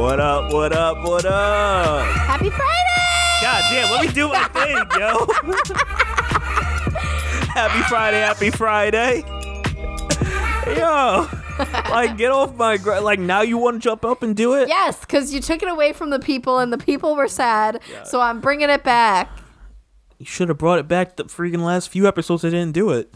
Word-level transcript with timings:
What 0.00 0.18
up? 0.18 0.50
What 0.50 0.72
up? 0.72 0.96
What 1.04 1.26
up? 1.26 2.06
Happy 2.06 2.48
Friday! 2.48 3.42
God 3.42 3.62
damn, 3.70 3.92
let 3.92 4.06
me 4.06 4.10
do 4.10 4.28
my 4.28 4.44
thing, 4.44 4.76
yo. 4.98 5.26
happy 7.52 7.82
Friday, 7.82 8.20
happy 8.20 8.50
Friday. 8.50 9.22
Yo, 10.74 11.28
like 11.90 12.16
get 12.16 12.30
off 12.30 12.56
my 12.56 12.78
gra- 12.78 13.02
like 13.02 13.18
now 13.18 13.42
you 13.42 13.58
want 13.58 13.76
to 13.76 13.80
jump 13.80 14.06
up 14.06 14.22
and 14.22 14.34
do 14.34 14.54
it? 14.54 14.68
Yes, 14.68 14.98
because 15.00 15.34
you 15.34 15.40
took 15.42 15.62
it 15.62 15.68
away 15.68 15.92
from 15.92 16.08
the 16.08 16.18
people 16.18 16.60
and 16.60 16.72
the 16.72 16.78
people 16.78 17.14
were 17.14 17.28
sad. 17.28 17.82
So 18.06 18.22
I'm 18.22 18.40
bringing 18.40 18.70
it 18.70 18.82
back. 18.82 19.28
You 20.18 20.24
should 20.24 20.48
have 20.48 20.56
brought 20.56 20.78
it 20.78 20.88
back 20.88 21.16
the 21.16 21.24
freaking 21.24 21.62
last 21.62 21.90
few 21.90 22.08
episodes. 22.08 22.42
I 22.42 22.48
didn't 22.48 22.72
do 22.72 22.88
it. 22.88 23.12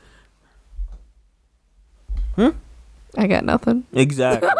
Huh? 2.36 2.52
I 3.16 3.26
got 3.26 3.42
nothing. 3.42 3.84
Exactly. 3.94 4.50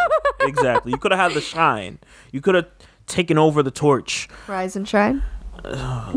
Exactly. 0.46 0.92
You 0.92 0.98
could 0.98 1.12
have 1.12 1.20
had 1.20 1.32
the 1.32 1.40
shine. 1.40 1.98
You 2.32 2.40
could 2.40 2.54
have 2.54 2.66
taken 3.06 3.38
over 3.38 3.62
the 3.62 3.70
torch. 3.70 4.28
Rise 4.46 4.76
and 4.76 4.88
shine. 4.88 5.22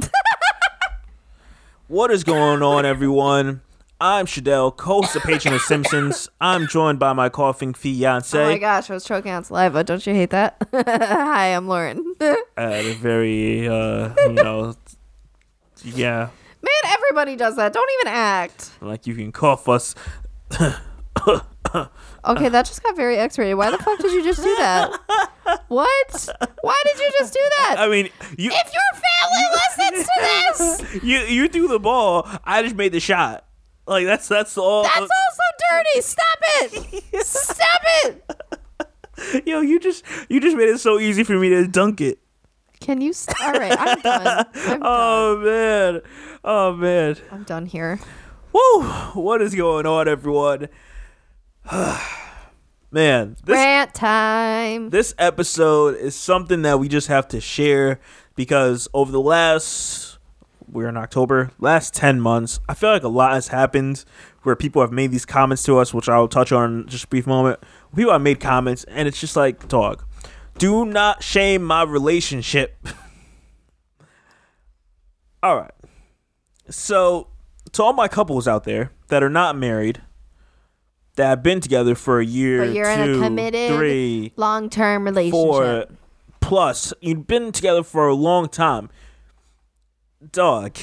What 1.89 2.11
is 2.11 2.25
going 2.25 2.61
on, 2.61 2.85
everyone? 2.85 3.61
I'm 4.01 4.25
Shadell, 4.25 4.75
co-host 4.75 5.15
of 5.15 5.23
Patron 5.23 5.53
of 5.53 5.61
Simpsons. 5.61 6.27
I'm 6.41 6.67
joined 6.67 6.99
by 6.99 7.13
my 7.13 7.29
coughing 7.29 7.73
fiance. 7.73 8.37
Oh 8.37 8.43
my 8.43 8.57
gosh, 8.57 8.89
I 8.89 8.93
was 8.93 9.05
choking 9.05 9.31
on 9.31 9.45
saliva. 9.45 9.85
Don't 9.85 10.05
you 10.05 10.13
hate 10.13 10.31
that? 10.31 10.61
Hi, 10.73 11.47
I'm 11.47 11.69
Lauren. 11.69 12.15
At 12.57 12.83
a 12.83 12.93
very, 12.95 13.69
uh, 13.69 14.13
you 14.27 14.33
know, 14.33 14.75
yeah, 15.81 16.27
Man, 16.61 16.93
everybody 16.93 17.37
does 17.37 17.55
that. 17.55 17.71
Don't 17.71 17.89
even 18.01 18.13
act. 18.13 18.71
like 18.81 19.07
you 19.07 19.15
can 19.15 19.31
cough 19.31 19.69
us. 19.69 19.95
Okay, 22.27 22.49
that 22.49 22.65
just 22.65 22.83
got 22.83 22.95
very 22.95 23.17
X-rated. 23.17 23.57
Why 23.57 23.71
the 23.71 23.77
fuck 23.77 23.97
did 23.99 24.11
you 24.11 24.23
just 24.23 24.43
do 24.43 24.55
that? 24.57 24.91
What? 25.69 26.29
Why 26.61 26.81
did 26.85 26.99
you 26.99 27.11
just 27.19 27.33
do 27.33 27.39
that? 27.59 27.75
I 27.79 27.87
mean, 27.87 28.09
you 28.37 28.51
if 28.51 28.71
your 28.73 29.01
family 29.05 29.93
listens 29.93 30.07
to 30.07 30.21
this, 30.91 31.03
you 31.03 31.19
you 31.19 31.47
threw 31.47 31.67
the 31.69 31.79
ball. 31.79 32.27
I 32.43 32.61
just 32.63 32.75
made 32.75 32.91
the 32.91 32.99
shot. 32.99 33.45
Like 33.87 34.05
that's 34.05 34.27
that's 34.27 34.57
all. 34.57 34.83
that's 34.83 34.99
also 34.99 35.43
dirty. 35.71 36.01
Stop 36.01 36.37
it. 36.41 37.25
Stop 37.25 37.81
it. 38.03 39.43
Yo, 39.47 39.61
you 39.61 39.79
just 39.79 40.03
you 40.29 40.39
just 40.41 40.57
made 40.57 40.67
it 40.69 40.79
so 40.79 40.99
easy 40.99 41.23
for 41.23 41.39
me 41.39 41.49
to 41.49 41.65
dunk 41.67 42.01
it. 42.01 42.19
Can 42.81 42.99
you? 43.01 43.13
St- 43.13 43.35
All 43.41 43.53
right, 43.53 43.75
I'm 43.79 43.99
done. 44.01 44.27
I'm 44.27 44.53
done. 44.53 44.79
Oh 44.83 45.37
man, 45.43 46.01
oh 46.43 46.73
man. 46.73 47.17
I'm 47.31 47.43
done 47.43 47.65
here. 47.65 47.99
Woo! 48.53 48.83
What 49.13 49.41
is 49.41 49.55
going 49.55 49.85
on, 49.85 50.07
everyone? 50.07 50.67
Man, 52.91 53.35
this 53.43 53.55
Rant 53.55 53.93
time. 53.93 54.89
this 54.89 55.13
episode 55.17 55.95
is 55.95 56.15
something 56.15 56.61
that 56.63 56.79
we 56.79 56.87
just 56.87 57.07
have 57.07 57.27
to 57.29 57.41
share 57.41 57.99
because 58.35 58.87
over 58.93 59.11
the 59.11 59.21
last 59.21 60.17
we're 60.69 60.89
in 60.89 60.97
October, 60.97 61.51
last 61.59 61.93
10 61.93 62.19
months, 62.19 62.59
I 62.67 62.73
feel 62.73 62.89
like 62.91 63.03
a 63.03 63.07
lot 63.07 63.33
has 63.33 63.47
happened 63.49 64.03
where 64.43 64.55
people 64.55 64.81
have 64.81 64.91
made 64.91 65.11
these 65.11 65.25
comments 65.25 65.63
to 65.63 65.77
us, 65.77 65.93
which 65.93 66.09
I'll 66.09 66.27
touch 66.27 66.51
on 66.51 66.81
in 66.81 66.87
just 66.87 67.05
a 67.05 67.07
brief 67.07 67.25
moment. 67.25 67.59
People 67.95 68.11
have 68.11 68.21
made 68.21 68.39
comments 68.39 68.83
and 68.85 69.07
it's 69.07 69.19
just 69.19 69.35
like, 69.35 69.67
dog, 69.67 70.03
do 70.57 70.85
not 70.85 71.23
shame 71.23 71.63
my 71.63 71.83
relationship. 71.83 72.75
all 75.43 75.57
right. 75.57 75.71
So, 76.69 77.27
to 77.73 77.83
all 77.83 77.93
my 77.93 78.07
couples 78.07 78.47
out 78.47 78.65
there 78.65 78.91
that 79.07 79.23
are 79.23 79.29
not 79.29 79.55
married, 79.55 80.01
that 81.17 81.25
have 81.27 81.43
been 81.43 81.59
together 81.59 81.93
for 81.93 82.19
a 82.19 82.25
year, 82.25 82.65
But 82.65 82.73
you're 82.73 82.89
in 82.89 82.99
a 83.01 83.05
two, 83.05 83.21
committed 83.21 83.75
three, 83.75 84.31
long-term 84.37 85.03
four 85.29 85.61
relationship. 85.61 85.93
plus. 86.39 86.93
You've 87.01 87.27
been 87.27 87.51
together 87.51 87.83
for 87.83 88.07
a 88.07 88.15
long 88.15 88.47
time. 88.47 88.89
Dog, 90.31 90.77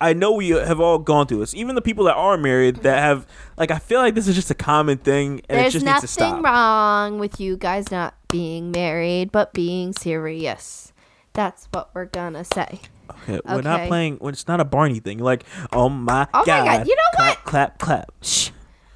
I 0.00 0.12
know 0.12 0.32
we 0.32 0.50
have 0.50 0.80
all 0.80 0.98
gone 0.98 1.26
through 1.26 1.38
this. 1.38 1.54
Even 1.54 1.74
the 1.74 1.82
people 1.82 2.04
that 2.04 2.14
are 2.14 2.36
married 2.36 2.76
that 2.78 2.96
mm-hmm. 2.96 3.04
have, 3.04 3.26
like, 3.56 3.70
I 3.70 3.78
feel 3.78 4.00
like 4.00 4.14
this 4.14 4.28
is 4.28 4.34
just 4.34 4.50
a 4.50 4.54
common 4.54 4.98
thing 4.98 5.40
and 5.48 5.58
There's 5.60 5.74
it 5.74 5.78
just 5.80 5.86
needs 5.86 6.14
to 6.14 6.20
nothing 6.22 6.42
stop. 6.42 6.44
wrong 6.44 7.18
with 7.18 7.40
you 7.40 7.56
guys 7.56 7.90
not 7.90 8.14
being 8.28 8.70
married, 8.70 9.32
but 9.32 9.52
being 9.52 9.92
serious. 9.92 10.92
That's 11.34 11.66
what 11.72 11.90
we're 11.94 12.04
gonna 12.06 12.44
say. 12.44 12.80
Okay, 13.10 13.40
we're 13.46 13.62
not 13.62 13.80
Okay. 13.80 13.88
playing, 13.88 14.16
when 14.16 14.32
it's 14.32 14.46
not 14.46 14.60
a 14.60 14.64
Barney 14.64 15.00
thing. 15.00 15.18
Like, 15.18 15.44
oh 15.72 15.88
my 15.88 16.26
Oh 16.34 16.38
my 16.40 16.44
God. 16.44 16.66
God, 16.66 16.86
you 16.86 16.94
know 16.94 17.02
clap, 17.14 17.44
Clap, 17.44 17.78
clap. 17.78 18.12
Shh. 18.22 18.50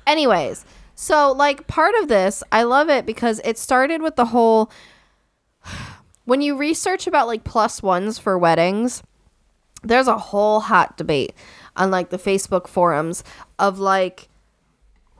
Anyways, 0.06 0.64
so 0.94 1.32
like 1.32 1.66
part 1.66 1.94
of 2.00 2.08
this, 2.08 2.42
I 2.52 2.62
love 2.62 2.88
it 2.88 3.06
because 3.06 3.40
it 3.44 3.58
started 3.58 4.02
with 4.02 4.16
the 4.16 4.26
whole 4.26 4.70
when 6.24 6.40
you 6.40 6.56
research 6.56 7.06
about 7.06 7.26
like 7.26 7.44
plus 7.44 7.82
ones 7.82 8.18
for 8.18 8.38
weddings, 8.38 9.02
there's 9.82 10.08
a 10.08 10.18
whole 10.18 10.60
hot 10.60 10.96
debate 10.96 11.32
on 11.76 11.90
like 11.90 12.10
the 12.10 12.18
Facebook 12.18 12.66
forums 12.66 13.22
of 13.58 13.78
like 13.78 14.28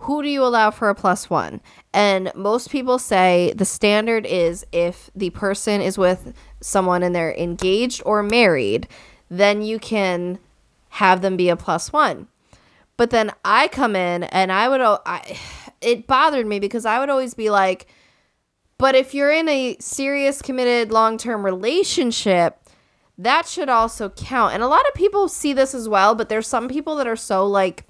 who 0.01 0.23
do 0.23 0.29
you 0.29 0.45
allow 0.45 0.71
for 0.71 0.89
a 0.89 0.95
plus 0.95 1.31
one? 1.31 1.61
And 1.93 2.31
most 2.35 2.71
people 2.71 2.99
say 2.99 3.53
the 3.57 3.65
standard 3.65 4.27
is 4.27 4.65
if 4.71 5.11
the 5.17 5.31
person 5.31 5.81
is 5.81 5.97
with 5.97 6.35
someone 6.61 7.03
and 7.03 7.15
they're 7.15 7.35
engaged 7.35 8.03
or 8.05 8.23
married, 8.23 8.89
then 9.31 9.63
you 9.63 9.79
can 9.79 10.39
have 10.91 11.23
them 11.23 11.37
be 11.37 11.49
a 11.49 11.57
plus 11.57 11.93
one. 11.93 12.29
But 12.97 13.11
then 13.11 13.33
I 13.45 13.69
come 13.69 13.95
in 13.95 14.25
and 14.25 14.51
I 14.51 14.69
would, 14.69 14.81
I, 14.81 15.39
it 15.81 16.07
bothered 16.07 16.47
me 16.47 16.61
because 16.61 16.87
I 16.87 16.99
would 16.99 17.11
always 17.11 17.35
be 17.35 17.51
like, 17.51 17.87
but 18.79 18.95
if 18.95 19.15
you're 19.15 19.33
in 19.33 19.49
a 19.49 19.77
serious, 19.81 20.43
committed, 20.43 20.93
long 20.93 21.19
term 21.19 21.45
relationship, 21.45 22.59
that 23.19 23.47
should 23.47 23.69
also 23.69 24.11
count. 24.11 24.55
And 24.55 24.63
a 24.63 24.69
lot 24.69 24.87
of 24.87 24.95
people 24.95 25.29
see 25.29 25.53
this 25.53 25.75
as 25.75 25.89
well, 25.89 26.15
but 26.15 26.29
there's 26.29 26.47
some 26.47 26.69
people 26.69 26.97
that 26.97 27.07
are 27.07 27.17
so 27.17 27.47
like 27.47 27.87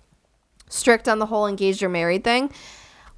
strict 0.68 1.08
on 1.08 1.18
the 1.18 1.26
whole 1.26 1.46
engaged 1.46 1.82
or 1.82 1.88
married 1.88 2.24
thing, 2.24 2.50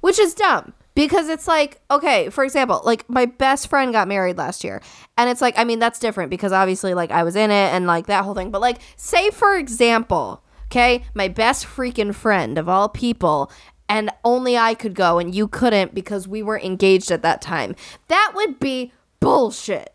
which 0.01 0.19
is 0.19 0.33
dumb 0.33 0.73
because 0.95 1.29
it's 1.29 1.47
like, 1.47 1.81
okay, 1.91 2.29
for 2.29 2.43
example, 2.43 2.81
like 2.83 3.07
my 3.09 3.25
best 3.25 3.67
friend 3.67 3.93
got 3.93 4.07
married 4.07 4.37
last 4.37 4.63
year. 4.63 4.81
And 5.17 5.29
it's 5.29 5.41
like, 5.41 5.57
I 5.57 5.63
mean, 5.63 5.79
that's 5.79 5.99
different 5.99 6.29
because 6.31 6.51
obviously, 6.51 6.93
like, 6.93 7.11
I 7.11 7.23
was 7.23 7.35
in 7.35 7.51
it 7.51 7.73
and 7.73 7.85
like 7.85 8.07
that 8.07 8.23
whole 8.23 8.33
thing. 8.33 8.51
But 8.51 8.61
like, 8.61 8.79
say 8.95 9.29
for 9.29 9.55
example, 9.55 10.43
okay, 10.71 11.03
my 11.13 11.27
best 11.27 11.65
freaking 11.65 12.13
friend 12.13 12.57
of 12.57 12.69
all 12.69 12.89
people. 12.89 13.51
And 13.87 14.11
only 14.23 14.55
I 14.55 14.75
could 14.75 14.93
go 14.93 15.17
and 15.17 15.33
you 15.33 15.47
couldn't 15.47 15.95
because 15.95 16.27
we 16.27 16.43
were 16.43 16.59
engaged 16.59 17.09
at 17.09 17.23
that 17.23 17.41
time. 17.41 17.75
That 18.07 18.33
would 18.35 18.59
be 18.59 18.93
bullshit. 19.19 19.93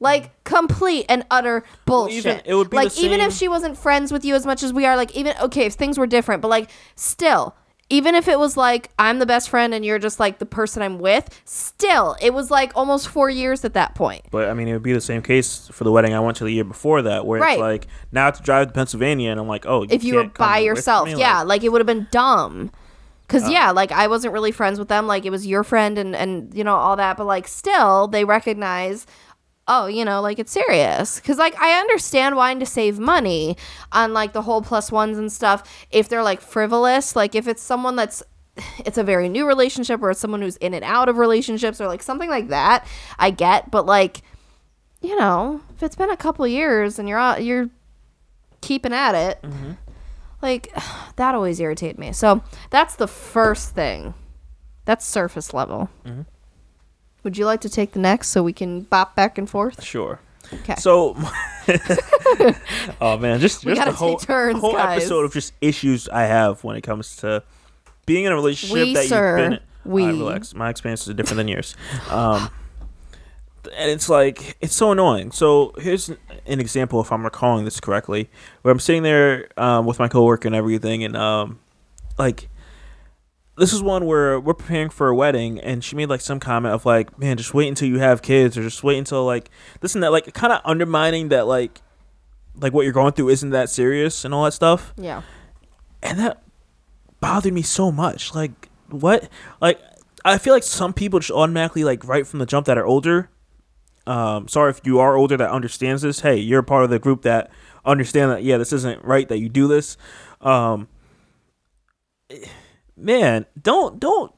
Like 0.00 0.42
complete 0.44 1.06
and 1.08 1.24
utter 1.30 1.62
bullshit. 1.86 2.16
even- 2.26 2.40
it 2.44 2.54
would 2.54 2.68
be 2.70 2.76
like 2.76 2.98
even 2.98 3.20
if 3.20 3.32
she 3.32 3.48
wasn't 3.48 3.78
friends 3.78 4.12
with 4.12 4.24
you 4.24 4.34
as 4.34 4.44
much 4.44 4.62
as 4.62 4.72
we 4.72 4.84
are, 4.84 4.96
like 4.96 5.14
even 5.16 5.34
okay, 5.40 5.66
if 5.66 5.74
things 5.74 5.96
were 5.96 6.06
different, 6.08 6.42
but 6.42 6.48
like 6.48 6.70
still, 6.96 7.54
even 7.88 8.14
if 8.16 8.26
it 8.26 8.38
was 8.38 8.56
like 8.56 8.90
I'm 8.98 9.18
the 9.20 9.26
best 9.26 9.48
friend 9.48 9.72
and 9.72 9.84
you're 9.84 9.98
just 9.98 10.18
like 10.18 10.38
the 10.38 10.46
person 10.46 10.82
I'm 10.82 10.98
with, 10.98 11.40
still, 11.44 12.16
it 12.20 12.34
was 12.34 12.50
like 12.50 12.72
almost 12.74 13.08
four 13.08 13.30
years 13.30 13.64
at 13.64 13.74
that 13.74 13.94
point. 13.94 14.22
But 14.30 14.48
I 14.48 14.54
mean, 14.54 14.66
it 14.68 14.72
would 14.72 14.82
be 14.82 14.92
the 14.92 15.00
same 15.00 15.22
case 15.22 15.68
for 15.72 15.84
the 15.84 15.92
wedding 15.92 16.12
I 16.14 16.20
went 16.20 16.36
to 16.38 16.44
the 16.44 16.50
year 16.52 16.64
before 16.64 17.02
that, 17.02 17.26
where 17.26 17.40
Right. 17.40 17.52
it's 17.52 17.60
like 17.60 17.86
now 18.10 18.30
to 18.30 18.42
drive 18.42 18.68
to 18.68 18.72
Pennsylvania, 18.72 19.30
and 19.30 19.38
I'm 19.38 19.46
like, 19.48 19.66
oh, 19.66 19.86
if 19.88 20.02
you 20.02 20.16
were 20.16 20.24
by 20.24 20.58
yourself, 20.58 21.08
yeah, 21.08 21.16
Like, 21.16 21.42
uh, 21.42 21.44
like 21.46 21.64
it 21.64 21.68
would 21.70 21.80
have 21.80 21.86
been 21.86 22.08
dumb. 22.10 22.70
Cause 23.28 23.50
yeah, 23.50 23.72
like 23.72 23.90
I 23.90 24.06
wasn't 24.06 24.32
really 24.34 24.52
friends 24.52 24.78
with 24.78 24.86
them. 24.86 25.08
Like 25.08 25.24
it 25.26 25.30
was 25.30 25.48
your 25.48 25.64
friend 25.64 25.98
and 25.98 26.14
and 26.14 26.54
you 26.54 26.62
know 26.62 26.76
all 26.76 26.94
that, 26.94 27.16
but 27.16 27.26
like 27.26 27.48
still 27.48 28.06
they 28.06 28.24
recognize, 28.24 29.04
oh, 29.68 29.86
you 29.86 30.04
know, 30.04 30.20
like 30.20 30.38
it's 30.38 30.52
serious. 30.52 31.20
Cause 31.20 31.38
like 31.38 31.60
I 31.60 31.78
understand 31.80 32.36
wanting 32.36 32.60
to 32.60 32.66
save 32.66 32.98
money 32.98 33.56
on 33.92 34.12
like 34.12 34.32
the 34.32 34.42
whole 34.42 34.62
plus 34.62 34.92
ones 34.92 35.18
and 35.18 35.30
stuff. 35.30 35.86
If 35.90 36.08
they're 36.08 36.22
like 36.22 36.40
frivolous, 36.40 37.16
like 37.16 37.34
if 37.34 37.48
it's 37.48 37.62
someone 37.62 37.96
that's 37.96 38.22
it's 38.84 38.98
a 38.98 39.04
very 39.04 39.28
new 39.28 39.46
relationship 39.46 40.02
or 40.02 40.10
it's 40.10 40.20
someone 40.20 40.42
who's 40.42 40.56
in 40.56 40.74
and 40.74 40.84
out 40.84 41.08
of 41.08 41.18
relationships 41.18 41.80
or 41.80 41.86
like 41.86 42.02
something 42.02 42.30
like 42.30 42.48
that, 42.48 42.86
I 43.18 43.30
get. 43.30 43.70
But 43.70 43.86
like, 43.86 44.22
you 45.00 45.18
know, 45.18 45.60
if 45.74 45.82
it's 45.82 45.96
been 45.96 46.10
a 46.10 46.16
couple 46.16 46.46
years 46.46 46.98
and 46.98 47.08
you're 47.08 47.18
out, 47.18 47.44
you're 47.44 47.70
keeping 48.60 48.92
at 48.92 49.14
it. 49.14 49.42
Mm-hmm. 49.42 49.72
Like 50.42 50.72
that 51.16 51.34
always 51.34 51.60
irritated 51.60 51.98
me. 51.98 52.12
So 52.12 52.42
that's 52.70 52.96
the 52.96 53.08
first 53.08 53.74
thing. 53.74 54.14
That's 54.84 55.04
surface 55.04 55.52
level. 55.52 55.90
Mm-hmm. 56.04 56.22
Would 57.26 57.36
you 57.36 57.44
like 57.44 57.60
to 57.62 57.68
take 57.68 57.90
the 57.90 57.98
next 57.98 58.28
so 58.28 58.40
we 58.44 58.52
can 58.52 58.82
bop 58.82 59.16
back 59.16 59.36
and 59.36 59.50
forth? 59.50 59.82
Sure. 59.82 60.20
Okay. 60.60 60.76
So, 60.76 61.16
oh 63.00 63.18
man, 63.18 63.40
just 63.40 63.62
just 63.64 63.84
the 63.84 63.90
whole, 63.90 64.16
turns, 64.16 64.60
whole 64.60 64.74
guys. 64.74 64.98
episode 65.02 65.24
of 65.24 65.32
just 65.32 65.52
issues 65.60 66.08
I 66.08 66.22
have 66.22 66.62
when 66.62 66.76
it 66.76 66.82
comes 66.82 67.16
to 67.16 67.42
being 68.06 68.26
in 68.26 68.30
a 68.30 68.34
relationship 68.36 68.74
We, 68.74 68.94
that 68.94 69.06
sir, 69.06 69.38
you've 69.40 69.50
been. 69.50 69.60
we. 69.84 70.04
I 70.04 70.10
relax. 70.10 70.54
My 70.54 70.70
experiences 70.70 71.08
are 71.08 71.14
different 71.14 71.38
than 71.38 71.48
yours. 71.48 71.74
Um, 72.10 72.48
and 73.76 73.90
it's 73.90 74.08
like 74.08 74.56
it's 74.60 74.76
so 74.76 74.92
annoying. 74.92 75.32
So 75.32 75.72
here's 75.78 76.08
an- 76.08 76.18
an 76.46 76.60
example, 76.60 77.00
if 77.00 77.10
I'm 77.10 77.24
recalling 77.24 77.64
this 77.64 77.80
correctly, 77.80 78.30
where 78.62 78.70
I'm 78.70 78.78
sitting 78.78 79.02
there 79.02 79.48
um, 79.56 79.84
with 79.84 79.98
my 79.98 80.06
coworker 80.06 80.46
and 80.46 80.54
everything, 80.54 81.02
and 81.02 81.16
um, 81.16 81.58
like 82.20 82.48
this 83.56 83.72
is 83.72 83.82
one 83.82 84.04
where 84.06 84.38
we're 84.38 84.54
preparing 84.54 84.90
for 84.90 85.08
a 85.08 85.14
wedding, 85.14 85.58
and 85.60 85.82
she 85.82 85.96
made 85.96 86.08
like 86.08 86.20
some 86.20 86.38
comment 86.40 86.74
of 86.74 86.84
like, 86.84 87.18
"Man, 87.18 87.36
just 87.36 87.54
wait 87.54 87.68
until 87.68 87.88
you 87.88 87.98
have 87.98 88.22
kids, 88.22 88.56
or 88.58 88.62
just 88.62 88.82
wait 88.84 88.98
until 88.98 89.24
like 89.24 89.50
this 89.80 89.94
and 89.94 90.02
that," 90.04 90.12
like 90.12 90.32
kind 90.34 90.52
of 90.52 90.60
undermining 90.64 91.28
that 91.28 91.46
like 91.46 91.80
like 92.60 92.72
what 92.72 92.84
you're 92.84 92.92
going 92.92 93.12
through 93.12 93.28
isn't 93.30 93.50
that 93.50 93.68
serious 93.70 94.24
and 94.24 94.32
all 94.32 94.44
that 94.44 94.52
stuff. 94.52 94.92
Yeah. 94.96 95.22
and 96.02 96.18
that 96.18 96.42
bothered 97.20 97.52
me 97.52 97.62
so 97.62 97.90
much. 97.90 98.34
Like 98.34 98.68
what? 98.90 99.28
Like 99.60 99.80
I 100.24 100.38
feel 100.38 100.52
like 100.54 100.62
some 100.62 100.92
people 100.92 101.18
just 101.20 101.30
automatically 101.30 101.84
like 101.84 102.06
right 102.06 102.26
from 102.26 102.38
the 102.40 102.46
jump 102.46 102.66
that 102.66 102.78
are 102.78 102.86
older. 102.86 103.30
Um, 104.06 104.46
sorry 104.48 104.70
if 104.70 104.80
you 104.84 105.00
are 105.00 105.16
older 105.16 105.36
that 105.36 105.50
understands 105.50 106.02
this. 106.02 106.20
Hey, 106.20 106.36
you're 106.36 106.62
part 106.62 106.84
of 106.84 106.90
the 106.90 106.98
group 106.98 107.22
that 107.22 107.50
understand 107.84 108.30
that. 108.30 108.42
Yeah, 108.44 108.56
this 108.56 108.72
isn't 108.72 109.04
right 109.04 109.28
that 109.28 109.38
you 109.38 109.48
do 109.48 109.66
this. 109.66 109.96
Um, 110.40 110.88
man, 112.96 113.46
don't 113.60 113.98
don't 114.00 114.32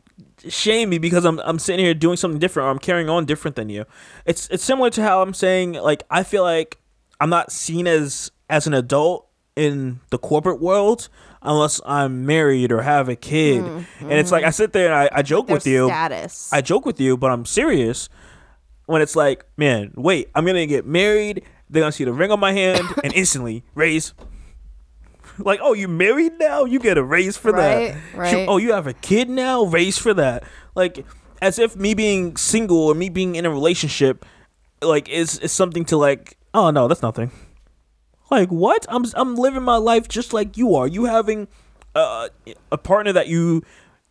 shame 0.49 0.90
me 0.90 0.99
because 0.99 1.25
I'm 1.25 1.38
I'm 1.40 1.58
sitting 1.58 1.84
here 1.84 1.94
doing 1.94 2.16
something 2.16 2.38
different 2.38 2.66
or 2.66 2.70
I'm 2.70 2.78
carrying 2.78 3.08
on 3.08 3.25
different 3.26 3.56
than 3.56 3.69
you. 3.69 3.84
It's 4.25 4.49
it's 4.49 4.64
similar 4.64 4.90
to 4.90 5.02
how 5.02 5.22
I'm 5.22 5.34
saying 5.34 5.72
like 5.75 6.05
I 6.10 6.22
feel 6.22 6.43
like 6.43 6.78
I'm 7.20 7.31
not 7.31 7.52
seen 7.52 7.87
as 7.87 8.31
as 8.49 8.66
an 8.66 8.75
adult 8.75 9.26
in 9.56 10.00
the 10.10 10.19
corporate 10.19 10.60
world 10.60 11.08
unless 11.43 11.81
I'm 11.84 12.26
married 12.26 12.72
or 12.72 12.82
have 12.82 13.08
a 13.08 13.16
kid. 13.16 13.64
And 13.64 14.12
it's 14.12 14.32
like 14.32 14.44
I 14.44 14.50
sit 14.50 14.72
there 14.72 14.87
and 14.87 14.94
I, 14.94 15.19
I 15.19 15.22
joke 15.22 15.46
Their 15.49 15.56
with 15.56 15.66
you. 15.66 15.87
status. 15.87 16.52
I 16.52 16.60
joke 16.60 16.84
with 16.87 17.00
you, 17.00 17.16
but 17.16 17.31
I'm 17.31 17.44
serious 17.44 18.08
when 18.87 19.02
it's 19.02 19.14
like, 19.16 19.44
man, 19.56 19.93
wait, 19.96 20.31
I'm 20.34 20.46
gonna 20.46 20.66
get 20.66 20.87
married. 20.87 21.44
They're 21.70 21.82
gonna 21.82 21.93
see 21.93 22.05
the 22.05 22.12
ring 22.12 22.31
on 22.31 22.40
my 22.40 22.52
hand 22.52 22.82
and 23.05 23.12
instantly 23.14 23.64
raise. 23.75 24.14
Like, 25.44 25.61
oh, 25.62 25.73
you 25.73 25.88
married 25.88 26.32
now? 26.38 26.64
You 26.64 26.79
get 26.79 26.99
a 26.99 27.02
raise 27.05 27.37
for 27.37 27.52
Right, 27.52 27.93
that. 27.94 28.17
right. 28.19 28.31
Shoot, 28.31 28.46
Oh, 28.49 28.56
you 28.56 28.73
have 28.73 28.87
a 28.87 28.93
kid 28.94 29.29
now? 29.31 29.64
Raise 29.64 29.96
for 29.99 30.12
that. 30.14 30.43
Like, 30.75 31.05
as 31.40 31.58
if 31.58 31.76
me 31.76 31.94
being 31.94 32.37
single 32.37 32.79
or 32.79 32.94
me 32.94 33.08
being 33.08 33.37
in 33.37 33.46
a 33.46 33.50
relationship, 33.50 34.25
like, 34.82 35.08
is 35.08 35.38
is 35.38 35.52
something 35.52 35.85
to 35.87 35.96
like. 35.96 36.37
Oh 36.55 36.70
no, 36.70 36.88
that's 36.88 37.02
nothing. 37.02 37.31
Like 38.31 38.49
what? 38.49 38.85
I'm 38.88 39.05
I'm 39.14 39.37
living 39.37 39.62
my 39.62 39.76
life 39.76 40.08
just 40.08 40.32
like 40.32 40.56
you 40.56 40.75
are. 40.75 40.87
You 40.87 41.05
having 41.06 41.49
uh, 41.94 42.29
a 42.73 42.79
partner 42.79 43.12
that 43.12 43.29
you 43.29 43.62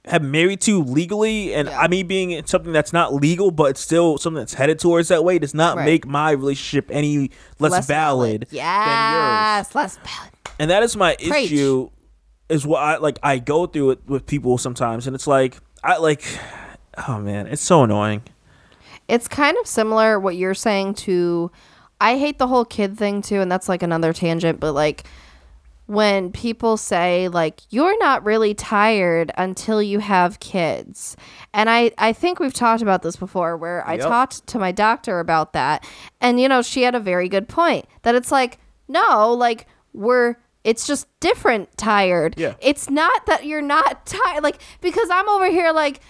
have 0.05 0.23
married 0.23 0.61
to 0.61 0.81
legally, 0.81 1.53
and 1.53 1.67
Yeah. 1.67 1.79
I 1.79 1.87
mean 1.89 2.07
being 2.07 2.45
something 2.45 2.71
that's 2.71 2.93
not 2.93 3.13
legal, 3.13 3.51
but 3.51 3.71
it's 3.71 3.81
still 3.81 4.17
something 4.17 4.39
that's 4.39 4.53
headed 4.53 4.79
towards 4.79 5.09
that 5.09 5.23
way, 5.25 5.37
does 5.39 5.53
not 5.53 5.75
Right. 5.77 5.85
make 5.85 6.07
my 6.07 6.31
relationship 6.31 6.89
any 6.91 7.29
less, 7.59 7.85
valid, 7.85 8.41
than 8.49 8.55
yours. 8.55 8.63
Yes, 8.63 9.75
less 9.75 9.97
valid. 9.97 10.31
And 10.59 10.69
that 10.71 10.83
is 10.83 10.95
my 10.95 11.15
Preach. 11.15 11.51
issue. 11.51 11.89
Is 12.49 12.65
what 12.65 12.81
I 12.81 12.97
like. 12.97 13.19
I 13.21 13.39
go 13.39 13.65
through 13.67 13.91
it 13.91 13.99
with 14.07 14.25
people 14.25 14.57
sometimes, 14.57 15.05
and 15.07 15.15
it's 15.15 15.27
like 15.27 15.57
I 15.83 15.97
like. 15.97 16.23
Oh 17.07 17.19
man, 17.19 17.45
it's 17.45 17.61
so 17.61 17.83
annoying. 17.83 18.23
It's 19.07 19.27
kind 19.27 19.55
of 19.59 19.67
similar 19.67 20.19
what 20.19 20.35
you're 20.35 20.55
saying 20.55 20.95
to 20.95 21.51
I 22.01 22.17
hate 22.17 22.39
the 22.39 22.47
whole 22.47 22.65
kid 22.65 22.97
thing 22.97 23.21
too 23.21 23.39
and 23.39 23.51
that's 23.51 23.69
like 23.69 23.83
another 23.83 24.13
tangent 24.13 24.59
but 24.59 24.73
like 24.73 25.05
when 25.85 26.31
people 26.31 26.75
say 26.75 27.27
like 27.29 27.61
you're 27.69 27.97
not 27.99 28.25
really 28.25 28.53
tired 28.53 29.31
until 29.37 29.81
you 29.81 29.99
have 29.99 30.39
kids. 30.39 31.15
And 31.53 31.69
I 31.69 31.91
I 31.97 32.13
think 32.13 32.39
we've 32.39 32.53
talked 32.53 32.81
about 32.81 33.03
this 33.03 33.15
before 33.15 33.55
where 33.55 33.87
I 33.87 33.93
Yep. 33.93 34.07
talked 34.07 34.47
to 34.47 34.59
my 34.59 34.71
doctor 34.71 35.19
about 35.19 35.53
that 35.53 35.85
and 36.19 36.39
you 36.41 36.49
know 36.49 36.61
she 36.61 36.81
had 36.83 36.95
a 36.95 36.99
very 36.99 37.29
good 37.29 37.47
point 37.47 37.85
that 38.01 38.15
it's 38.15 38.31
like 38.31 38.57
no 38.87 39.31
like 39.33 39.67
we're 39.93 40.35
it's 40.67 40.85
just 40.85 41.07
different 41.21 41.75
tired. 41.77 42.35
Yeah. 42.37 42.55
It's 42.59 42.89
not 42.89 43.25
that 43.27 43.45
you're 43.45 43.61
not 43.61 44.05
tired 44.05 44.43
like 44.43 44.61
because 44.81 45.09
I'm 45.09 45.27
over 45.29 45.49
here 45.49 45.71
like 45.71 46.01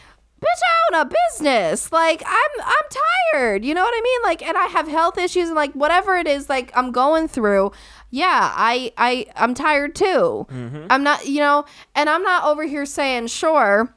bitch 0.42 0.62
I 0.94 0.96
own 0.96 1.02
a 1.08 1.12
business. 1.30 1.92
Like 1.92 2.24
I'm 2.26 2.62
I'm 2.66 3.34
tired. 3.34 3.64
You 3.64 3.76
know 3.76 3.84
what 3.84 3.94
I 3.96 4.02
mean? 4.02 4.20
Like 4.24 4.42
and 4.42 4.58
I 4.58 4.66
have 4.66 4.88
health 4.88 5.20
issues 5.20 5.50
and 5.50 5.56
like 5.56 5.74
whatever 5.74 6.16
it 6.16 6.28
is 6.28 6.50
like 6.50 6.72
I'm 6.76 6.92
going 6.92 7.28
through. 7.28 7.72
Yeah, 8.10 8.52
I 8.56 8.92
I 8.98 9.28
I'm 9.36 9.54
tired 9.54 9.94
too. 9.94 10.48
Mm-hmm. 10.50 10.88
I'm 10.90 11.04
not, 11.04 11.28
you 11.28 11.40
know, 11.40 11.66
and 11.94 12.10
I'm 12.10 12.24
not 12.24 12.46
over 12.46 12.64
here 12.64 12.88
saying 12.88 13.28
sure 13.28 13.94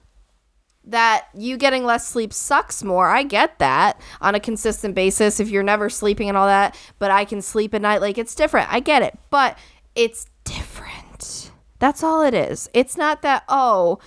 that 0.84 1.28
you 1.34 1.56
getting 1.56 1.84
less 1.84 2.06
sleep 2.06 2.34
sucks 2.34 2.82
more. 2.82 3.08
I 3.08 3.22
get 3.22 3.58
that 3.60 3.98
on 4.20 4.34
a 4.34 4.40
consistent 4.40 4.94
basis 4.94 5.40
if 5.40 5.48
you're 5.48 5.62
never 5.62 5.88
sleeping 5.88 6.28
and 6.28 6.36
all 6.36 6.46
that, 6.46 6.76
but 6.98 7.10
I 7.10 7.24
can 7.24 7.40
sleep 7.40 7.72
at 7.72 7.80
night 7.80 8.02
like 8.02 8.18
it's 8.18 8.34
different. 8.34 8.70
I 8.70 8.80
get 8.80 9.02
it. 9.02 9.18
But 9.30 9.56
it's. 9.94 10.26
That's 11.80 12.04
all 12.04 12.22
it 12.22 12.34
is. 12.34 12.70
It's 12.72 12.96
not 12.96 13.22
that 13.22 13.42
oh, 13.48 13.98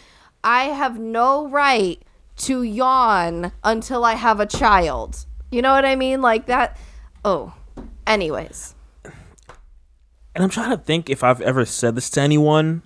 I 0.43 0.65
have 0.65 0.97
no 0.97 1.47
right 1.49 2.01
to 2.37 2.63
yawn 2.63 3.51
until 3.63 4.05
I 4.05 4.13
have 4.13 4.39
a 4.39 4.45
child. 4.45 5.25
You 5.51 5.61
know 5.61 5.73
what 5.73 5.83
I 5.83 5.95
mean? 5.95 6.21
Like 6.21 6.45
that. 6.45 6.77
Oh. 7.25 7.53
Anyways. 8.07 8.75
and 9.03 10.43
I'm 10.43 10.49
trying 10.49 10.71
to 10.71 10.77
think 10.77 11.09
if 11.09 11.23
I've 11.23 11.41
ever 11.41 11.65
said 11.65 11.95
this 11.95 12.09
to 12.11 12.21
anyone. 12.21 12.83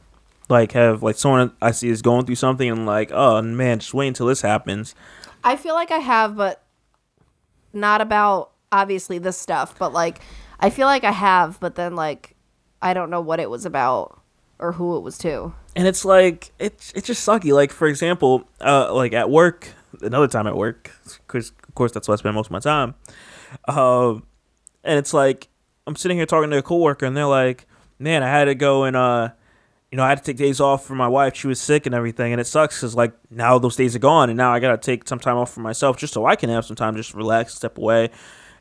Like, 0.50 0.72
have 0.72 1.04
like 1.04 1.18
someone 1.18 1.52
I 1.62 1.72
see 1.72 1.90
is 1.90 2.02
going 2.02 2.26
through 2.26 2.36
something 2.36 2.70
and 2.70 2.86
like, 2.86 3.12
oh 3.12 3.42
man, 3.42 3.80
just 3.80 3.94
wait 3.94 4.08
until 4.08 4.28
this 4.28 4.42
happens. 4.42 4.96
I 5.44 5.58
feel 5.58 5.76
like 5.76 5.92
I 5.92 5.98
have, 5.98 6.38
but 6.38 6.64
not 7.74 8.00
about 8.00 8.52
obviously 8.72 9.18
this 9.18 9.38
stuff, 9.38 9.78
but 9.78 9.92
like 9.92 10.22
I 10.62 10.70
feel 10.70 10.88
like 10.88 11.04
I 11.04 11.12
have, 11.12 11.60
but 11.60 11.76
then 11.76 11.98
like 11.98 12.38
I 12.82 12.94
don't 12.94 13.10
know 13.10 13.20
what 13.20 13.42
it 13.42 13.50
was 13.50 13.66
about 13.66 14.17
or 14.60 14.74
who 14.74 14.98
it 14.98 15.02
was 15.02 15.18
to. 15.20 15.54
And 15.76 15.88
it's 15.88 16.04
like 16.04 16.52
it's 16.60 16.92
it's 16.94 17.08
just 17.08 17.28
sucky. 17.28 17.54
Like 17.54 17.72
for 17.72 17.88
example, 17.88 18.48
uh, 18.62 18.94
like 18.94 19.14
at 19.14 19.30
work, 19.30 19.70
another 20.02 20.28
time 20.28 20.48
at 20.48 20.56
work, 20.56 20.92
because 21.28 21.52
of 21.68 21.76
course 21.76 21.92
that's 21.92 22.08
where 22.08 22.14
I 22.14 22.18
spend 22.18 22.36
most 22.36 22.48
of 22.48 22.52
my 22.52 22.60
time. 22.60 22.96
Um, 23.68 24.24
and 24.84 24.98
it's 24.98 25.14
like 25.14 25.48
I'm 25.86 25.96
sitting 25.96 26.18
here 26.18 26.26
talking 26.26 26.50
to 26.50 26.58
a 26.58 26.64
coworker, 26.64 27.06
and 27.06 27.16
they're 27.16 27.26
like, 27.26 27.68
"Man, 28.00 28.24
I 28.24 28.30
had 28.30 28.46
to 28.46 28.56
go 28.56 28.84
and 28.84 28.96
uh." 28.96 29.30
You 29.90 29.96
know, 29.96 30.04
I 30.04 30.10
had 30.10 30.18
to 30.18 30.24
take 30.26 30.36
days 30.36 30.60
off 30.60 30.86
for 30.86 30.96
my 30.96 31.08
wife. 31.08 31.34
She 31.34 31.48
was 31.48 31.62
sick 31.62 31.86
and 31.86 31.96
everything, 31.96 32.34
and 32.34 32.42
it 32.42 32.46
sucks 32.46 32.82
because 32.82 32.94
like 32.94 33.14
now 33.32 33.58
those 33.58 33.78
days 33.78 33.96
are 33.96 34.00
gone, 34.00 34.30
and 34.30 34.36
now 34.36 34.52
I 34.52 34.60
gotta 34.60 34.78
take 34.78 35.08
some 35.08 35.18
time 35.18 35.38
off 35.38 35.54
for 35.54 35.62
myself 35.62 35.96
just 35.96 36.14
so 36.14 36.26
I 36.26 36.36
can 36.36 36.50
have 36.50 36.66
some 36.66 36.76
time, 36.76 36.98
just 36.98 37.14
relax, 37.14 37.56
step 37.56 37.78
away, 37.78 38.10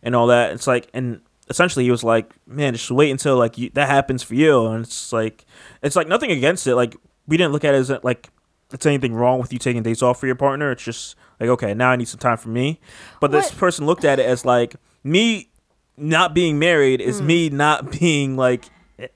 and 0.04 0.14
all 0.14 0.28
that. 0.28 0.52
It's 0.52 0.68
like, 0.68 0.88
and 0.94 1.20
essentially 1.48 1.84
he 1.84 1.90
was 1.90 2.04
like, 2.04 2.32
"Man, 2.46 2.74
just 2.74 2.90
wait 2.90 3.10
until 3.10 3.36
like 3.36 3.58
you, 3.58 3.70
that 3.74 3.88
happens 3.88 4.22
for 4.22 4.34
you." 4.34 4.66
And 4.66 4.84
it's 4.84 5.12
like, 5.12 5.44
it's 5.82 5.96
like 5.96 6.08
nothing 6.08 6.30
against 6.30 6.66
it. 6.66 6.74
Like 6.76 6.96
we 7.26 7.36
didn't 7.36 7.52
look 7.52 7.64
at 7.64 7.74
it 7.74 7.78
as 7.78 7.90
like 8.02 8.28
it's 8.72 8.86
anything 8.86 9.14
wrong 9.14 9.38
with 9.40 9.52
you 9.52 9.58
taking 9.58 9.82
days 9.82 10.02
off 10.02 10.18
for 10.20 10.26
your 10.26 10.34
partner. 10.36 10.70
It's 10.72 10.82
just 10.82 11.14
like, 11.38 11.48
okay, 11.50 11.72
now 11.74 11.90
I 11.90 11.96
need 11.96 12.08
some 12.08 12.18
time 12.18 12.36
for 12.36 12.48
me. 12.48 12.80
But 13.20 13.30
this 13.30 13.50
person 13.52 13.86
looked 13.86 14.04
at 14.04 14.18
it 14.18 14.26
as 14.26 14.44
like 14.44 14.76
me 15.04 15.50
not 15.96 16.34
being 16.34 16.58
married 16.58 17.00
is 17.00 17.20
Hmm. 17.20 17.26
me 17.26 17.48
not 17.50 17.90
being 17.98 18.36
like 18.36 18.64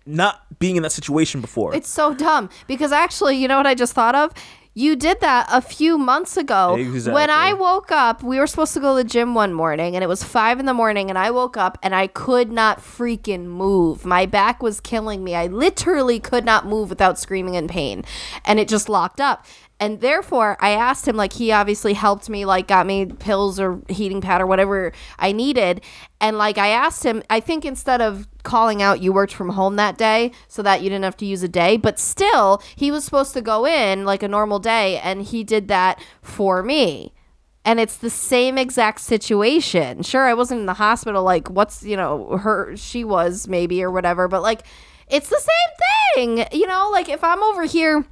not 0.07 0.59
being 0.59 0.77
in 0.77 0.83
that 0.83 0.93
situation 0.93 1.41
before. 1.41 1.75
It's 1.75 1.89
so 1.89 2.15
dumb 2.15 2.49
because 2.69 2.93
actually, 2.93 3.37
you 3.37 3.49
know 3.49 3.57
what 3.57 3.67
I 3.67 3.75
just 3.75 3.93
thought 3.95 4.15
of? 4.15 4.33
You 4.73 4.95
did 4.95 5.21
that 5.21 5.49
a 5.51 5.61
few 5.61 5.99
months 5.99 6.37
ago. 6.37 6.77
When 7.13 7.29
I 7.29 7.53
woke 7.55 7.91
up, 7.91 8.23
we 8.23 8.39
were 8.39 8.47
supposed 8.47 8.73
to 8.75 8.81
go 8.81 8.97
to 8.97 9.03
the 9.03 9.09
gym 9.09 9.35
one 9.35 9.53
morning 9.53 9.97
and 9.97 10.05
it 10.05 10.07
was 10.07 10.23
five 10.23 10.61
in 10.61 10.67
the 10.67 10.75
morning 10.75 11.09
and 11.11 11.19
I 11.19 11.33
woke 11.33 11.57
up 11.57 11.77
and 11.83 11.93
I 11.93 12.07
could 12.07 12.53
not 12.53 12.79
freaking 12.79 13.47
move. 13.47 14.05
My 14.07 14.27
back 14.27 14.63
was 14.63 14.81
killing 14.81 15.25
me. 15.25 15.35
I 15.35 15.49
literally 15.49 16.21
could 16.21 16.45
not 16.45 16.67
move 16.67 16.89
without 16.89 17.19
screaming 17.19 17.55
in 17.55 17.67
pain. 17.67 18.05
And 18.45 18.61
it 18.61 18.69
just 18.69 18.89
locked 18.89 19.21
up. 19.21 19.45
And 19.81 20.03
therefore, 20.03 20.59
I 20.61 20.73
asked 20.73 21.09
him, 21.09 21.17
like, 21.17 21.33
he 21.33 21.51
obviously 21.53 21.95
helped 21.95 22.29
me, 22.29 22.45
like, 22.45 22.69
got 22.69 22.87
me 22.87 23.07
pills 23.07 23.59
or 23.59 23.81
heating 23.89 24.21
pad 24.21 24.43
or 24.43 24.47
whatever 24.47 24.93
I 25.19 25.33
needed. 25.33 25.81
And, 26.21 26.37
like, 26.37 26.59
I 26.59 26.69
asked 26.69 27.03
him, 27.03 27.23
I 27.31 27.41
think 27.41 27.65
instead 27.65 28.03
of 28.03 28.29
calling 28.43 28.83
out 28.83 29.01
you 29.01 29.11
worked 29.11 29.33
from 29.33 29.49
home 29.49 29.77
that 29.77 29.97
day 29.97 30.33
so 30.49 30.63
that 30.63 30.83
you 30.83 30.91
didn't 30.91 31.05
have 31.05 31.17
to 31.17 31.25
use 31.25 31.43
a 31.43 31.49
day, 31.49 31.79
but 31.79 31.99
still, 31.99 32.63
he 32.77 32.91
was 32.91 33.07
supposed 33.07 33.33
to 33.33 33.41
go 33.41 33.67
in 33.67 34.05
like 34.05 34.23
a 34.23 34.29
normal 34.29 34.59
day, 34.59 34.99
and 34.99 35.23
he 35.23 35.43
did 35.43 35.69
that 35.69 35.99
for 36.21 36.63
me. 36.63 37.15
And 37.65 37.81
it's 37.81 37.97
the 37.97 38.11
same 38.11 38.59
exact 38.59 39.01
situation. 39.01 40.03
Sure, 40.03 40.27
I 40.27 40.35
wasn't 40.35 40.61
in 40.61 40.67
the 40.67 40.75
hospital, 40.75 41.23
like, 41.23 41.49
what's, 41.49 41.83
you 41.83 41.97
know, 41.97 42.37
her, 42.37 42.77
she 42.77 43.03
was 43.03 43.49
maybe 43.49 43.83
or 43.83 43.91
whatever, 43.91 44.29
but, 44.29 44.43
like, 44.43 44.61
it's 45.09 45.31
the 45.31 45.41
same 45.41 46.37
thing. 46.37 46.47
You 46.53 46.67
know, 46.67 46.91
like, 46.93 47.09
if 47.09 47.25
I'm 47.25 47.43
over 47.43 47.65
here 47.65 48.05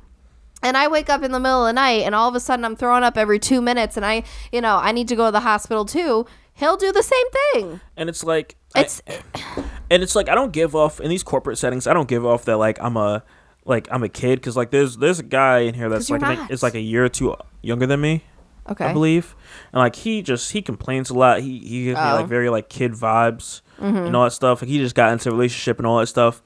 and 0.63 0.77
I 0.77 0.89
wake 0.89 1.09
up 1.11 1.23
in 1.23 1.33
the 1.33 1.41
middle 1.41 1.65
of 1.65 1.69
the 1.69 1.73
night 1.73 2.03
and 2.03 2.15
all 2.15 2.29
of 2.29 2.35
a 2.35 2.41
sudden 2.41 2.65
I'm 2.65 2.77
throwing 2.77 3.03
up 3.05 3.17
every 3.17 3.39
two 3.39 3.61
minutes 3.61 3.97
and 3.97 4.05
I, 4.05 4.25
you 4.53 4.61
know, 4.61 4.77
I 4.77 4.93
need 4.93 5.09
to 5.09 5.17
go 5.17 5.27
to 5.27 5.33
the 5.33 5.41
hospital 5.41 5.85
too, 5.85 6.27
he'll 6.55 6.77
do 6.77 6.91
the 6.93 7.03
same 7.03 7.27
thing. 7.53 7.81
and 7.97 8.09
it's 8.09 8.25
like 8.25 8.57
I- 8.75 8.81
It's 8.81 9.03
and 9.91 10.03
it's 10.03 10.15
like 10.17 10.29
I 10.29 10.35
don't 10.35 10.53
give 10.53 10.75
off 10.77 11.01
in 11.01 11.09
these 11.11 11.23
corporate 11.23 11.59
settings. 11.59 11.87
I 11.87 11.93
don't 11.95 12.09
give 12.09 12.25
off 12.27 12.45
that 12.47 12.57
like 12.59 12.79
I'm 12.81 12.97
a 12.97 13.23
like 13.65 13.89
I'm 13.91 14.03
a 14.03 14.09
kid 14.09 14.37
because 14.41 14.57
like 14.57 14.71
there's 14.71 14.97
there's 14.97 15.19
a 15.21 15.23
guy 15.25 15.61
in 15.61 15.75
here 15.75 15.89
that's 15.89 16.11
like 16.11 16.23
I 16.23 16.37
think 16.37 16.51
not. 16.51 16.63
like 16.63 16.75
a 16.75 16.81
year 16.81 17.05
or 17.05 17.09
two 17.09 17.35
younger 17.63 17.87
than 17.87 18.01
me. 18.01 18.25
okay. 18.69 18.87
I 18.87 18.93
believe, 18.93 19.35
and 19.73 19.81
like 19.81 19.97
he 19.97 20.23
just 20.23 20.53
he 20.53 20.61
complains 20.63 21.09
a 21.11 21.15
lot. 21.15 21.41
He 21.41 21.59
he 21.61 21.85
gives 21.87 21.99
me 21.99 22.05
Oh. 22.05 22.15
like 22.17 22.27
very 22.27 22.49
like 22.51 22.69
kid 22.69 22.93
vibes 22.93 23.63
mm-hmm. 23.81 23.97
and 23.97 24.15
all 24.17 24.25
that 24.25 24.33
stuff. 24.33 24.61
Like 24.63 24.69
he 24.69 24.79
just 24.79 24.95
got 24.95 25.13
into 25.13 25.29
a 25.31 25.33
relationship 25.33 25.79
and 25.79 25.87
all 25.87 25.99
that 25.99 26.07
stuff, 26.09 26.43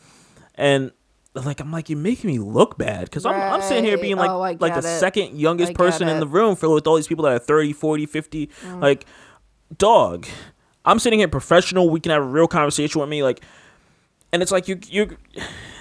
and 0.55 0.91
like 1.35 1.61
I'm 1.61 1.71
like 1.73 1.89
you're 1.89 1.99
making 1.99 2.29
me 2.29 2.39
look 2.39 2.77
bad 2.77 3.05
because 3.05 3.25
I'm, 3.25 3.35
I'm 3.35 3.63
sitting 3.63 3.85
here 3.85 3.97
being 3.99 4.17
like 4.17 4.31
Oh, 4.31 4.39
like 4.39 4.59
the 4.61 4.79
it. 4.81 4.99
second 5.01 5.39
youngest 5.39 5.71
I 5.71 5.75
person 5.75 6.09
in. 6.09 6.17
Mm. 6.17 6.21
the 6.21 6.27
room 6.27 6.57
filled 6.57 6.75
with 6.75 6.87
all 6.87 6.97
these 6.97 7.09
people 7.09 7.25
that 7.25 7.33
are 7.33 7.39
30 7.39 7.73
40 7.73 8.05
50 8.07 8.51
like 8.77 9.07
dog 9.79 10.27
i'm 10.85 10.99
sitting 10.99 11.19
here 11.21 11.29
professional 11.29 11.89
we 11.89 12.01
can 12.01 12.13
have 12.13 12.21
a 12.23 12.27
real 12.27 12.47
conversation 12.47 13.01
with 13.01 13.09
me 13.09 13.23
like 13.23 13.41
and 14.33 14.43
it's 14.43 14.53
like 14.53 14.69
you 14.69 14.79
you 14.89 15.17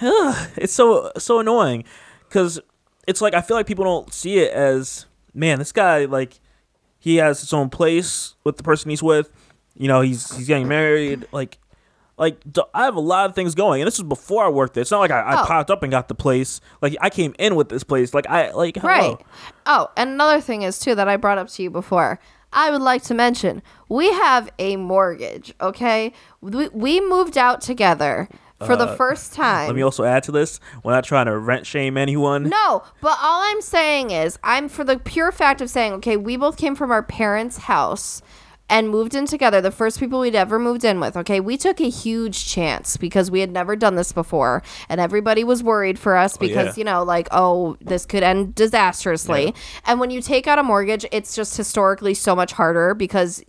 it's 0.56 0.72
so 0.72 1.12
so 1.18 1.40
annoying 1.40 1.84
because 2.28 2.58
it's 3.06 3.20
like 3.20 3.34
i 3.34 3.40
feel 3.42 3.56
like 3.56 3.66
people 3.66 3.84
don't 3.84 4.12
see 4.14 4.38
it 4.38 4.50
as 4.52 5.04
man 5.34 5.58
this 5.58 5.72
guy 5.72 6.06
like 6.06 6.40
he 6.98 7.16
has 7.16 7.40
his 7.40 7.52
own 7.52 7.68
place 7.68 8.34
with 8.44 8.56
the 8.56 8.62
person 8.62 8.88
he's 8.88 9.02
with 9.02 9.30
you 9.76 9.88
know 9.88 10.00
he's 10.00 10.34
he's 10.36 10.46
getting 10.46 10.68
married 10.68 11.26
like 11.32 11.58
like 12.22 12.42
I 12.72 12.84
have 12.84 12.96
a 12.96 13.00
lot 13.00 13.28
of 13.28 13.34
things 13.34 13.54
going, 13.54 13.82
and 13.82 13.86
this 13.86 13.98
was 13.98 14.08
before 14.08 14.44
I 14.44 14.48
worked 14.48 14.74
there. 14.74 14.82
It's 14.82 14.90
not 14.90 15.00
like 15.00 15.10
I, 15.10 15.20
I 15.20 15.42
Oh. 15.42 15.44
popped 15.44 15.70
up 15.70 15.82
and 15.82 15.90
got 15.90 16.08
the 16.08 16.14
place. 16.14 16.60
Like 16.80 16.96
I 17.00 17.10
came 17.10 17.34
in 17.38 17.54
with 17.56 17.68
this 17.68 17.84
place. 17.84 18.14
Like 18.14 18.26
I 18.28 18.52
like 18.52 18.76
hello. 18.76 18.88
Right. 18.88 19.16
Oh, 19.66 19.88
and 19.96 20.10
another 20.10 20.40
thing 20.40 20.62
is 20.62 20.78
too 20.78 20.94
that 20.94 21.08
I 21.08 21.16
brought 21.16 21.38
up 21.38 21.48
to 21.48 21.62
you 21.62 21.70
before. 21.70 22.18
I 22.54 22.70
would 22.70 22.82
like 22.82 23.02
to 23.04 23.14
mention 23.14 23.62
we 23.88 24.12
have 24.12 24.50
a 24.58 24.76
mortgage. 24.76 25.54
Okay, 25.60 26.12
we, 26.40 26.68
we 26.68 27.00
moved 27.00 27.36
out 27.38 27.60
together 27.62 28.28
for 28.64 28.76
the 28.76 28.86
first 28.88 29.32
time. 29.32 29.64
Uh, 29.64 29.66
Let 29.68 29.76
me 29.76 29.82
also 29.82 30.04
add 30.04 30.22
to 30.24 30.32
this. 30.32 30.60
We're 30.84 30.92
not 30.92 31.02
trying 31.04 31.26
to 31.26 31.36
rent 31.36 31.66
shame 31.66 31.96
anyone. 31.96 32.44
No, 32.44 32.84
but 33.00 33.18
all 33.20 33.42
I'm 33.42 33.60
saying 33.62 34.10
is, 34.12 34.38
I'm 34.44 34.68
for 34.68 34.84
the 34.84 34.98
pure 34.98 35.32
fact 35.32 35.60
of 35.60 35.68
saying, 35.70 35.94
okay, 35.94 36.16
we 36.16 36.36
both 36.36 36.56
came 36.56 36.76
from 36.76 36.92
our 36.92 37.02
parents' 37.02 37.56
house 37.56 38.22
and 38.72 38.88
moved 38.88 39.14
in 39.14 39.26
together, 39.26 39.60
the 39.60 39.70
first 39.70 40.00
people 40.00 40.18
we'd 40.20 40.34
ever 40.34 40.58
moved 40.58 40.82
in 40.82 40.98
with. 40.98 41.14
Okay, 41.14 41.40
we 41.40 41.58
took 41.58 41.78
a 41.78 41.90
huge 41.90 42.46
chance 42.46 42.96
because 42.96 43.30
we 43.30 43.40
had 43.40 43.52
never 43.52 43.76
done 43.76 43.96
this 43.96 44.12
before, 44.12 44.62
and 44.88 44.98
everybody 44.98 45.44
was 45.44 45.62
worried 45.62 45.98
for 45.98 46.16
us 46.16 46.36
oh, 46.36 46.40
because, 46.40 46.68
yeah. 46.68 46.80
you 46.80 46.84
know, 46.84 47.02
like, 47.02 47.28
oh, 47.32 47.76
this 47.82 48.06
could 48.06 48.22
end 48.22 48.54
disastrously. 48.54 49.54
And 49.84 50.00
when 50.00 50.10
you 50.10 50.22
take 50.22 50.46
out 50.46 50.58
a 50.58 50.62
mortgage, 50.62 51.04
it's 51.12 51.36
just 51.36 51.54
historically 51.54 52.14
so 52.14 52.34
much 52.34 52.52
harder 52.52 52.94
because 52.94 53.44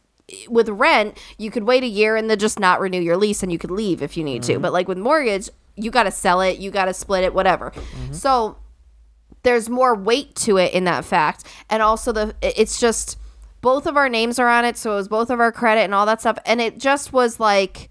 with 0.50 0.68
rent, 0.68 1.18
you 1.38 1.50
could 1.50 1.64
wait 1.64 1.84
a 1.84 1.88
year 1.88 2.18
and 2.18 2.30
then 2.30 2.38
just 2.38 2.60
not 2.60 2.82
renew 2.82 3.00
your 3.00 3.16
lease 3.16 3.44
and 3.44 3.52
you 3.52 3.58
could 3.58 3.72
leave 3.72 4.02
if 4.02 4.18
you 4.18 4.26
need 4.26 4.44
to. 4.44 4.54
Mm-hmm. 4.54 4.62
But 4.62 4.74
like 4.74 4.90
with 4.90 4.98
mortgage, 4.98 5.50
you 5.78 5.90
got 5.90 6.04
to 6.04 6.12
sell 6.12 6.42
it, 6.42 6.60
you 6.60 6.70
got 6.70 6.86
to 6.86 6.94
split 6.94 7.24
it, 7.24 7.34
whatever. 7.34 7.72
Mm-hmm. 7.72 8.14
So 8.14 8.58
there's 9.44 9.70
more 9.70 9.96
weight 9.96 10.36
to 10.36 10.58
it 10.58 10.74
in 10.74 10.84
that 10.84 11.06
fact. 11.06 11.46
And 11.70 11.82
also 11.82 12.12
the 12.12 12.36
it's 12.42 12.78
just 12.78 13.18
both 13.64 13.88
of 13.88 13.98
our 13.98 14.10
names 14.10 14.38
are 14.38 14.48
on 14.48 14.64
it, 14.66 14.78
so 14.78 14.92
it 14.92 14.96
was 14.96 15.08
both 15.08 15.32
of 15.32 15.40
our 15.40 15.52
credit 15.52 15.82
and 15.82 15.96
all 15.96 16.06
that 16.06 16.20
stuff. 16.22 16.38
And 16.46 16.62
it 16.62 16.78
just 16.78 17.12
was 17.12 17.40
like 17.40 17.90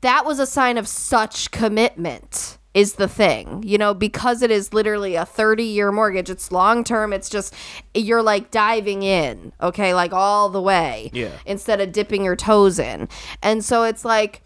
that 0.00 0.24
was 0.24 0.38
a 0.38 0.46
sign 0.46 0.78
of 0.78 0.88
such 0.88 1.50
commitment 1.50 2.58
is 2.74 2.94
the 2.94 3.06
thing 3.06 3.62
you 3.64 3.78
know 3.78 3.94
because 3.94 4.42
it 4.42 4.50
is 4.50 4.72
literally 4.74 5.14
a 5.14 5.24
30 5.24 5.62
year 5.62 5.92
mortgage 5.92 6.28
it's 6.28 6.50
long 6.50 6.82
term 6.82 7.12
it's 7.12 7.28
just 7.30 7.54
you're 7.94 8.20
like 8.20 8.50
diving 8.50 9.04
in 9.04 9.52
okay 9.62 9.94
like 9.94 10.12
all 10.12 10.48
the 10.48 10.60
way 10.60 11.08
Yeah. 11.14 11.30
instead 11.46 11.80
of 11.80 11.92
dipping 11.92 12.24
your 12.24 12.34
toes 12.34 12.80
in 12.80 13.08
and 13.42 13.64
so 13.64 13.84
it's 13.84 14.04
like 14.04 14.42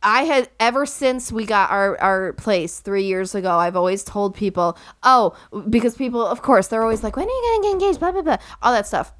I 0.00 0.22
had 0.22 0.48
ever 0.60 0.86
since 0.86 1.32
we 1.32 1.44
got 1.44 1.72
our, 1.72 2.00
our 2.00 2.32
place 2.34 2.78
three 2.78 3.02
years 3.02 3.34
ago, 3.34 3.58
I've 3.58 3.74
always 3.74 4.04
told 4.04 4.36
people, 4.36 4.78
oh, 5.02 5.34
because 5.68 5.96
people, 5.96 6.24
of 6.24 6.40
course, 6.40 6.68
they're 6.68 6.84
always 6.84 7.02
like, 7.02 7.16
when 7.16 7.26
are 7.26 7.28
you 7.28 7.42
going 7.42 7.62
to 7.62 7.66
get 7.66 7.72
engaged? 7.72 7.98
Blah, 7.98 8.12
blah, 8.12 8.22
blah, 8.22 8.36
all 8.62 8.72
that 8.72 8.86
stuff. 8.86 9.12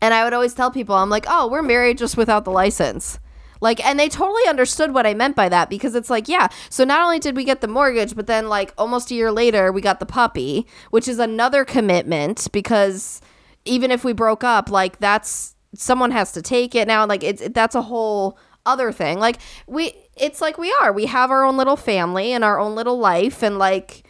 And 0.00 0.12
I 0.12 0.24
would 0.24 0.32
always 0.32 0.54
tell 0.54 0.70
people, 0.70 0.94
I'm 0.94 1.10
like, 1.10 1.26
oh, 1.28 1.48
we're 1.48 1.62
married 1.62 1.98
just 1.98 2.16
without 2.16 2.44
the 2.44 2.50
license. 2.50 3.18
Like, 3.60 3.84
and 3.84 3.98
they 3.98 4.08
totally 4.08 4.46
understood 4.48 4.92
what 4.92 5.06
I 5.06 5.14
meant 5.14 5.34
by 5.34 5.48
that 5.48 5.70
because 5.70 5.94
it's 5.94 6.10
like, 6.10 6.28
yeah. 6.28 6.48
So 6.68 6.84
not 6.84 7.02
only 7.02 7.18
did 7.18 7.36
we 7.36 7.44
get 7.44 7.60
the 7.60 7.68
mortgage, 7.68 8.14
but 8.14 8.26
then 8.26 8.48
like 8.48 8.74
almost 8.76 9.10
a 9.10 9.14
year 9.14 9.32
later, 9.32 9.72
we 9.72 9.80
got 9.80 10.00
the 10.00 10.06
puppy, 10.06 10.66
which 10.90 11.08
is 11.08 11.18
another 11.18 11.64
commitment 11.64 12.48
because 12.52 13.20
even 13.64 13.90
if 13.90 14.04
we 14.04 14.12
broke 14.12 14.44
up, 14.44 14.70
like 14.70 14.98
that's 14.98 15.54
someone 15.74 16.10
has 16.10 16.32
to 16.32 16.42
take 16.42 16.74
it 16.74 16.86
now. 16.86 17.06
Like 17.06 17.24
it's 17.24 17.42
that's 17.48 17.74
a 17.74 17.82
whole 17.82 18.38
other 18.64 18.92
thing. 18.92 19.18
Like 19.18 19.38
we, 19.66 19.94
it's 20.16 20.40
like 20.40 20.58
we 20.58 20.74
are. 20.82 20.92
We 20.92 21.06
have 21.06 21.30
our 21.30 21.44
own 21.44 21.56
little 21.56 21.76
family 21.76 22.32
and 22.32 22.44
our 22.44 22.58
own 22.58 22.74
little 22.74 22.98
life, 22.98 23.42
and 23.42 23.58
like 23.58 24.04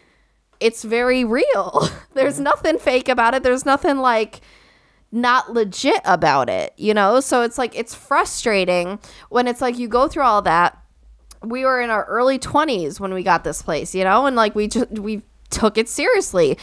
it's 0.61 0.83
very 0.83 1.25
real. 1.25 1.89
There's 2.15 2.35
mm-hmm. 2.35 2.45
nothing 2.45 2.79
fake 2.79 3.09
about 3.09 3.35
it. 3.35 3.43
There's 3.43 3.67
nothing 3.67 3.99
like 3.99 4.41
not 5.17 5.53
legit 5.53 6.01
about 6.05 6.49
it, 6.49 6.75
you 6.77 6.95
know? 6.95 7.21
So 7.21 7.43
it's 7.43 7.59
like 7.59 7.75
it's 7.75 7.95
frustrating 7.95 8.99
when 9.31 9.49
it's 9.49 9.61
like 9.61 9.79
you 9.79 9.89
go 9.89 10.07
through 10.07 10.25
all 10.25 10.43
that. 10.43 10.79
We 11.43 11.65
were 11.65 11.81
in 11.81 11.91
our 11.91 12.05
early 12.05 12.39
20s 12.39 13.01
when 13.01 13.15
we 13.15 13.23
got 13.23 13.43
this 13.43 13.63
place, 13.63 13.95
you 13.95 14.05
know? 14.05 14.27
And 14.27 14.37
like 14.37 14.55
we 14.55 14.69
just 14.69 14.91
we 14.91 15.23
took 15.51 15.79
it 15.79 15.89
seriously. 15.89 16.59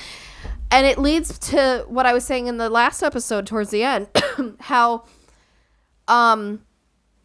And 0.72 0.86
it 0.88 0.98
leads 0.98 1.38
to 1.50 1.86
what 1.88 2.06
I 2.06 2.14
was 2.14 2.26
saying 2.26 2.48
in 2.48 2.58
the 2.58 2.70
last 2.70 3.04
episode 3.04 3.46
towards 3.46 3.72
the 3.72 3.84
end, 3.84 4.08
how 4.62 5.04
um 6.08 6.62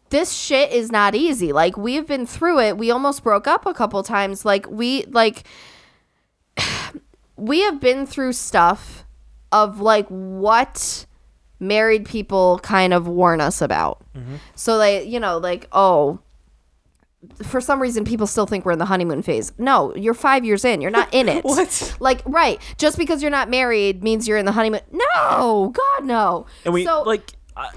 this 0.09 0.33
shit 0.33 0.71
is 0.71 0.91
not 0.91 1.13
easy. 1.13 1.53
Like 1.53 1.77
we've 1.77 2.07
been 2.07 2.25
through 2.25 2.59
it. 2.61 2.77
We 2.77 2.89
almost 2.89 3.23
broke 3.23 3.47
up 3.47 3.65
a 3.65 3.73
couple 3.73 4.01
times. 4.03 4.45
Like 4.45 4.69
we 4.69 5.03
like 5.05 5.43
we 7.35 7.61
have 7.61 7.79
been 7.79 8.05
through 8.05 8.33
stuff 8.33 9.05
of 9.51 9.79
like 9.79 10.07
what 10.07 11.05
married 11.59 12.05
people 12.05 12.59
kind 12.63 12.93
of 12.93 13.07
warn 13.07 13.41
us 13.41 13.61
about. 13.61 14.01
Mm-hmm. 14.15 14.35
So 14.55 14.77
they, 14.77 15.03
you 15.03 15.19
know, 15.19 15.37
like 15.37 15.67
oh, 15.71 16.19
for 17.43 17.59
some 17.59 17.81
reason 17.81 18.05
people 18.05 18.27
still 18.27 18.45
think 18.45 18.65
we're 18.65 18.71
in 18.71 18.79
the 18.79 18.85
honeymoon 18.85 19.21
phase. 19.21 19.51
No, 19.57 19.93
you're 19.95 20.13
5 20.13 20.45
years 20.45 20.63
in. 20.63 20.79
You're 20.81 20.91
not 20.91 21.13
in 21.13 21.27
it. 21.35 21.43
What? 21.43 21.97
Like 21.99 22.21
right, 22.25 22.61
just 22.77 22.97
because 22.97 23.21
you're 23.21 23.31
not 23.31 23.49
married 23.49 24.03
means 24.03 24.27
you're 24.27 24.37
in 24.37 24.45
the 24.45 24.53
honeymoon. 24.53 24.81
No, 24.91 25.73
god 25.73 26.05
no. 26.05 26.45
And 26.65 26.73
we 26.73 26.85
so, 26.85 27.03
like 27.03 27.33
I, 27.55 27.69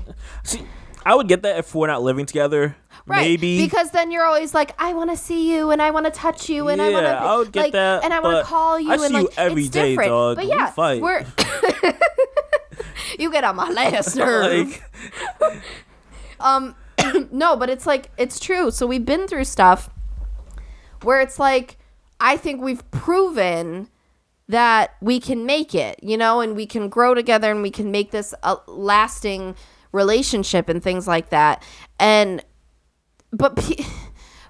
see. 0.44 0.62
I 1.04 1.16
would 1.16 1.26
get 1.26 1.42
that 1.42 1.58
if 1.58 1.74
we're 1.74 1.88
not 1.88 2.02
living 2.02 2.26
together. 2.26 2.76
Right. 3.04 3.22
Maybe 3.22 3.58
because 3.58 3.90
then 3.90 4.12
you're 4.12 4.24
always 4.24 4.54
like, 4.54 4.80
I 4.80 4.92
want 4.92 5.10
to 5.10 5.16
see 5.16 5.52
you 5.52 5.72
and 5.72 5.82
I 5.82 5.90
want 5.90 6.06
to 6.06 6.12
touch 6.12 6.48
you 6.48 6.68
and 6.68 6.80
I 6.80 6.90
want 6.90 7.04
to. 7.04 7.10
I 7.10 7.36
would 7.36 7.50
get 7.50 7.60
like, 7.62 7.72
that, 7.72 8.04
and 8.04 8.14
I 8.14 8.20
want 8.20 8.38
to 8.38 8.44
call 8.44 8.78
you 8.78 8.90
I 8.90 8.94
and 8.94 9.02
see 9.02 9.14
you 9.14 9.24
like 9.24 9.38
every 9.38 9.62
it's 9.62 9.70
day, 9.70 9.88
different. 9.90 10.10
dog. 10.10 10.36
But 10.36 10.44
We 10.44 10.50
yeah, 10.50 10.70
fight. 10.70 11.02
we're. 11.02 11.26
you 13.18 13.30
get 13.30 13.44
on 13.44 13.56
my 13.56 13.70
last 13.70 14.16
nerve. 14.16 14.82
like 15.40 15.62
um, 16.40 16.74
no, 17.30 17.56
but 17.56 17.70
it's 17.70 17.86
like 17.86 18.10
it's 18.16 18.38
true. 18.38 18.70
So 18.70 18.86
we've 18.86 19.04
been 19.04 19.26
through 19.26 19.44
stuff 19.44 19.90
where 21.02 21.20
it's 21.20 21.38
like 21.38 21.78
I 22.20 22.36
think 22.36 22.62
we've 22.62 22.88
proven 22.90 23.88
that 24.48 24.94
we 25.00 25.18
can 25.18 25.46
make 25.46 25.74
it, 25.74 25.98
you 26.02 26.16
know, 26.16 26.40
and 26.40 26.54
we 26.54 26.66
can 26.66 26.88
grow 26.88 27.14
together 27.14 27.50
and 27.50 27.62
we 27.62 27.70
can 27.70 27.90
make 27.90 28.10
this 28.10 28.34
a 28.42 28.56
lasting 28.66 29.54
relationship 29.92 30.68
and 30.68 30.82
things 30.82 31.06
like 31.08 31.30
that. 31.30 31.62
And 31.98 32.44
but 33.32 33.56
pe- 33.56 33.84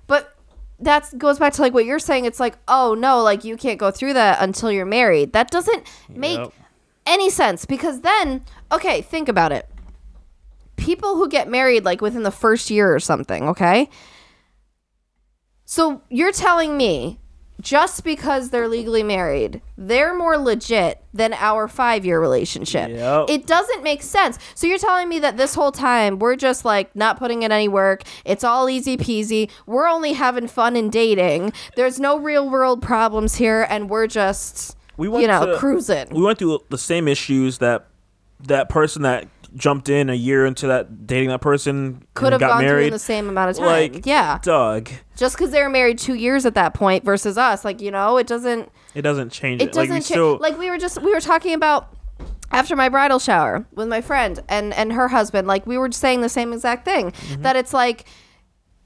but 0.07 0.35
that 0.81 1.17
goes 1.17 1.39
back 1.39 1.53
to 1.55 1.63
like 1.63 1.73
what 1.73 1.85
you're 1.85 1.99
saying. 1.99 2.25
It's 2.25 2.41
like, 2.41 2.57
oh 2.69 2.95
no, 2.95 3.23
like 3.23 3.45
you 3.45 3.57
can't 3.57 3.79
go 3.79 3.91
through 3.91 4.15
that 4.15 4.43
until 4.43 4.71
you're 4.73 4.85
married. 4.87 5.33
That 5.33 5.51
doesn't 5.51 5.87
make 6.09 6.39
Yep. 6.39 6.53
Any 7.07 7.31
sense 7.31 7.65
because 7.65 8.01
then, 8.01 8.45
okay, 8.71 9.03
think 9.03 9.29
about 9.29 9.53
it. 9.53 9.69
People 10.77 11.17
who 11.17 11.29
get 11.29 11.49
married 11.49 11.85
like 11.85 12.01
within 12.01 12.23
the 12.23 12.31
first 12.31 12.71
year 12.71 12.95
or 12.95 13.01
something, 13.01 13.49
okay? 13.49 13.89
So 15.65 16.03
you're 16.11 16.33
telling 16.33 16.77
me 16.77 17.19
just 17.63 18.03
because 18.03 18.51
they're 18.51 18.69
legally 18.69 19.03
married, 19.05 19.63
they're 19.79 20.15
more 20.15 20.37
legit 20.37 21.03
than 21.15 21.33
our 21.35 21.69
five 21.69 22.05
year 22.05 22.21
relationship. 22.21 22.91
Yep. 22.91 23.31
It 23.31 23.47
doesn't 23.47 23.83
make 23.83 24.03
sense. 24.03 24.39
So 24.55 24.67
you're 24.67 24.79
telling 24.79 25.09
me 25.09 25.21
that 25.21 25.37
this 25.37 25.55
whole 25.55 25.73
time 25.73 26.19
we're 26.19 26.37
just 26.37 26.65
like 26.65 26.95
not 26.97 27.19
putting 27.19 27.43
in 27.45 27.53
any 27.53 27.69
work. 27.69 28.03
It's 28.25 28.43
all 28.43 28.69
easy 28.69 28.97
peasy. 28.97 29.49
We're 29.65 29.87
only 29.87 30.13
having 30.15 30.49
fun 30.49 30.77
and 30.77 30.91
dating. 30.91 31.53
There's 31.77 32.01
no 32.01 32.19
real 32.19 32.51
world 32.51 32.83
problems 32.83 33.37
here, 33.37 33.67
and 33.71 33.89
we're 33.89 34.09
just 34.09 34.77
We 35.03 35.09
went 35.09 35.23
you 35.23 35.29
know 35.29 35.47
to- 35.47 35.59
cruising. 35.59 36.09
we 36.11 36.23
went 36.23 36.39
through 36.39 36.61
the 36.71 36.79
same 36.79 37.09
issues 37.09 37.59
that 37.59 37.87
that 38.47 38.69
person 38.69 39.03
that 39.03 39.27
jumped 39.55 39.89
in 39.91 40.09
a 40.09 40.15
year 40.15 40.47
into 40.47 40.67
that 40.69 41.07
dating 41.07 41.29
that 41.29 41.41
person 41.43 42.03
Could 42.15 42.33
have 42.33 42.41
got 42.41 42.49
gone 42.49 42.59
through 42.61 42.69
married. 42.69 42.87
in 42.87 42.93
the 42.95 42.99
same 42.99 43.29
amount 43.29 43.51
of 43.51 43.57
time. 43.57 43.67
like 43.67 44.07
yeah, 44.07 44.39
Doug. 44.43 44.89
just 45.17 45.37
because 45.37 45.51
they 45.51 45.61
were 45.63 45.69
married 45.69 45.99
two 45.99 46.15
years 46.15 46.47
at 46.47 46.55
that 46.55 46.73
point 46.75 47.05
versus 47.05 47.37
us, 47.37 47.65
like 47.65 47.81
you 47.81 47.91
know, 47.91 48.17
it 48.17 48.27
doesn't. 48.27 48.71
It 48.95 49.03
doesn't 49.03 49.31
change 49.31 49.61
it 49.63 49.67
it. 49.69 49.73
Doesn't 49.73 49.95
we 49.95 50.01
change. 50.01 50.41
like 50.41 50.57
we 50.59 50.71
were 50.71 50.79
just 50.79 51.03
we 51.03 51.13
were 51.13 51.21
talking 51.21 51.53
about 51.55 51.95
after 52.51 52.75
my 52.77 52.89
bridal 52.89 53.19
shower 53.19 53.67
with 53.73 53.89
my 53.89 54.01
friend 54.01 54.41
and 54.49 54.73
and 54.75 54.93
her 54.95 55.09
husband. 55.09 55.47
Like 55.47 55.67
we 55.67 55.77
were 55.79 55.91
saying 55.93 56.21
the 56.23 56.29
same 56.29 56.53
exact 56.53 56.85
thing 56.85 57.11
Mm-hmm. 57.13 57.43
that 57.43 57.57
it's 57.57 57.73
like 57.75 58.07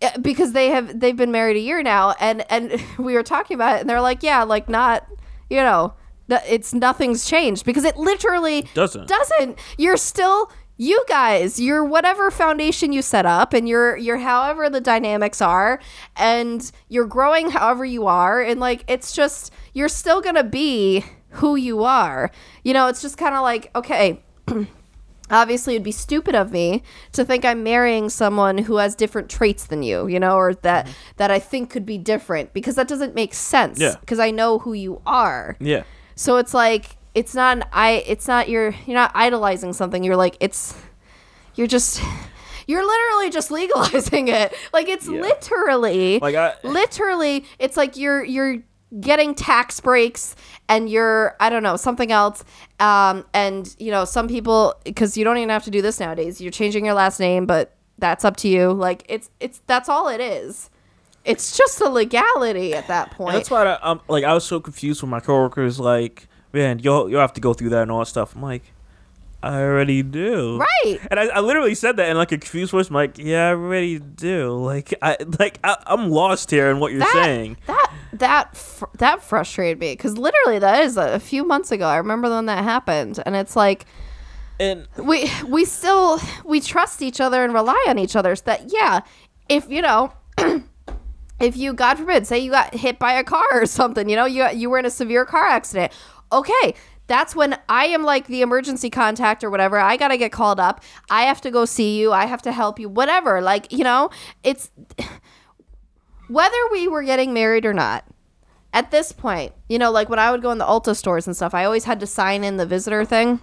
eh, 0.03 0.17
because 0.21 0.53
they 0.53 0.69
have 0.71 0.99
they've 1.01 1.17
been 1.17 1.33
married 1.33 1.57
a 1.57 1.61
year 1.61 1.83
now 1.83 2.15
and 2.21 2.45
and 2.51 2.81
we 2.99 3.15
were 3.15 3.23
talking 3.23 3.55
about 3.55 3.77
it 3.77 3.81
and 3.83 3.89
they're 3.91 4.01
like 4.01 4.23
yeah 4.23 4.43
like 4.43 4.69
not 4.69 5.07
you 5.51 5.59
know 5.59 5.95
it's 6.29 6.75
nothing's 6.75 7.25
changed 7.25 7.65
because 7.65 7.85
it 7.85 7.97
literally 7.97 8.67
Doesn't. 8.75 9.09
doesn't 9.09 9.59
you're 9.79 9.97
still 9.97 10.51
you 10.79 11.05
guys, 11.09 11.59
your 11.59 11.85
whatever 11.85 12.31
foundation 12.31 12.93
you 12.93 13.01
set 13.01 13.25
up 13.25 13.55
and 13.55 13.69
your 13.69 13.97
your 13.97 14.19
however 14.19 14.69
the 14.69 14.81
dynamics 14.81 15.41
are 15.41 15.81
and 16.17 16.71
you're 16.89 17.07
growing 17.07 17.51
however 17.51 17.85
you 17.85 18.07
are 18.07 18.43
and 18.43 18.61
like 18.61 18.85
it's 18.87 19.13
just 19.13 19.53
you're 19.73 19.89
still 19.89 20.21
going 20.21 20.35
to 20.35 20.45
be 20.45 21.05
who 21.31 21.57
you 21.57 21.83
are. 21.85 22.31
You 22.63 22.75
know, 22.75 22.89
it's 22.89 23.01
just 23.03 23.17
kind 23.17 23.35
of 23.35 23.43
like 23.43 23.71
okay, 23.75 24.23
obviously 25.31 25.75
it'd 25.75 25.83
be 25.83 25.93
stupid 25.93 26.35
of 26.35 26.53
me 26.53 26.83
to 27.13 27.25
think 27.25 27.45
I'm 27.45 27.63
marrying 27.63 28.09
someone 28.11 28.59
who 28.59 28.77
has 28.77 28.95
different 28.95 29.31
traits 29.31 29.67
than 29.67 29.83
you, 29.83 30.07
you 30.07 30.21
know, 30.21 30.37
or 30.37 30.55
that 30.57 30.87
mm-hmm. 30.87 30.95
that 31.17 31.31
I 31.31 31.39
think 31.39 31.71
could 31.71 31.87
be 31.87 31.99
different 31.99 32.53
because 32.53 32.75
that 32.75 32.89
doesn't 32.89 33.15
make 33.15 33.33
sense 33.35 33.81
Yeah. 33.81 33.95
because 34.01 34.19
I 34.19 34.31
know 34.31 34.59
who 34.59 34.73
you 34.73 35.01
are. 35.07 35.57
Yeah. 35.59 35.85
So 36.17 36.39
it's 36.39 36.53
like 36.55 36.97
it's 37.15 37.35
not 37.35 37.59
an 37.59 37.65
I 37.73 38.05
it's 38.07 38.27
not 38.27 38.49
you're 38.49 38.75
you're 38.87 38.95
not 38.97 39.13
idolizing 39.15 39.73
something. 39.73 40.03
You're 40.03 40.17
like 40.17 40.37
it's 40.41 40.75
you're 41.55 41.67
just 41.67 42.03
you're 42.67 42.85
literally 42.85 43.31
just 43.31 43.51
legalizing 43.51 44.29
it. 44.29 44.53
Like 44.73 44.89
it's 44.89 45.07
Yeah. 45.09 45.21
literally 45.21 46.19
Like 46.19 46.35
I 46.35 46.55
literally 46.65 47.45
it's 47.59 47.77
like 47.77 47.97
you're 47.97 48.25
you're 48.25 48.59
getting 49.01 49.35
tax 49.35 49.81
breaks 49.81 50.35
and 50.69 50.89
you're 50.89 51.37
I 51.41 51.51
don't 51.51 51.63
know 51.63 51.77
something 51.77 52.13
else 52.13 52.45
um 52.81 53.25
and 53.35 53.75
you 53.79 53.91
know 53.91 54.05
some 54.05 54.29
people 54.29 54.75
cuz 54.95 55.17
you 55.17 55.25
don't 55.25 55.39
even 55.39 55.49
have 55.51 55.65
to 55.65 55.71
do 55.71 55.83
this 55.83 55.99
nowadays 55.99 56.41
you're 56.41 56.53
changing 56.53 56.85
your 56.85 56.95
last 56.95 57.19
name 57.19 57.47
but 57.47 57.75
that's 57.99 58.25
up 58.25 58.37
to 58.39 58.49
you 58.49 58.73
like 58.73 59.03
it's 59.09 59.29
it's 59.41 59.61
that's 59.67 59.89
all 59.89 60.09
it 60.09 60.21
is 60.21 60.71
it's 61.27 61.57
just 61.57 61.81
a 61.81 61.89
legality 61.89 62.73
at 62.73 62.87
that 62.89 63.11
point 63.11 63.35
And 63.35 63.39
that's 63.39 63.51
why 63.51 63.65
I, 63.67 63.79
I'm 63.91 64.01
like 64.09 64.25
I 64.25 64.33
was 64.33 64.45
so 64.45 64.61
confused 64.61 65.03
when 65.03 65.11
my 65.11 65.21
coworkers 65.21 65.79
like, 65.81 66.29
man, 66.53 66.79
you'll 66.79 67.11
you'll 67.11 67.21
have 67.21 67.33
to 67.35 67.41
go 67.41 67.53
through 67.53 67.71
that 67.71 67.83
and 67.83 67.91
all 67.91 67.99
that 68.01 68.07
stuff. 68.07 68.35
I'm 68.35 68.43
like, 68.43 68.63
I 69.43 69.61
already 69.61 70.03
do. 70.03 70.59
right 70.59 70.99
And 71.11 71.21
I, 71.21 71.27
I 71.27 71.41
literally 71.41 71.75
said 71.75 71.97
that 71.99 72.09
in 72.09 72.17
like 72.17 72.33
a 72.33 72.39
confused 72.39 72.73
voice. 72.73 72.89
I'm 72.89 72.95
like, 72.95 73.19
yeah, 73.19 73.49
I 73.49 73.51
already 73.51 73.99
do. 73.99 74.57
Like 74.57 74.95
I 75.03 75.17
like 75.39 75.59
I, 75.63 75.77
I'm 75.87 76.11
lost 76.11 76.51
here 76.51 76.71
in 76.71 76.81
what 76.81 76.93
you're 76.93 77.01
that, 77.01 77.13
saying. 77.25 77.57
That 77.67 77.93
that 78.13 78.57
fr- 78.57 78.87
that 78.99 79.23
frustrated 79.23 79.79
me 79.79 79.93
because 79.93 80.17
literally 80.17 80.59
that 80.61 80.83
is 80.85 80.97
a, 80.97 81.15
a 81.15 81.21
few 81.21 81.45
months 81.45 81.71
ago. 81.71 81.87
I 81.87 81.99
remember 81.99 82.31
when 82.31 82.47
that 82.47 82.65
happened, 82.65 83.21
and 83.27 83.37
it's 83.37 83.55
like 83.55 83.85
And 84.59 84.89
we 84.97 85.31
we 85.47 85.65
still 85.65 86.19
we 86.45 86.61
trust 86.61 87.03
each 87.03 87.21
other 87.21 87.45
and 87.45 87.53
rely 87.53 87.85
on 87.89 87.99
each 87.99 88.17
other. 88.17 88.35
So 88.37 88.45
that 88.47 88.73
yeah, 88.73 89.01
if 89.49 89.69
you 89.69 89.83
know. 89.83 90.13
If 91.39 91.57
you, 91.57 91.73
God 91.73 91.99
forbid, 91.99 92.27
say 92.27 92.39
you 92.39 92.51
got 92.51 92.75
hit 92.75 92.99
by 92.99 93.13
a 93.13 93.25
car 93.25 93.45
or 93.53 93.67
something, 93.67 94.09
you 94.09 94.17
know, 94.17 94.25
you 94.25 94.49
you 94.51 94.71
were 94.71 94.79
in 94.79 94.87
a 94.87 94.91
severe 94.91 95.25
car 95.25 95.47
accident. 95.47 95.93
Okay, 96.33 96.75
that's 97.07 97.37
when 97.37 97.59
I 97.69 97.87
am 97.87 98.03
like 98.03 98.27
the 98.27 98.43
emergency 98.43 98.91
contact 98.91 99.45
or 99.45 99.51
whatever. 99.51 99.79
I 99.79 99.97
gotta 99.97 100.17
get 100.17 100.33
called 100.33 100.59
up. 100.59 100.83
I 101.11 101.23
have 101.23 101.41
to 101.43 101.51
go 101.51 101.65
see 101.65 101.99
you. 101.99 102.13
I 102.13 102.27
have 102.27 102.43
to 102.43 102.53
help 102.53 102.79
you. 102.79 102.89
Whatever. 102.89 103.41
Like 103.41 103.73
you 103.73 103.85
know, 103.85 104.11
it's 104.43 104.71
whether 106.29 106.57
we 106.73 106.89
were 106.89 107.03
getting 107.03 107.33
married 107.33 107.67
or 107.67 107.75
not 107.75 108.05
at 108.73 108.91
this 108.91 109.11
point 109.11 109.53
you 109.69 109.79
know 109.79 109.91
like 109.91 110.11
when 110.11 110.19
i 110.19 110.31
would 110.31 110.43
go 110.43 110.51
in 110.51 110.59
the 110.59 110.65
ulta 110.65 110.95
stores 110.95 111.27
and 111.27 111.35
stuff 111.35 111.55
i 111.55 111.65
always 111.65 111.85
had 111.85 111.99
to 111.99 112.07
sign 112.07 112.45
in 112.45 112.59
the 112.59 112.67
visitor 112.67 113.05
thing 113.05 113.41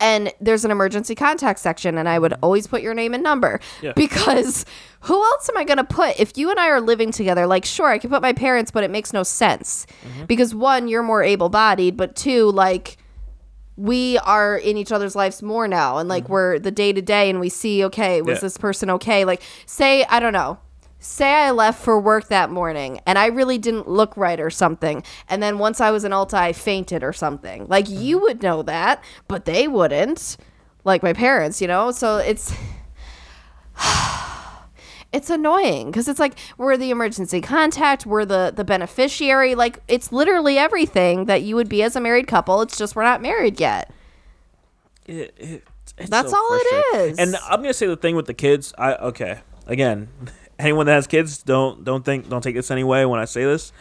and 0.00 0.32
there's 0.40 0.64
an 0.64 0.70
emergency 0.70 1.14
contact 1.14 1.58
section 1.58 1.98
and 1.98 2.08
i 2.08 2.18
would 2.18 2.32
mm-hmm. 2.32 2.44
always 2.44 2.66
put 2.66 2.82
your 2.82 2.94
name 2.94 3.14
and 3.14 3.22
number 3.22 3.60
Yeah. 3.82 3.92
because 3.94 4.64
who 5.00 5.22
else 5.22 5.48
am 5.48 5.56
i 5.56 5.64
going 5.64 5.78
to 5.78 5.84
put? 5.84 6.18
If 6.18 6.36
you 6.36 6.50
and 6.50 6.58
i 6.58 6.68
are 6.68 6.80
living 6.80 7.12
together 7.12 7.46
like 7.46 7.64
sure 7.64 7.88
i 7.88 7.98
can 7.98 8.10
put 8.10 8.22
my 8.22 8.32
parents 8.32 8.70
but 8.70 8.82
it 8.84 8.90
makes 8.90 9.12
no 9.12 9.22
sense 9.22 9.86
mm-hmm. 10.02 10.24
because 10.24 10.54
one 10.54 10.88
you're 10.88 11.02
more 11.02 11.22
able-bodied 11.22 11.96
but 11.96 12.16
two 12.16 12.50
like 12.50 12.96
we 13.76 14.18
are 14.18 14.58
in 14.58 14.76
each 14.76 14.92
other's 14.92 15.16
lives 15.16 15.42
more 15.42 15.66
now 15.66 15.98
and 15.98 16.08
like 16.08 16.24
mm-hmm. 16.24 16.32
we're 16.32 16.58
the 16.58 16.70
day 16.70 16.92
to 16.92 17.00
day 17.00 17.30
and 17.30 17.40
we 17.40 17.48
see 17.48 17.84
okay 17.84 18.20
was 18.20 18.36
Yeah. 18.36 18.40
this 18.40 18.56
person 18.58 18.90
okay? 18.90 19.24
Like 19.24 19.42
say 19.66 20.04
i 20.04 20.20
don't 20.20 20.32
know 20.32 20.58
say 21.00 21.32
i 21.32 21.50
left 21.50 21.82
for 21.82 21.98
work 21.98 22.28
that 22.28 22.50
morning 22.50 23.00
and 23.06 23.18
i 23.18 23.26
really 23.26 23.58
didn't 23.58 23.88
look 23.88 24.16
right 24.16 24.38
or 24.38 24.50
something 24.50 25.02
and 25.28 25.42
then 25.42 25.58
once 25.58 25.80
i 25.80 25.90
was 25.90 26.04
in 26.04 26.12
ulta 26.12 26.34
i 26.34 26.52
fainted 26.52 27.02
or 27.02 27.12
something 27.12 27.66
like 27.66 27.86
mm-hmm. 27.86 28.00
you 28.00 28.18
would 28.18 28.42
know 28.42 28.62
that 28.62 29.02
but 29.26 29.44
they 29.44 29.66
wouldn't 29.66 30.36
like 30.84 31.02
my 31.02 31.12
parents 31.12 31.60
you 31.60 31.66
know 31.66 31.90
so 31.90 32.18
it's 32.18 32.54
it's 35.12 35.30
annoying 35.30 35.86
because 35.90 36.06
it's 36.06 36.20
like 36.20 36.38
we're 36.58 36.76
the 36.76 36.90
emergency 36.90 37.40
contact 37.40 38.06
we're 38.06 38.24
the 38.24 38.52
the 38.54 38.64
beneficiary 38.64 39.54
like 39.54 39.80
it's 39.88 40.12
literally 40.12 40.56
everything 40.58 41.24
that 41.24 41.42
you 41.42 41.56
would 41.56 41.68
be 41.68 41.82
as 41.82 41.96
a 41.96 42.00
married 42.00 42.26
couple 42.26 42.62
it's 42.62 42.76
just 42.78 42.94
we're 42.94 43.02
not 43.02 43.20
married 43.20 43.58
yet 43.58 43.90
it, 45.06 45.34
it, 45.38 45.64
it's 45.98 46.10
That's 46.10 46.30
so 46.30 46.36
all 46.36 46.48
it 46.52 46.96
is. 46.96 47.18
And 47.18 47.36
I'm 47.48 47.60
gonna 47.60 47.74
say 47.74 47.86
the 47.86 47.96
thing 47.96 48.16
with 48.16 48.26
the 48.26 48.34
kids. 48.34 48.72
I 48.78 48.94
okay. 48.94 49.40
Again, 49.66 50.08
anyone 50.64 50.86
that 50.86 50.92
has 50.94 51.06
kids, 51.06 51.42
don't 51.42 51.84
don't 51.84 52.04
think 52.04 52.28
don't 52.28 52.42
take 52.42 52.54
this 52.54 52.70
anyway 52.70 53.04
when 53.04 53.20
I 53.20 53.24
say 53.24 53.44
this. 53.44 53.72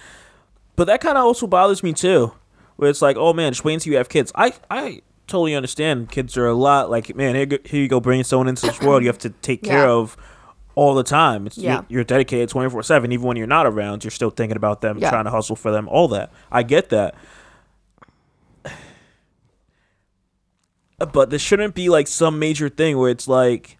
But 0.76 0.86
that 0.86 1.02
kind 1.02 1.18
of 1.18 1.26
also 1.26 1.46
bothers 1.48 1.84
me 1.84 1.94
too, 1.94 2.32
where 2.78 2.90
it's 2.90 3.02
like, 3.02 3.18
oh 3.18 3.34
man, 3.34 3.52
just 3.52 3.64
wait 3.66 3.74
until 3.76 3.92
you 3.92 3.98
have 3.98 4.10
kids. 4.10 4.32
I 4.36 4.54
I 4.70 5.02
totally 5.28 5.54
understand. 5.56 6.10
Kids 6.10 6.38
are 6.38 6.48
a 6.48 6.54
lot 6.56 6.90
like, 6.90 7.16
man, 7.16 7.36
here, 7.36 7.46
go- 7.46 7.58
here 7.66 7.82
you 7.82 7.88
go, 7.88 8.00
bringing 8.00 8.24
someone 8.24 8.48
into 8.48 8.66
this 8.66 8.82
world 8.82 9.04
you 9.04 9.08
have 9.10 9.18
to 9.20 9.30
take 9.30 9.62
care 9.62 9.86
Yeah. 9.86 9.92
of 9.92 10.18
all 10.76 10.96
the 10.96 11.04
time. 11.04 11.46
It's, 11.46 11.58
Yeah. 11.58 11.82
you're, 11.90 12.04
dedicated 12.06 12.50
24 12.50 12.82
seven, 12.84 13.12
even 13.12 13.26
when 13.28 13.36
you're 13.38 13.46
not 13.46 13.66
around. 13.68 14.04
You're 14.04 14.10
still 14.12 14.30
thinking 14.32 14.56
about 14.58 14.82
them, 14.82 14.98
Yeah. 14.98 15.10
trying 15.12 15.26
to 15.26 15.30
hustle 15.32 15.56
for 15.58 15.72
them, 15.72 15.88
all 15.90 16.08
that. 16.08 16.32
I 16.52 16.64
get 16.64 16.90
that. 16.90 17.14
but 21.14 21.30
this 21.30 21.42
shouldn't 21.42 21.76
be 21.76 21.90
like 21.90 22.08
some 22.08 22.40
major 22.40 22.70
thing 22.70 22.98
where 22.98 23.10
it's 23.12 23.28
like, 23.28 23.78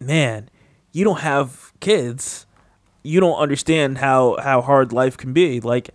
man, 0.00 0.48
you 0.94 1.04
don't 1.04 1.20
have 1.20 1.72
kids, 1.80 2.46
you 3.02 3.20
don't 3.20 3.36
understand 3.36 3.98
how 3.98 4.38
how 4.40 4.62
hard 4.62 4.92
life 4.92 5.16
can 5.18 5.32
be. 5.34 5.60
Like, 5.60 5.90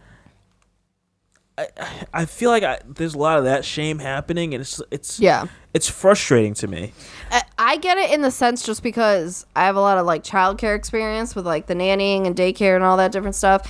I 1.58 1.68
I 2.14 2.26
feel 2.26 2.52
like 2.52 2.64
I, 2.64 2.80
there's 2.86 3.16
a 3.16 3.18
lot 3.18 3.38
of 3.40 3.46
that 3.46 3.66
shame 3.66 4.00
happening, 4.00 4.54
and 4.54 4.62
it's 4.62 4.82
it's 4.92 5.20
yeah 5.20 5.48
it's 5.74 5.90
frustrating 5.90 6.54
to 6.56 6.68
me. 6.68 6.94
I- 7.32 7.44
I 7.62 7.78
get 7.78 7.98
it 7.98 8.10
in 8.12 8.22
the 8.22 8.32
sense 8.32 8.64
just 8.64 8.82
because 8.84 9.46
I 9.56 9.66
have 9.66 9.76
a 9.76 9.82
lot 9.82 9.98
of 9.98 10.06
like 10.06 10.24
childcare 10.24 10.76
experience 10.76 11.36
with 11.36 11.46
like 11.46 11.68
the 11.68 11.76
nannying 11.76 12.26
and 12.26 12.36
daycare 12.36 12.76
and 12.76 12.84
all 12.84 12.98
that 12.98 13.12
different 13.12 13.36
stuff. 13.36 13.70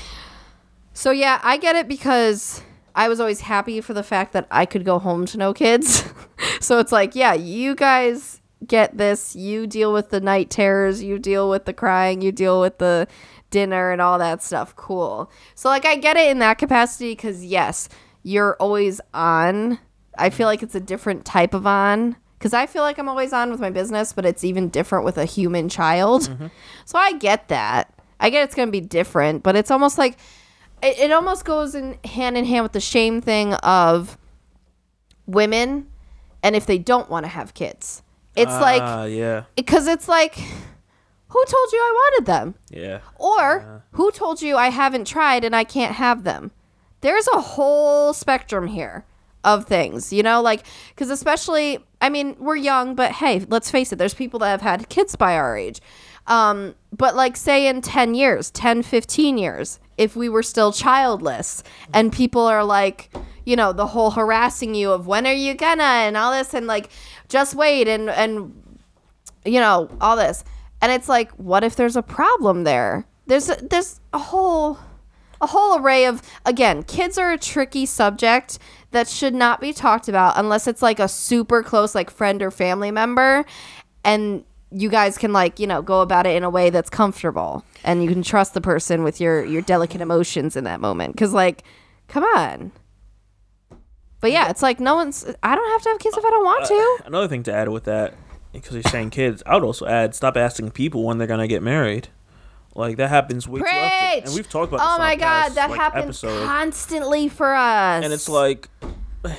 So 0.94 1.12
yeah, 1.12 1.40
I 1.44 1.58
get 1.58 1.76
it 1.76 1.88
because 1.88 2.62
I 2.96 3.08
was 3.10 3.20
always 3.20 3.42
happy 3.42 3.82
for 3.82 3.94
the 3.94 4.04
fact 4.04 4.34
that 4.34 4.48
I 4.52 4.66
could 4.66 4.86
go 4.86 5.00
home 5.00 5.26
to 5.28 5.38
no 5.38 5.54
kids. 5.54 6.04
so 6.60 6.80
it's 6.80 6.92
like, 6.92 7.16
yeah, 7.16 7.34
you 7.34 7.76
guys 7.76 8.39
get 8.66 8.98
this. 8.98 9.36
You 9.36 9.68
deal 9.68 9.94
with 9.94 10.10
the 10.10 10.20
night 10.20 10.50
terrors, 10.50 11.02
you 11.04 11.20
deal 11.20 11.50
with 11.50 11.66
the 11.66 11.74
crying, 11.74 12.22
you 12.22 12.32
deal 12.32 12.60
with 12.62 12.78
the 12.78 13.08
dinner 13.50 13.92
and 13.92 14.02
all 14.02 14.20
that 14.20 14.44
stuff. 14.44 14.76
Cool. 14.76 15.32
So 15.56 15.70
like 15.70 15.86
I 15.86 15.96
get 15.96 16.18
it 16.18 16.30
in 16.30 16.40
that 16.40 16.58
capacity 16.58 17.16
cuz 17.16 17.44
yes, 17.44 17.90
you're 18.24 18.56
always 18.60 19.02
on. 19.14 19.80
I 20.18 20.30
feel 20.30 20.48
like 20.48 20.62
it's 20.62 20.76
a 20.76 20.80
different 20.80 21.26
type 21.26 21.54
of 21.54 21.66
on 21.66 22.16
because 22.38 22.54
I 22.54 22.66
feel 22.66 22.84
like 22.84 22.98
I'm 22.98 23.10
always 23.10 23.34
on 23.34 23.52
with 23.52 23.60
my 23.60 23.70
business, 23.70 24.14
but 24.14 24.26
it's 24.26 24.44
even 24.44 24.70
different 24.70 25.06
with 25.06 25.18
a 25.18 25.26
human 25.26 25.68
child. 25.68 26.24
Mm-hmm. 26.24 26.48
So 26.86 26.98
I 26.98 27.14
get 27.14 27.50
that. 27.50 27.94
I 28.20 28.30
get 28.30 28.44
it's 28.44 28.56
going 28.56 28.68
to 28.68 28.72
be 28.72 28.82
different, 28.82 29.44
but 29.44 29.56
it's 29.56 29.72
almost 29.72 29.98
like 29.98 30.18
it, 30.82 30.98
it 31.00 31.12
almost 31.12 31.46
goes 31.46 31.76
in 31.76 31.98
hand 32.06 32.38
in 32.38 32.46
hand 32.46 32.64
with 32.64 32.74
the 32.74 32.80
shame 32.80 33.22
thing 33.22 33.54
of 33.56 34.18
women 35.26 35.88
and 36.42 36.56
if 36.56 36.66
they 36.66 36.78
don't 36.78 37.10
want 37.10 37.26
to 37.26 37.28
have 37.30 37.54
kids. 37.54 38.02
It's 38.36 38.52
like 38.52 38.82
Ah, 38.82 39.06
yeah, 39.06 39.44
because 39.56 39.88
it's 39.88 40.08
like 40.08 40.36
who 40.36 41.46
told 41.46 41.72
you 41.72 41.80
I 41.80 41.92
wanted 41.94 42.26
them? 42.26 42.56
yeah, 42.72 43.00
Or 43.18 43.84
who 43.92 44.12
told 44.12 44.42
you 44.42 44.58
I 44.58 44.70
haven't 44.70 45.06
tried 45.06 45.44
and 45.44 45.56
I 45.56 45.64
can't 45.64 45.96
have 45.96 46.24
them? 46.24 46.52
There's 47.02 47.28
a 47.34 47.40
whole 47.42 48.14
spectrum 48.14 48.68
here 48.68 49.06
of 49.44 49.66
things, 49.66 50.12
you 50.12 50.24
know, 50.24 50.42
like 50.42 50.66
because 50.90 51.10
especially, 51.10 51.86
I 52.02 52.10
mean, 52.10 52.36
we're 52.40 52.56
young, 52.56 52.96
but 52.96 53.12
hey, 53.14 53.46
let's 53.48 53.70
face 53.72 53.92
it, 53.94 53.98
there's 53.98 54.14
people 54.14 54.40
that 54.40 54.50
have 54.50 54.62
had 54.62 54.90
kids 54.90 55.16
by 55.16 55.36
our 55.36 55.56
age. 55.56 55.82
Um, 56.28 56.76
but 56.96 57.16
like, 57.16 57.38
say 57.38 57.68
in 57.68 57.82
10 57.82 58.14
years, 58.16 58.52
10, 58.52 58.84
15 58.84 59.38
years, 59.38 59.80
if 59.98 60.16
we 60.16 60.30
were 60.30 60.44
still 60.44 60.72
childless 60.72 61.64
and 61.94 62.12
people 62.14 62.42
are 62.46 62.64
like, 62.64 63.12
you 63.46 63.56
know, 63.56 63.72
the 63.74 63.88
whole 63.88 64.12
harassing 64.12 64.76
you 64.76 64.92
of 64.92 65.08
when 65.08 65.26
are 65.26 65.34
you 65.34 65.54
gonna 65.56 65.84
and 65.84 66.16
all 66.18 66.32
this 66.32 66.54
and 66.54 66.68
like, 66.68 66.90
just 67.30 67.56
wait 67.56 67.88
and, 67.88 68.10
and 68.10 68.80
you 69.46 69.60
know 69.60 69.90
all 70.02 70.18
this. 70.18 70.44
And 70.82 70.92
it's 70.92 71.08
like 71.08 71.32
what 71.34 71.64
if 71.64 71.76
there's 71.76 71.96
a 71.96 72.02
problem 72.02 72.64
there? 72.64 73.06
There's 73.28 73.50
a, 73.50 73.56
there's 73.56 74.02
a 74.12 74.20
whole 74.20 74.80
a 75.42 75.48
whole 75.48 75.80
array 75.80 76.06
of 76.06 76.22
again 76.46 76.84
kids 76.84 77.18
are 77.18 77.32
a 77.32 77.38
tricky 77.38 77.86
subject 77.86 78.60
that 78.92 79.08
should 79.08 79.34
not 79.34 79.62
be 79.62 79.72
talked 79.72 80.10
about 80.10 80.34
unless 80.36 80.68
it's 80.68 80.82
like 80.82 81.00
a 81.00 81.08
super 81.08 81.64
close 81.64 81.96
like 81.96 82.10
friend 82.10 82.42
or 82.42 82.52
family 82.52 82.92
member. 82.92 83.46
And 84.04 84.44
you 84.72 84.90
guys 84.90 85.18
can 85.18 85.34
like 85.34 85.60
you 85.60 85.68
know 85.68 85.82
go 85.82 86.02
about 86.02 86.26
it 86.26 86.36
in 86.36 86.44
a 86.44 86.50
way 86.50 86.70
that's 86.70 86.90
comfortable. 86.90 87.64
And 87.84 88.04
you 88.04 88.10
can 88.10 88.24
trust 88.24 88.54
the 88.54 88.62
person 88.62 89.04
with 89.04 89.22
your 89.22 89.46
your 89.46 89.62
delicate 89.62 90.02
emotions 90.02 90.56
in 90.56 90.64
that 90.66 90.82
moment. 90.82 91.14
Because 91.14 91.34
like 91.34 91.64
come 92.08 92.24
on 92.24 92.72
But 94.22 94.32
yeah, 94.32 94.50
it's 94.50 94.62
like 94.62 94.80
no 94.80 94.96
one's. 94.96 95.26
I 95.44 95.56
don't 95.56 95.70
have 95.72 95.82
to 95.84 95.90
have 95.90 96.00
kids 96.00 96.18
if 96.18 96.26
I 96.26 96.30
don't 96.30 96.44
want 96.44 96.66
to. 96.66 96.98
Uh, 97.04 97.08
another 97.08 97.28
thing 97.28 97.44
to 97.44 97.54
add 97.54 97.70
with 97.70 97.86
that, 97.86 98.14
because 98.52 98.74
you're 98.74 98.84
saying 98.84 99.12
kids, 99.12 99.42
I 99.46 99.54
would 99.56 99.64
also 99.64 99.86
add 99.86 100.14
stop 100.16 100.36
asking 100.38 100.72
people 100.72 101.04
when 101.04 101.18
they're 101.18 101.28
gonna 101.28 101.48
get 101.48 101.64
married. 101.64 102.10
Like 102.76 102.98
that 102.98 103.10
happens 103.10 103.48
way 103.48 103.62
too 103.62 103.66
often, 103.66 104.24
and 104.26 104.34
we've 104.36 104.50
talked 104.50 104.72
about. 104.74 104.78
This 104.86 104.88
Oh 104.96 104.98
my 105.00 105.16
god, 105.16 105.44
past, 105.44 105.56
that 105.56 105.70
like, 105.72 105.80
happens 105.80 106.24
episode. 106.24 106.46
constantly 106.46 107.28
for 107.30 107.54
us. 107.54 108.04
and 108.04 108.14
it's 108.14 108.30
like 108.30 108.70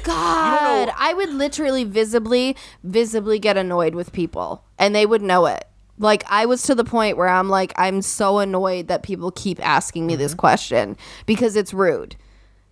God, 0.02 0.90
I 0.96 1.14
would 1.14 1.30
literally 1.30 1.84
visibly, 1.84 2.56
visibly 2.82 3.38
get 3.38 3.56
annoyed 3.56 3.94
with 3.94 4.12
people, 4.12 4.64
and 4.78 4.94
they 4.94 5.06
would 5.06 5.22
know 5.22 5.46
it. 5.46 5.64
Like 5.98 6.24
I 6.28 6.46
was 6.46 6.62
to 6.64 6.74
the 6.74 6.84
point 6.84 7.16
where 7.16 7.28
I'm 7.28 7.48
like, 7.48 7.72
I'm 7.76 8.02
so 8.02 8.38
annoyed 8.38 8.88
that 8.88 9.02
people 9.02 9.30
keep 9.30 9.64
asking 9.64 10.06
me 10.06 10.14
Mm-hmm. 10.14 10.22
this 10.22 10.34
question 10.34 10.96
because 11.26 11.56
it's 11.56 11.72
rude. 11.74 12.16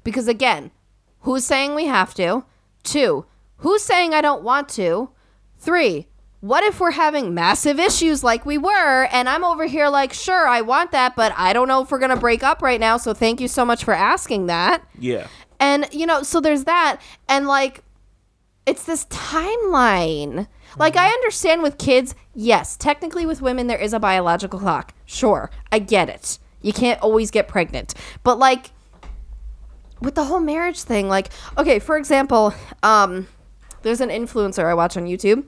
Because 0.04 0.28
again, 0.28 0.70
who's 1.20 1.44
saying 1.44 1.74
we 1.74 1.86
have 1.86 2.14
to? 2.14 2.44
Two, 2.82 3.26
who's 3.58 3.82
saying 3.82 4.14
I 4.14 4.20
don't 4.20 4.42
want 4.42 4.68
to? 4.70 5.10
Three, 5.58 6.06
what 6.40 6.62
if 6.62 6.78
we're 6.78 6.92
having 6.92 7.34
massive 7.34 7.80
issues 7.80 8.22
like 8.22 8.46
we 8.46 8.58
were, 8.58 9.08
and 9.10 9.28
I'm 9.28 9.44
over 9.44 9.66
here 9.66 9.88
like, 9.88 10.12
sure, 10.12 10.46
I 10.46 10.60
want 10.60 10.92
that, 10.92 11.16
but 11.16 11.32
I 11.36 11.52
don't 11.52 11.66
know 11.66 11.82
if 11.82 11.90
we're 11.90 11.98
gonna 11.98 12.16
break 12.16 12.42
up 12.42 12.62
right 12.62 12.78
now. 12.78 12.96
So 12.96 13.12
thank 13.12 13.40
you 13.40 13.48
so 13.48 13.64
much 13.64 13.84
for 13.84 13.92
asking 13.92 14.46
that. 14.46 14.84
yeah, 14.98 15.26
And 15.58 15.88
you 15.92 16.06
know, 16.06 16.22
so 16.22 16.40
there's 16.40 16.64
that 16.64 17.00
and 17.28 17.46
like 17.46 17.82
it's 18.66 18.84
this 18.84 19.06
timeline. 19.06 20.46
Like 20.76 20.94
mm-hmm. 20.94 21.06
I 21.06 21.08
understand 21.08 21.62
with 21.62 21.78
kids, 21.78 22.14
yes, 22.34 22.76
technically 22.76 23.26
with 23.26 23.42
women 23.42 23.66
there 23.66 23.78
is 23.78 23.92
a 23.92 23.98
biological 23.98 24.60
clock. 24.60 24.94
Sure, 25.06 25.50
I 25.72 25.80
get 25.80 26.08
it. 26.08 26.38
You 26.60 26.72
can't 26.72 27.00
always 27.00 27.30
get 27.30 27.48
pregnant. 27.48 27.94
But 28.22 28.38
like 28.38 28.70
with 30.00 30.14
the 30.14 30.24
whole 30.24 30.40
marriage 30.40 30.82
thing, 30.82 31.08
like 31.08 31.30
okay, 31.56 31.78
for 31.78 31.96
example, 31.96 32.54
um 32.82 33.28
there's 33.82 34.00
an 34.00 34.10
influencer 34.10 34.64
I 34.64 34.74
watch 34.74 34.96
on 34.96 35.06
YouTube. 35.06 35.44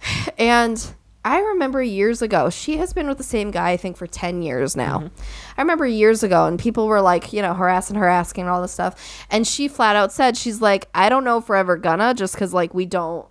And 0.38 0.94
I 1.24 1.40
remember 1.40 1.82
years 1.82 2.22
ago, 2.22 2.48
she 2.48 2.76
has 2.76 2.92
been 2.92 3.08
with 3.08 3.18
the 3.18 3.24
same 3.24 3.50
guy, 3.50 3.72
I 3.72 3.76
think, 3.76 3.96
for 3.96 4.06
10 4.06 4.40
years 4.40 4.76
now. 4.76 5.10
I 5.56 5.60
remember 5.60 5.86
years 5.86 6.22
ago, 6.22 6.46
and 6.46 6.58
people 6.58 6.86
were 6.86 7.00
like, 7.00 7.32
you 7.32 7.42
know, 7.42 7.54
harassing 7.54 7.96
her, 7.96 8.08
asking 8.08 8.48
all 8.48 8.62
this 8.62 8.72
stuff. 8.72 9.26
And 9.30 9.46
she 9.46 9.68
flat 9.68 9.96
out 9.96 10.12
said, 10.12 10.36
she's 10.36 10.62
like, 10.62 10.88
I 10.94 11.08
don't 11.08 11.24
know 11.24 11.36
if 11.38 11.48
we're 11.48 11.56
ever 11.56 11.76
gonna, 11.76 12.14
just 12.14 12.34
because, 12.34 12.54
like, 12.54 12.72
we 12.72 12.86
don't, 12.86 13.26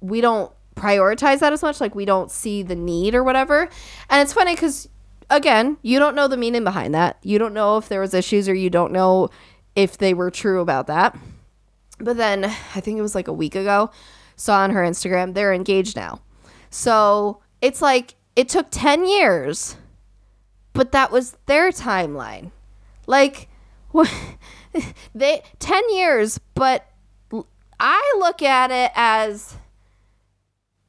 we 0.00 0.20
don't 0.20 0.52
prioritize 0.74 1.38
that 1.38 1.52
as 1.52 1.62
much. 1.62 1.80
Like, 1.80 1.94
we 1.94 2.04
don't 2.04 2.30
see 2.30 2.62
the 2.62 2.76
need 2.76 3.14
or 3.14 3.22
whatever. 3.22 3.70
And 4.10 4.20
it's 4.20 4.32
funny 4.32 4.54
because, 4.54 4.88
again, 5.30 5.78
you 5.82 5.98
don't 5.98 6.14
know 6.14 6.28
the 6.28 6.36
meaning 6.36 6.64
behind 6.64 6.94
that. 6.94 7.18
You 7.22 7.38
don't 7.38 7.54
know 7.54 7.76
if 7.76 7.88
there 7.88 8.00
was 8.00 8.14
issues 8.14 8.48
or 8.48 8.54
you 8.54 8.70
don't 8.70 8.92
know 8.92 9.30
if 9.74 9.98
they 9.98 10.14
were 10.14 10.30
true 10.30 10.60
about 10.60 10.86
that. 10.86 11.16
But 11.98 12.16
then 12.16 12.44
I 12.44 12.80
think 12.80 12.98
it 12.98 13.02
was 13.02 13.14
like 13.14 13.28
a 13.28 13.32
week 13.32 13.54
ago, 13.54 13.90
saw 14.36 14.60
on 14.60 14.70
her 14.70 14.82
Instagram, 14.82 15.34
they're 15.34 15.52
engaged 15.52 15.96
now. 15.96 16.20
So 16.70 17.40
it's 17.60 17.82
like 17.82 18.14
it 18.36 18.48
took 18.48 18.68
10 18.70 19.06
years, 19.06 19.76
but 20.72 20.92
that 20.92 21.10
was 21.10 21.36
their 21.46 21.70
timeline. 21.70 22.52
Like, 23.06 23.48
what? 23.90 24.12
they 25.14 25.42
10 25.58 25.94
years, 25.94 26.38
but 26.54 26.86
I 27.80 28.16
look 28.18 28.42
at 28.42 28.70
it 28.70 28.92
as 28.94 29.56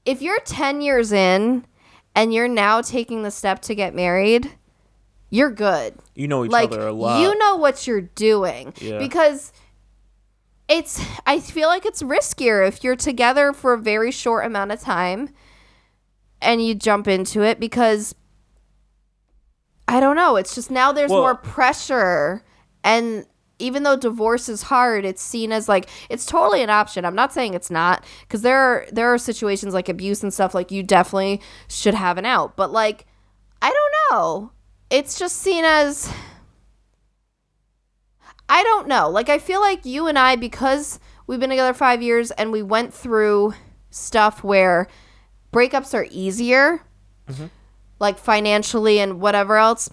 if 0.06 0.22
you're 0.22 0.40
10 0.40 0.82
years 0.82 1.12
in 1.12 1.66
and 2.16 2.34
you're 2.34 2.48
now 2.48 2.82
taking 2.82 3.24
the 3.24 3.32
step 3.32 3.62
to 3.64 3.76
get 3.76 3.94
married, 3.96 4.52
you're 5.30 5.52
good 5.52 5.94
you 6.16 6.28
know 6.28 6.44
each 6.44 6.52
like 6.52 6.72
other 6.72 6.88
a 6.88 6.92
lot. 6.92 7.22
you 7.22 7.38
know 7.38 7.56
what 7.56 7.86
you're 7.86 8.02
doing 8.02 8.74
Yeah. 8.82 8.98
because 8.98 9.54
it's 10.68 11.00
i 11.28 11.40
feel 11.40 11.68
like 11.68 11.86
it's 11.86 12.02
riskier 12.02 12.68
if 12.68 12.84
you're 12.84 12.96
together 12.96 13.54
for 13.54 13.74
a 13.74 13.78
very 13.78 14.10
short 14.10 14.44
amount 14.44 14.72
of 14.72 14.80
time 14.80 15.30
and 16.42 16.66
you 16.66 16.74
jump 16.74 17.08
into 17.08 17.44
it 17.44 17.60
because 17.60 18.16
i 19.88 20.00
don't 20.00 20.16
know 20.16 20.36
it's 20.36 20.56
just 20.56 20.72
now 20.72 20.92
there's 20.92 21.12
Well- 21.12 21.22
more 21.22 21.36
pressure 21.36 22.44
and 22.84 23.26
even 23.60 23.84
though 23.84 23.96
divorce 23.96 24.50
is 24.50 24.64
hard 24.64 25.06
it's 25.06 25.22
seen 25.22 25.52
as 25.52 25.70
like 25.70 25.90
it's 26.10 26.26
totally 26.26 26.64
an 26.64 26.70
option 26.70 27.06
i'm 27.06 27.16
not 27.16 27.34
saying 27.34 27.54
it's 27.54 27.70
not 27.70 28.04
because 28.22 28.42
there 28.42 28.58
are 28.58 28.86
there 28.92 29.14
are 29.14 29.18
situations 29.18 29.74
like 29.74 29.90
abuse 29.90 30.24
and 30.24 30.34
stuff 30.34 30.54
like 30.54 30.72
you 30.72 30.82
definitely 30.82 31.42
should 31.68 31.94
have 31.94 32.18
an 32.18 32.26
out 32.26 32.56
but 32.56 32.72
like 32.72 33.06
i 33.62 33.70
don't 33.70 33.94
know 34.12 34.52
it's 34.90 35.20
just 35.20 35.38
seen 35.38 35.64
as 35.64 36.12
I 38.50 38.64
don't 38.64 38.88
know. 38.88 39.10
Like 39.10 39.30
I 39.30 39.38
feel 39.38 39.62
like 39.62 39.86
you 39.86 40.08
and 40.08 40.18
I 40.18 40.36
because 40.36 41.00
we've 41.28 41.40
been 41.40 41.52
together 41.52 41.74
5 41.74 42.02
years 42.02 42.32
and 42.32 42.52
we 42.52 42.64
went 42.64 42.94
through 42.94 43.54
stuff 43.92 44.44
where 44.44 44.88
breakups 45.54 45.94
are 45.94 46.08
easier 46.10 46.82
mm-hmm. 47.30 47.46
like 48.00 48.18
financially 48.18 49.00
and 49.00 49.22
whatever 49.22 49.58
else. 49.58 49.90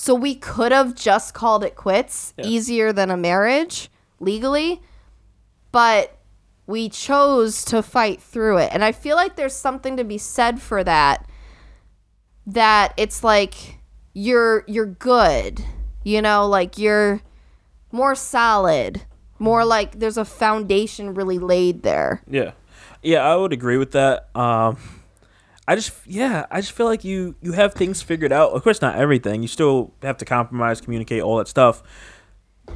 So 0.00 0.14
we 0.14 0.36
could 0.36 0.70
have 0.70 0.94
just 0.94 1.34
called 1.34 1.64
it 1.64 1.74
quits 1.74 2.32
Yeah. 2.38 2.46
easier 2.46 2.92
than 2.92 3.10
a 3.10 3.16
marriage 3.16 3.90
legally, 4.20 4.80
but 5.72 6.16
we 6.68 6.88
chose 6.88 7.64
to 7.64 7.82
fight 7.82 8.22
through 8.22 8.58
it. 8.58 8.70
And 8.72 8.84
I 8.84 8.92
feel 8.92 9.16
like 9.16 9.34
there's 9.34 9.56
something 9.56 9.96
to 9.96 10.04
be 10.04 10.16
said 10.16 10.62
for 10.62 10.84
that 10.84 11.26
that 12.46 12.94
it's 12.96 13.24
like 13.24 13.80
you're 14.14 14.62
you're 14.68 14.86
good 14.86 15.64
you 16.04 16.22
know 16.22 16.46
like 16.46 16.78
you're 16.78 17.20
more 17.92 18.14
solid 18.14 19.02
more 19.40 19.64
like 19.64 19.98
there's 19.98 20.16
a 20.16 20.24
foundation 20.24 21.12
really 21.12 21.38
laid 21.40 21.82
there 21.82 22.22
Yeah, 22.30 22.52
yeah, 23.02 23.20
I 23.20 23.34
would 23.34 23.52
agree 23.52 23.76
with 23.78 23.90
that. 23.92 24.28
Um, 24.36 24.76
I 25.68 25.74
just, 25.74 25.92
yeah, 26.06 26.46
I 26.50 26.62
just 26.62 26.72
feel 26.72 26.86
like 26.86 27.04
you 27.04 27.36
you 27.42 27.52
have 27.52 27.74
things 27.74 28.00
figured 28.00 28.32
out. 28.32 28.52
Of 28.52 28.62
course, 28.64 28.80
not 28.80 28.96
everything. 28.96 29.42
You 29.42 29.48
still 29.48 29.92
have 30.02 30.16
to 30.16 30.24
compromise, 30.24 30.80
communicate, 30.80 31.22
all 31.22 31.36
that 31.36 31.46
stuff. 31.46 31.82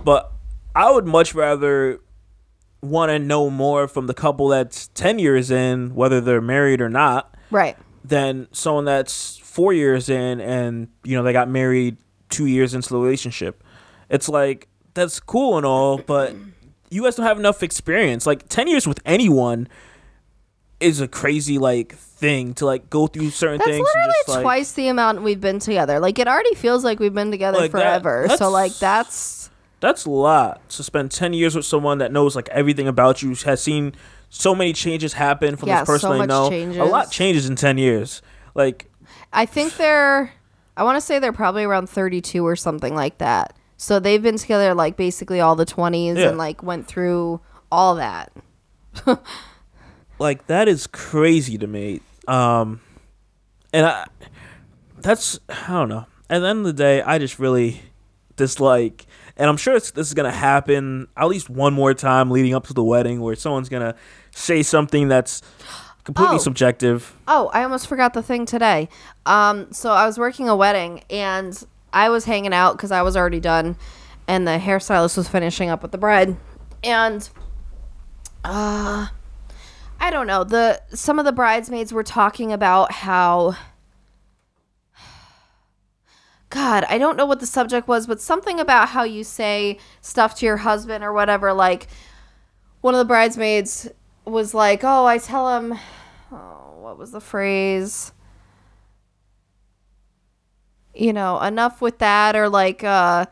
But 0.05 0.31
I 0.77 0.93
would 0.93 1.07
much 1.07 1.35
rather 1.35 2.01
want 2.83 3.09
to 3.09 3.19
know 3.19 3.49
more 3.49 3.89
from 3.89 4.09
the 4.09 4.15
couple 4.15 4.49
that's 4.49 4.89
ten 4.89 5.19
years 5.19 5.51
in, 5.51 5.95
whether 5.95 6.21
they're 6.21 6.43
married 6.43 6.83
or 6.83 6.91
not, 6.91 7.35
right 7.51 7.79
than 8.05 8.47
someone 8.53 8.85
that's 8.85 9.39
four 9.39 9.73
years 9.73 10.11
in 10.11 10.41
and 10.41 10.89
you 11.03 11.17
know 11.17 11.23
they 11.23 11.33
got 11.33 11.49
married 11.49 11.97
two 12.29 12.45
years 12.45 12.75
into 12.75 12.91
the 12.91 12.99
relationship. 12.99 13.65
It's 14.11 14.29
like 14.29 14.69
that's 14.93 15.19
cool 15.19 15.57
and 15.57 15.65
all, 15.65 15.97
but 15.97 16.35
you 16.91 17.05
guys 17.05 17.15
don't 17.15 17.25
have 17.25 17.39
enough 17.39 17.63
experience. 17.63 18.27
Like 18.27 18.51
ten 18.51 18.69
years 18.69 18.87
with 18.87 19.01
anyone 19.07 19.67
is 20.83 21.01
a 21.01 21.09
crazy 21.09 21.59
like 21.59 21.95
thing 21.97 22.55
to 22.55 22.67
like 22.67 22.91
go 22.91 23.07
through 23.07 23.31
certain 23.31 23.59
that's 23.59 23.71
things. 23.71 23.87
literally 23.95 24.15
just, 24.21 24.29
like, 24.29 24.43
twice 24.43 24.73
the 24.73 24.89
amount 24.89 25.23
we've 25.23 25.41
been 25.41 25.59
together 25.59 25.99
like 26.01 26.19
it 26.19 26.29
already 26.29 26.55
feels 26.55 26.85
like 26.85 27.01
we've 27.01 27.15
been 27.15 27.31
together 27.31 27.59
Like 27.59 27.73
that- 27.73 28.03
forever 28.03 28.29
so 28.37 28.51
like 28.51 28.73
that's 28.79 29.51
That's 29.81 30.05
a 30.05 30.11
lot 30.11 30.69
to 30.71 30.83
spend 30.85 31.11
ten 31.11 31.33
years 31.33 31.57
with 31.57 31.65
someone 31.65 31.99
that 31.99 32.13
knows 32.13 32.37
like 32.37 32.49
everything 32.51 32.87
about 32.87 33.23
you, 33.23 33.35
has 33.45 33.61
seen 33.63 33.95
so 34.29 34.55
many 34.55 34.73
changes 34.73 35.15
happen 35.15 35.57
from 35.57 35.69
Yeah, 35.69 35.81
this 35.81 35.87
person 35.87 36.11
so 36.13 36.19
they 36.51 36.65
know. 36.67 36.83
A 36.83 36.87
lot 36.87 37.11
changes 37.11 37.49
in 37.49 37.57
ten 37.57 37.79
years. 37.79 38.23
Like 38.55 38.89
i 39.33 39.45
think 39.47 39.77
they're 39.77 40.33
i 40.77 40.85
want 40.85 40.97
to 40.97 41.01
say 41.01 41.19
they're 41.19 41.33
probably 41.33 41.65
around 41.65 41.89
32 41.89 42.47
or 42.47 42.55
something 42.57 42.95
like 42.95 43.19
that 43.19 43.57
so 43.77 43.99
they've 43.99 44.23
been 44.23 44.37
together 44.39 44.75
like 44.75 44.97
basically 44.97 45.41
all 45.41 45.57
the 45.57 45.67
20s 45.67 46.17
Yeah. 46.17 46.29
and 46.29 46.39
like 46.39 46.63
went 46.63 46.87
through 46.87 47.41
all 47.71 47.97
that 47.97 48.33
like 50.23 50.47
that 50.47 50.69
is 50.69 50.87
crazy 50.87 51.59
to 51.59 51.67
me. 51.67 52.01
Um, 52.29 52.81
and 53.73 53.85
I, 53.87 54.07
that's 55.01 55.39
I 55.49 55.69
don't 55.73 55.89
know. 55.89 56.07
At 56.31 56.39
the 56.41 56.47
end 56.49 56.61
of 56.61 56.65
the 56.65 56.73
day, 56.73 57.03
I 57.03 57.19
just 57.19 57.39
really 57.39 57.83
dislike, 58.37 59.07
and 59.37 59.51
I'm 59.51 59.57
sure 59.59 59.77
it's, 59.77 59.91
this 59.91 60.07
is 60.09 60.15
gonna 60.15 60.31
happen 60.31 61.09
at 61.17 61.27
least 61.29 61.51
one 61.51 61.75
more 61.75 61.93
time 61.93 62.31
leading 62.31 62.55
up 62.55 62.67
to 62.69 62.73
the 62.75 62.83
wedding, 62.85 63.21
where 63.21 63.35
someone's 63.37 63.69
gonna 63.69 63.95
say 64.35 64.63
something 64.63 65.09
that's 65.09 65.43
completely 66.05 66.37
Oh. 66.37 66.39
subjective. 66.39 67.15
Oh, 67.29 67.51
I 67.53 67.63
almost 67.65 67.87
forgot 67.87 68.15
the 68.15 68.23
thing 68.23 68.47
today. 68.47 68.89
Um, 69.27 69.71
so 69.73 69.91
I 69.93 70.07
was 70.07 70.19
working 70.19 70.49
a 70.49 70.57
wedding 70.57 71.03
and 71.11 71.63
I 71.93 72.09
was 72.09 72.25
hanging 72.25 72.55
out 72.55 72.73
because 72.77 72.91
I 72.91 73.03
was 73.03 73.17
already 73.17 73.41
done, 73.41 73.77
and 74.27 74.47
the 74.49 74.53
hairstylist 74.59 75.17
was 75.17 75.29
finishing 75.29 75.69
up 75.69 75.83
with 75.83 75.93
the 75.93 75.99
bride, 75.99 76.37
and 76.83 77.29
uh, 78.45 79.09
I 80.03 80.11
don't 80.11 80.27
know. 80.27 80.43
The 80.43 80.83
some 80.93 81.21
of 81.21 81.25
the 81.25 81.33
bridesmaids 81.33 81.93
were 81.93 82.03
talking 82.03 82.53
about 82.53 82.91
how. 82.91 83.57
God, 86.51 86.85
I 86.89 86.99
don't 86.99 87.17
know 87.17 87.25
what 87.25 87.41
the 87.41 87.47
subject 87.47 87.89
was, 87.89 88.07
but 88.09 88.21
something 88.21 88.61
about 88.61 88.89
how 88.91 89.05
you 89.05 89.25
say 89.25 89.79
stuff 90.03 90.35
to 90.35 90.47
your 90.47 90.59
husband 90.59 91.03
or 91.05 91.13
whatever. 91.13 91.53
Like, 91.55 91.87
one 92.83 92.95
of 92.95 92.99
the 92.99 93.05
bridesmaids 93.07 93.89
was 94.27 94.53
like, 94.55 94.83
"Oh, 94.83 95.07
I 95.07 95.19
tell 95.19 95.57
him 95.57 95.79
oh, 96.33 96.79
what 96.81 96.99
was 96.99 97.13
the 97.13 97.21
phrase? 97.21 98.13
You 100.95 101.13
know, 101.13 101.41
enough 101.41 101.81
with 101.81 101.99
that, 101.99 102.35
or 102.35 102.49
like, 102.49 102.83
uh, 102.85 103.27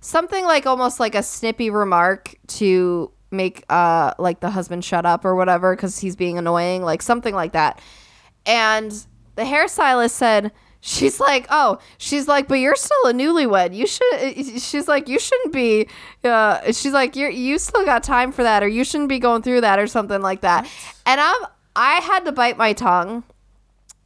something 0.00 0.44
like 0.44 0.66
almost 0.66 0.98
like 0.98 1.14
a 1.14 1.22
snippy 1.22 1.68
remark 1.70 2.34
to 2.46 3.12
make 3.30 3.64
uh 3.68 4.12
like 4.18 4.40
the 4.40 4.50
husband 4.50 4.84
shut 4.84 5.06
up 5.06 5.24
or 5.24 5.34
whatever 5.34 5.74
because 5.76 5.98
he's 5.98 6.16
being 6.16 6.38
annoying, 6.38 6.82
like 6.82 7.02
something 7.02 7.34
like 7.34 7.52
that. 7.52 7.80
And 8.46 8.92
the 9.36 9.42
hairstylist 9.42 10.10
said, 10.10 10.52
she's 10.80 11.20
like, 11.20 11.46
oh, 11.50 11.78
she's 11.98 12.26
like, 12.26 12.48
but 12.48 12.56
you're 12.56 12.76
still 12.76 13.06
a 13.06 13.12
newlywed. 13.12 13.74
You 13.74 13.86
should. 13.86 14.60
She's 14.60 14.88
like, 14.88 15.08
you 15.08 15.18
shouldn't 15.18 15.52
be. 15.52 15.88
Uh, 16.24 16.72
she's 16.72 16.92
like, 16.92 17.16
you're 17.16 17.30
you 17.30 17.58
still 17.58 17.84
got 17.84 18.02
time 18.02 18.32
for 18.32 18.42
that, 18.42 18.62
or 18.62 18.68
you 18.68 18.84
shouldn't 18.84 19.08
be 19.08 19.18
going 19.18 19.42
through 19.42 19.60
that, 19.62 19.78
or 19.78 19.86
something 19.86 20.20
like 20.20 20.40
that. 20.40 20.68
And 21.06 21.20
I'm 21.20 21.46
I 21.76 21.94
had 21.96 22.24
to 22.24 22.32
bite 22.32 22.56
my 22.56 22.72
tongue 22.72 23.24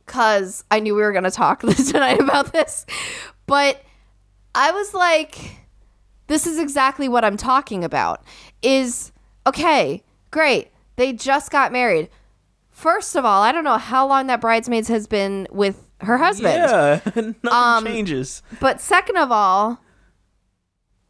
because 0.04 0.64
I 0.70 0.80
knew 0.80 0.94
we 0.94 1.02
were 1.02 1.12
gonna 1.12 1.30
talk 1.30 1.62
this 1.62 1.90
tonight 1.90 2.20
about 2.20 2.52
this, 2.52 2.86
but 3.46 3.82
I 4.54 4.70
was 4.70 4.94
like, 4.94 5.58
this 6.26 6.46
is 6.46 6.58
exactly 6.58 7.08
what 7.08 7.24
I'm 7.24 7.36
talking 7.36 7.84
about. 7.84 8.22
Is 8.62 9.12
okay, 9.46 10.02
great. 10.30 10.70
They 10.96 11.12
just 11.12 11.50
got 11.50 11.72
married. 11.72 12.08
First 12.70 13.14
of 13.16 13.24
all, 13.24 13.42
I 13.42 13.52
don't 13.52 13.64
know 13.64 13.78
how 13.78 14.06
long 14.06 14.26
that 14.26 14.40
bridesmaids 14.40 14.88
has 14.88 15.06
been 15.06 15.46
with 15.50 15.88
her 16.00 16.18
husband. 16.18 16.56
Yeah, 16.56 17.00
nothing 17.14 17.36
Um, 17.48 17.84
changes. 17.86 18.42
But 18.60 18.80
second 18.80 19.16
of 19.16 19.30
all, 19.30 19.80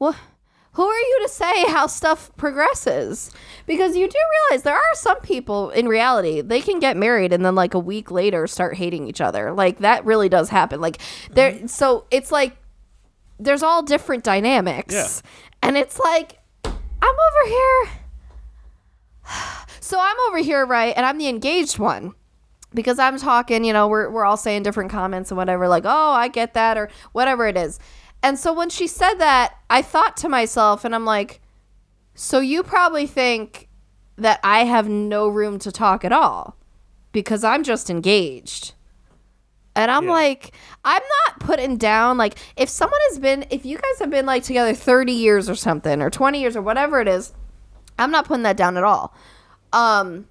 wh- 0.00 0.16
who 0.72 0.82
are 0.82 0.98
you 0.98 1.18
to 1.22 1.28
say 1.28 1.64
how 1.68 1.86
stuff 1.86 2.30
progresses? 2.36 3.30
Because 3.66 3.96
you 3.96 4.08
do 4.08 4.18
realize 4.50 4.62
there 4.64 4.74
are 4.74 4.94
some 4.94 5.20
people 5.20 5.70
in 5.70 5.86
reality, 5.88 6.40
they 6.42 6.60
can 6.60 6.80
get 6.80 6.96
married 6.96 7.32
and 7.32 7.44
then 7.44 7.54
like 7.54 7.74
a 7.74 7.78
week 7.78 8.10
later 8.10 8.46
start 8.46 8.76
hating 8.76 9.06
each 9.08 9.20
other. 9.20 9.52
Like 9.52 9.78
that 9.78 10.04
really 10.04 10.28
does 10.28 10.48
happen. 10.50 10.80
Like 10.80 11.00
there 11.30 11.66
so 11.68 12.06
it's 12.10 12.30
like 12.32 12.56
there's 13.38 13.62
all 13.62 13.82
different 13.82 14.22
dynamics. 14.24 14.92
Yeah. 14.94 15.30
And 15.62 15.76
it's 15.76 15.98
like 15.98 16.38
I'm 16.64 16.72
over 17.02 17.48
here 17.48 17.88
so 19.80 19.98
I'm 20.00 20.16
over 20.28 20.38
here, 20.38 20.64
right? 20.66 20.92
And 20.96 21.04
I'm 21.06 21.18
the 21.18 21.28
engaged 21.28 21.78
one 21.78 22.14
because 22.72 22.98
I'm 22.98 23.18
talking, 23.18 23.64
you 23.64 23.72
know, 23.72 23.86
we're, 23.88 24.10
we're 24.10 24.24
all 24.24 24.36
saying 24.36 24.62
different 24.64 24.90
comments 24.90 25.30
and 25.30 25.38
whatever, 25.38 25.68
like, 25.68 25.84
oh, 25.86 26.10
I 26.10 26.28
get 26.28 26.54
that, 26.54 26.76
or 26.76 26.88
whatever 27.12 27.46
it 27.46 27.56
is. 27.56 27.78
And 28.22 28.38
so 28.38 28.52
when 28.52 28.70
she 28.70 28.86
said 28.86 29.14
that, 29.14 29.54
I 29.70 29.82
thought 29.82 30.16
to 30.18 30.28
myself, 30.28 30.84
and 30.84 30.94
I'm 30.94 31.04
like, 31.04 31.40
so 32.14 32.40
you 32.40 32.62
probably 32.62 33.06
think 33.06 33.68
that 34.16 34.40
I 34.42 34.64
have 34.64 34.88
no 34.88 35.28
room 35.28 35.58
to 35.60 35.70
talk 35.72 36.04
at 36.04 36.12
all 36.12 36.56
because 37.12 37.44
I'm 37.44 37.62
just 37.62 37.90
engaged. 37.90 38.72
And 39.76 39.90
I'm 39.90 40.04
Yeah. 40.04 40.12
like, 40.12 40.54
I'm 40.84 41.02
not 41.26 41.40
putting 41.40 41.76
down, 41.76 42.16
like, 42.16 42.38
if 42.56 42.68
someone 42.68 43.00
has 43.10 43.18
been, 43.18 43.44
if 43.50 43.66
you 43.66 43.76
guys 43.76 43.98
have 43.98 44.10
been 44.10 44.24
like 44.26 44.44
together 44.44 44.72
30 44.72 45.12
years 45.12 45.50
or 45.50 45.54
something, 45.56 46.00
or 46.00 46.10
20 46.10 46.40
years 46.40 46.56
or 46.56 46.62
whatever 46.62 47.00
it 47.00 47.08
is, 47.08 47.32
I'm 47.98 48.10
not 48.10 48.26
putting 48.26 48.42
that 48.44 48.56
down 48.56 48.76
at 48.76 48.84
all. 48.84 49.14
Um, 49.72 50.26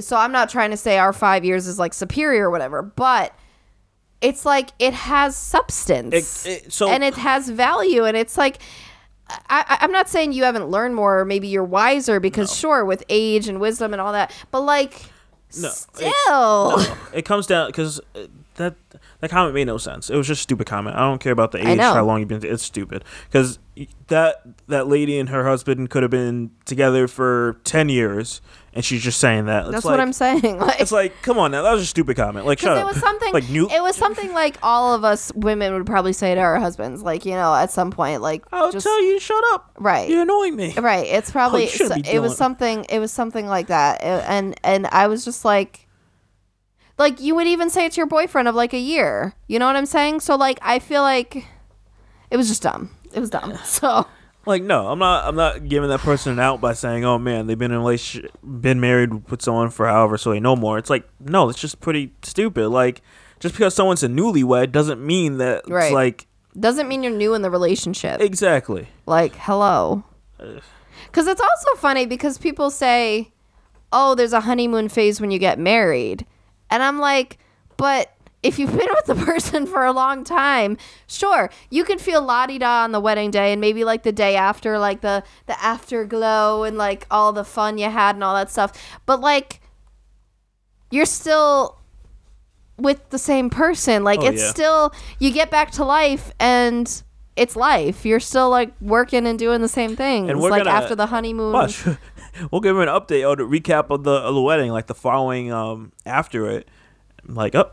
so 0.00 0.16
I'm 0.16 0.32
not 0.32 0.48
trying 0.48 0.70
to 0.70 0.76
say 0.76 0.98
our 0.98 1.12
five 1.12 1.44
years 1.44 1.66
is 1.66 1.78
like 1.78 1.92
superior 1.94 2.48
or 2.48 2.50
whatever, 2.50 2.82
but 2.82 3.34
it's 4.20 4.44
like 4.46 4.70
it 4.78 4.94
has 4.94 5.36
substance 5.36 6.46
It- 6.46 6.66
it- 6.66 6.72
so- 6.72 6.88
and 6.88 7.02
it 7.04 7.14
has 7.14 7.48
value, 7.48 8.04
and 8.04 8.16
it's 8.16 8.36
like. 8.38 8.58
I, 9.48 9.78
I'm 9.80 9.92
not 9.92 10.10
saying 10.10 10.32
you 10.32 10.44
haven't 10.44 10.68
learned 10.68 10.94
more, 10.94 11.20
or 11.20 11.24
maybe 11.24 11.48
you're 11.48 11.64
wiser 11.64 12.20
because 12.20 12.54
sure, 12.54 12.84
with 12.84 13.02
age 13.08 13.48
and 13.48 13.60
wisdom 13.60 13.94
and 13.94 14.00
all 14.02 14.12
that, 14.12 14.30
but 14.50 14.60
like, 14.60 15.06
No, 15.58 15.68
it- 15.68 15.72
still, 15.72 16.96
It 17.14 17.24
comes 17.24 17.46
down 17.46 17.68
because 17.68 17.98
that 18.56 18.74
that 19.20 19.30
comment 19.30 19.54
made 19.54 19.66
no 19.66 19.78
sense. 19.78 20.10
It 20.10 20.16
was 20.16 20.26
just 20.26 20.40
a 20.40 20.42
stupid 20.42 20.66
comment. 20.66 20.96
I 20.96 21.00
don't 21.00 21.20
care 21.20 21.32
about 21.32 21.52
the 21.52 21.66
age, 21.66 21.78
how 21.78 22.04
long 22.04 22.20
you've 22.20 22.28
been. 22.28 22.44
It's 22.44 22.62
stupid 22.62 23.04
because 23.30 23.58
that 24.08 24.42
that 24.68 24.86
lady 24.88 25.18
and 25.18 25.28
her 25.30 25.46
husband 25.46 25.90
could 25.90 26.02
have 26.02 26.10
been 26.10 26.50
together 26.66 27.08
for 27.08 27.58
ten 27.64 27.88
years, 27.88 28.40
and 28.74 28.84
she's 28.84 29.02
just 29.02 29.18
saying 29.18 29.46
that. 29.46 29.62
It's 29.64 29.72
that's 29.72 29.84
like, 29.86 29.92
what 29.92 30.00
I'm 30.00 30.12
saying. 30.12 30.58
Like, 30.62 30.80
It's 30.80 30.92
like, 30.92 31.14
come 31.22 31.38
on 31.38 31.50
now, 31.52 31.62
that 31.62 31.72
was 31.72 31.82
a 31.82 31.86
stupid 31.86 32.16
comment. 32.16 32.44
Like, 32.46 32.58
shut 32.58 32.76
because 32.76 32.82
up. 32.82 32.90
it 32.90 32.94
was 32.94 33.00
something 33.00 33.32
like 33.34 33.48
new. 33.48 33.68
it 33.70 33.82
was 33.82 33.96
something 33.96 34.32
like 34.34 34.58
all 34.62 34.94
of 34.94 35.04
us 35.04 35.32
women 35.34 35.72
would 35.72 35.86
probably 35.86 36.12
say 36.12 36.34
to 36.34 36.40
our 36.40 36.58
husbands 36.60 37.02
like 37.02 37.24
you 37.24 37.32
know 37.32 37.54
at 37.54 37.70
some 37.70 37.90
point 37.90 38.20
like 38.20 38.44
I'll 38.52 38.70
just 38.70 38.84
tell 38.84 39.02
you, 39.02 39.18
shut 39.18 39.42
up. 39.52 39.70
right 39.78 40.08
You're 40.08 40.22
annoying 40.22 40.56
me. 40.56 40.74
right 40.74 41.06
it's 41.06 41.30
probably 41.30 41.64
oh, 41.64 41.68
shouldn't 41.68 42.06
so- 42.06 42.12
it 42.12 42.18
was 42.20 42.36
something 42.36 42.84
it 42.90 42.98
was 42.98 43.10
something 43.12 43.46
like 43.46 43.68
that 43.68 44.00
It- 44.02 44.24
and 44.28 44.54
and 44.62 44.86
i 44.88 45.06
was 45.06 45.24
just 45.24 45.44
like 45.44 45.88
like 47.02 47.20
you 47.20 47.34
would 47.34 47.46
even 47.46 47.68
say 47.70 47.84
it's 47.84 47.96
your 47.96 48.06
boyfriend 48.06 48.48
of 48.48 48.54
like 48.54 48.72
a 48.72 48.78
year 48.78 49.34
you 49.48 49.58
know 49.58 49.66
what 49.66 49.76
i'm 49.76 49.86
saying 49.86 50.20
so 50.20 50.36
like 50.36 50.58
i 50.62 50.78
feel 50.78 51.02
like 51.02 51.44
it 52.30 52.36
was 52.36 52.48
just 52.48 52.62
dumb 52.62 52.90
it 53.12 53.20
was 53.20 53.30
dumb 53.30 53.56
so 53.64 54.06
Like, 54.44 54.64
no, 54.64 54.88
I'm 54.88 54.98
not. 54.98 55.24
I'm 55.24 55.36
not 55.36 55.68
giving 55.68 55.88
that 55.90 56.00
person 56.00 56.32
an 56.32 56.40
out 56.40 56.60
by 56.60 56.72
saying, 56.72 57.04
"Oh 57.04 57.16
man, 57.16 57.46
they've 57.46 57.56
been 57.56 57.70
in 57.70 57.76
a 57.76 57.78
relationship, 57.78 58.32
been 58.42 58.80
married 58.80 59.30
with 59.30 59.40
someone 59.40 59.70
for 59.70 59.86
however, 59.86 60.18
so 60.18 60.30
they 60.32 60.40
know 60.40 60.56
more." 60.56 60.78
It's 60.78 60.90
like, 60.90 61.08
no, 61.20 61.48
it's 61.48 61.60
just 61.60 61.78
pretty 61.80 62.10
stupid. 62.24 62.66
Like, 62.70 63.02
just 63.38 63.54
because 63.54 63.72
someone's 63.72 64.02
a 64.02 64.08
newlywed 64.08 64.72
doesn't 64.72 65.00
mean 65.04 65.38
that 65.38 65.62
Right. 65.68 65.84
it's 65.84 65.94
like 65.94 66.26
doesn't 66.58 66.88
mean 66.88 67.04
you're 67.04 67.12
new 67.12 67.34
in 67.34 67.42
the 67.42 67.50
relationship 67.50 68.20
exactly. 68.20 68.88
like 69.06 69.34
hello 69.36 70.02
because 71.06 71.26
it's 71.26 71.40
also 71.40 71.74
funny 71.76 72.04
because 72.06 72.36
people 72.38 72.70
say 72.70 73.30
oh 73.92 74.14
there's 74.14 74.32
a 74.32 74.40
honeymoon 74.40 74.88
phase 74.88 75.20
when 75.20 75.30
you 75.30 75.38
get 75.38 75.58
married 75.58 76.26
and 76.72 76.82
i'm 76.82 76.98
like 76.98 77.38
but 77.76 78.12
if 78.42 78.58
you've 78.58 78.76
been 78.76 78.88
with 78.94 79.04
the 79.06 79.14
person 79.14 79.66
for 79.66 79.84
a 79.84 79.92
long 79.92 80.24
time 80.24 80.76
sure 81.06 81.48
you 81.70 81.84
can 81.84 81.98
feel 81.98 82.20
la-di-da 82.22 82.82
on 82.84 82.90
the 82.92 82.98
wedding 83.00 83.30
day 83.30 83.52
and 83.52 83.60
maybe 83.60 83.84
like 83.84 84.02
the 84.02 84.10
day 84.12 84.34
after 84.34 84.78
like 84.78 85.00
the 85.00 85.22
the 85.46 85.62
afterglow 85.62 86.64
and 86.64 86.76
like 86.76 87.06
all 87.10 87.32
the 87.32 87.44
fun 87.44 87.78
you 87.78 87.88
had 87.88 88.16
and 88.16 88.24
all 88.24 88.34
that 88.34 88.50
stuff. 88.50 88.72
But 89.06 89.20
like 89.20 89.60
you're 90.90 91.06
still 91.06 91.78
with 92.76 93.08
the 93.10 93.18
same 93.18 93.48
person. 93.48 94.02
Like 94.04 94.20
Oh, 94.20 94.26
it's 94.26 94.42
yeah. 94.42 94.50
still 94.50 94.92
you 95.18 95.30
get 95.32 95.50
back 95.50 95.70
to 95.72 95.84
life 95.84 96.32
and 96.40 97.02
it's 97.36 97.56
life. 97.56 98.04
You're 98.04 98.20
still 98.20 98.50
like 98.50 98.72
working 98.80 99.26
and 99.26 99.38
doing 99.38 99.60
the 99.62 99.68
same 99.68 99.96
things 99.96 100.28
And 100.30 100.40
we're 100.40 100.50
like 100.50 100.64
gonna- 100.64 100.76
after 100.76 100.94
the 100.94 101.06
honeymoon. 101.06 101.52
Watch, 101.52 101.84
we'll 102.50 102.60
give 102.60 102.76
him 102.76 102.82
an 102.82 102.88
update 102.88 103.28
or 103.28 103.36
the 103.36 103.42
recap 103.44 103.90
of 103.90 104.04
the 104.04 104.12
of 104.12 104.34
the 104.34 104.40
wedding, 104.40 104.70
like 104.70 104.86
the 104.86 104.94
following 104.94 105.52
um 105.52 105.92
after 106.06 106.48
it. 106.50 106.68
Like, 107.24 107.54
oh, 107.54 107.70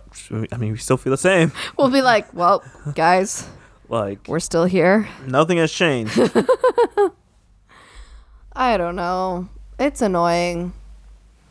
I 0.51 0.57
mean, 0.57 0.73
we 0.73 0.77
still 0.77 0.97
feel 0.97 1.11
the 1.11 1.17
same. 1.17 1.51
we'll 1.77 1.89
be 1.89 2.01
like 2.01 2.33
well 2.33 2.63
guys 2.95 3.47
Like, 3.89 4.27
we're 4.27 4.39
still 4.39 4.65
here. 4.65 5.07
nothing 5.25 5.57
has 5.57 5.71
changed. 5.71 6.19
i 8.53 8.77
don't 8.77 8.95
know. 8.95 9.49
It's 9.79 10.01
annoying. 10.01 10.73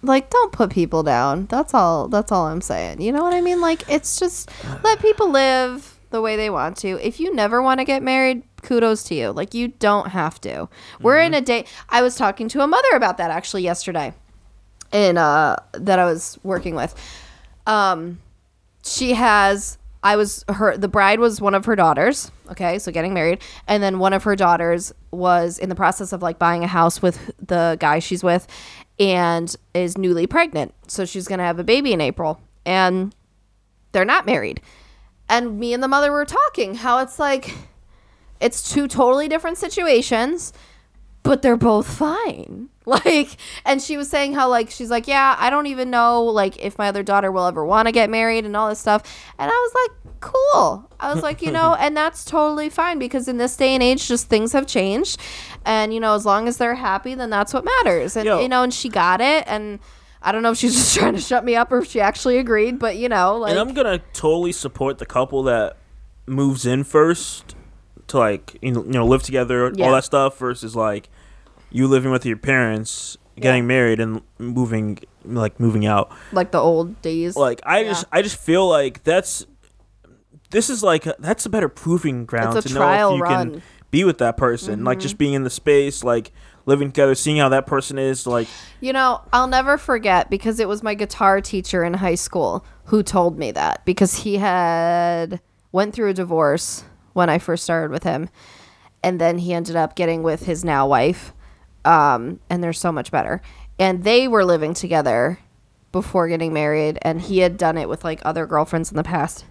Like 0.03 0.31
don't 0.31 0.53
put 0.53 0.71
people 0.71 1.03
down. 1.03 1.47
That's 1.47 1.75
all 1.75 2.07
that's 2.09 2.31
all 2.31 2.47
i'm 2.47 2.61
saying. 2.61 3.01
You 3.01 3.11
know 3.11 3.23
what 3.25 3.35
i 3.35 3.41
mean? 3.41 3.61
Like 3.61 3.83
it's 3.91 4.21
just 4.21 4.51
let 4.85 5.01
people 5.01 5.31
live 5.31 5.99
the 6.11 6.21
way 6.21 6.37
they 6.37 6.51
want 6.51 6.77
to. 6.79 7.05
If 7.05 7.19
you 7.19 7.35
never 7.35 7.61
want 7.61 7.81
to 7.81 7.85
get 7.85 8.03
married 8.03 8.43
kudos 8.63 9.03
to 9.05 9.15
you 9.15 9.31
like 9.31 9.55
you 9.55 9.69
don't 9.69 10.09
have 10.09 10.41
to 10.41 10.69
we're 11.01 11.19
in 11.19 11.35
a 11.35 11.41
day 11.41 11.65
i 11.89 12.03
was 12.03 12.17
talking 12.17 12.49
to 12.49 12.61
a 12.61 12.67
mother 12.67 12.89
about 12.95 13.17
that 13.19 13.31
actually 13.31 13.63
yesterday 13.63 14.13
in 14.93 15.17
uh 15.17 15.57
that 15.73 15.99
i 15.99 16.05
was 16.05 16.39
working 16.43 16.75
with 16.75 16.95
um 17.67 18.19
she 18.83 19.15
has 19.15 19.79
I 20.01 20.15
was 20.15 20.45
her 20.49 20.77
the 20.77 20.89
bride 20.89 21.19
was 21.19 21.41
one 21.41 21.55
of 21.55 21.65
her 21.65 21.75
daughters, 21.75 22.31
okay, 22.51 22.79
so 22.79 22.93
getting 22.93 23.15
married, 23.15 23.43
and 23.67 23.83
then 23.83 23.99
one 23.99 24.13
of 24.13 24.23
her 24.23 24.37
daughters 24.37 24.93
was 25.11 25.59
in 25.59 25.69
the 25.69 25.75
process 25.75 26.13
of 26.13 26.23
like 26.23 26.39
buying 26.39 26.63
a 26.63 26.69
house 26.69 27.03
with 27.03 27.33
the 27.45 27.77
guy 27.81 27.99
she's 27.99 28.23
with 28.23 28.47
and 28.99 29.55
is 29.75 29.99
newly 29.99 30.27
pregnant. 30.27 30.75
So 30.87 31.05
she's 31.05 31.27
going 31.27 31.39
to 31.39 31.45
have 31.45 31.59
a 31.59 31.65
baby 31.65 31.93
in 31.93 32.01
April 32.01 32.41
and 32.65 33.15
they're 33.93 34.05
not 34.05 34.27
married. 34.27 34.61
And 35.29 35.59
me 35.59 35.73
and 35.73 35.83
the 35.83 35.89
mother 35.89 36.11
were 36.11 36.25
talking 36.25 36.77
how 36.77 36.99
it's 37.01 37.19
like 37.19 37.55
it's 38.41 38.73
two 38.73 38.89
totally 38.89 39.29
different 39.29 39.59
situations 39.59 40.53
but 41.29 41.43
they're 41.43 41.57
both 41.57 41.87
fine. 41.87 42.69
Like, 42.89 43.37
and 43.67 43.83
she 43.83 43.99
was 43.99 44.09
saying 44.09 44.33
how, 44.33 44.49
like, 44.49 44.71
she's 44.71 44.89
like, 44.89 45.07
yeah, 45.07 45.37
I 45.39 45.51
don't 45.51 45.67
even 45.67 45.91
know, 45.91 46.25
like, 46.25 46.57
if 46.57 46.79
my 46.79 46.89
other 46.89 47.03
daughter 47.03 47.31
will 47.31 47.45
ever 47.45 47.63
want 47.63 47.85
to 47.85 47.93
get 47.93 48.09
married 48.09 48.47
and 48.47 48.57
all 48.57 48.71
this 48.71 48.79
stuff. 48.79 49.03
And 49.39 49.51
I 49.51 49.55
was 49.55 49.75
like, 49.75 50.21
cool. 50.21 50.91
I 50.99 51.13
was 51.13 51.23
like, 51.23 51.43
you 51.43 51.51
know, 51.53 51.75
and 51.79 51.95
that's 51.95 52.25
totally 52.25 52.71
fine 52.71 52.99
because 52.99 53.29
in 53.29 53.37
this 53.37 53.55
day 53.59 53.75
and 53.75 53.83
age, 53.83 54.09
just 54.09 54.29
things 54.29 54.53
have 54.53 54.67
changed. 54.67 55.21
And, 55.67 55.93
you 55.93 56.01
know, 56.01 56.15
as 56.15 56.25
long 56.25 56.49
as 56.49 56.57
they're 56.57 56.77
happy, 56.77 57.15
then 57.15 57.29
that's 57.29 57.53
what 57.53 57.63
matters. 57.63 58.17
And, 58.17 58.25
Yo. 58.25 58.41
you 58.41 58.49
know, 58.49 58.63
and 58.63 58.73
she 58.73 58.89
got 58.89 59.21
it. 59.21 59.45
And 59.47 59.81
I 60.23 60.33
don't 60.33 60.43
know 60.43 60.53
if 60.53 60.57
she's 60.57 60.75
just 60.77 60.97
trying 60.97 61.13
to 61.13 61.21
shut 61.21 61.45
me 61.45 61.57
up 61.57 61.71
or 61.71 61.81
if 61.81 61.91
she 61.91 62.01
actually 62.01 62.39
agreed, 62.39 62.79
but, 62.79 62.97
you 62.97 63.11
know, 63.11 63.37
like, 63.37 63.51
and 63.51 63.61
I'm 63.61 63.75
gonna 63.75 63.99
totally 64.15 64.53
support 64.53 64.97
the 64.97 65.05
couple 65.05 65.43
that 65.43 65.77
moves 66.27 66.65
in 66.65 66.85
first 66.85 67.55
to 68.09 68.19
like 68.19 68.59
you 68.61 68.73
know, 68.73 69.07
live 69.07 69.23
together, 69.23 69.73
Yeah. 69.75 69.87
all 69.87 69.93
that 69.93 70.05
stuff, 70.05 70.39
versus 70.39 70.75
like 70.77 71.09
you 71.71 71.87
living 71.87 72.11
with 72.11 72.27
your 72.27 72.37
parents, 72.37 73.17
getting 73.39 73.67
married, 73.67 74.01
and 74.01 74.23
moving 74.39 74.99
like 75.25 75.61
moving 75.61 75.87
out. 75.87 76.11
like 76.33 76.51
the 76.51 76.61
old 76.61 77.01
days. 77.03 77.37
Like 77.37 77.61
I 77.65 77.81
Yeah. 77.81 77.89
just 77.91 78.05
I 78.13 78.23
just 78.23 78.37
feel 78.37 78.69
like 78.69 79.05
that's 79.05 79.47
this 80.51 80.71
is 80.71 80.83
like 80.83 81.05
that's 81.19 81.47
a 81.47 81.51
better 81.51 81.69
proving 81.69 82.25
ground 82.25 82.57
a 82.57 82.63
to 82.63 82.75
know 82.75 83.13
if 83.13 83.19
you 83.19 83.23
run. 83.23 83.51
can 83.53 83.63
be 83.91 84.05
with 84.05 84.19
that 84.19 84.37
person, 84.37 84.85
like 84.85 84.99
just 84.99 85.15
mm-hmm. 85.15 85.19
being 85.19 85.35
in 85.35 85.45
the 85.45 85.51
space, 85.51 86.03
like 86.05 86.33
living 86.67 86.89
together, 86.89 87.15
seeing 87.15 87.39
how 87.39 87.49
that 87.49 87.67
person 87.67 87.99
is, 87.99 88.27
like 88.27 88.49
You 88.81 88.93
know, 88.93 89.21
I'll 89.33 89.47
never 89.47 89.77
forget 89.79 90.31
because 90.31 90.61
it 90.61 90.69
was 90.69 90.83
my 90.83 90.95
guitar 90.95 91.41
teacher 91.41 91.85
in 91.85 91.95
high 91.95 92.15
school 92.15 92.65
who 92.85 93.03
told 93.03 93.39
me 93.39 93.51
that 93.53 93.85
because 93.85 94.15
he 94.17 94.37
had 94.39 95.41
went 95.73 95.95
through 95.95 96.09
a 96.11 96.15
divorce 96.15 96.85
when 97.19 97.29
I 97.29 97.39
first 97.39 97.65
started 97.65 97.91
with 97.91 98.05
him 98.05 98.31
and 99.03 99.21
then 99.21 99.39
he 99.39 99.53
ended 99.53 99.75
up 99.75 99.97
getting 99.97 100.23
with 100.23 100.47
his 100.47 100.65
now 100.65 100.87
wife 100.87 101.35
um 101.85 102.39
and 102.49 102.63
they're 102.63 102.73
so 102.73 102.93
much 102.93 103.11
better. 103.11 103.43
And 103.79 104.05
they 104.05 104.29
were 104.29 104.45
living 104.45 104.73
together 104.73 105.41
before 105.93 106.29
getting 106.29 106.53
married 106.53 106.99
and 107.03 107.21
he 107.21 107.39
had 107.39 107.57
done 107.57 107.77
it 107.77 107.89
with 107.89 108.05
like 108.05 108.21
other 108.25 108.47
girlfriends 108.47 108.91
in 108.91 108.97
the 108.97 109.03
past. 109.03 109.45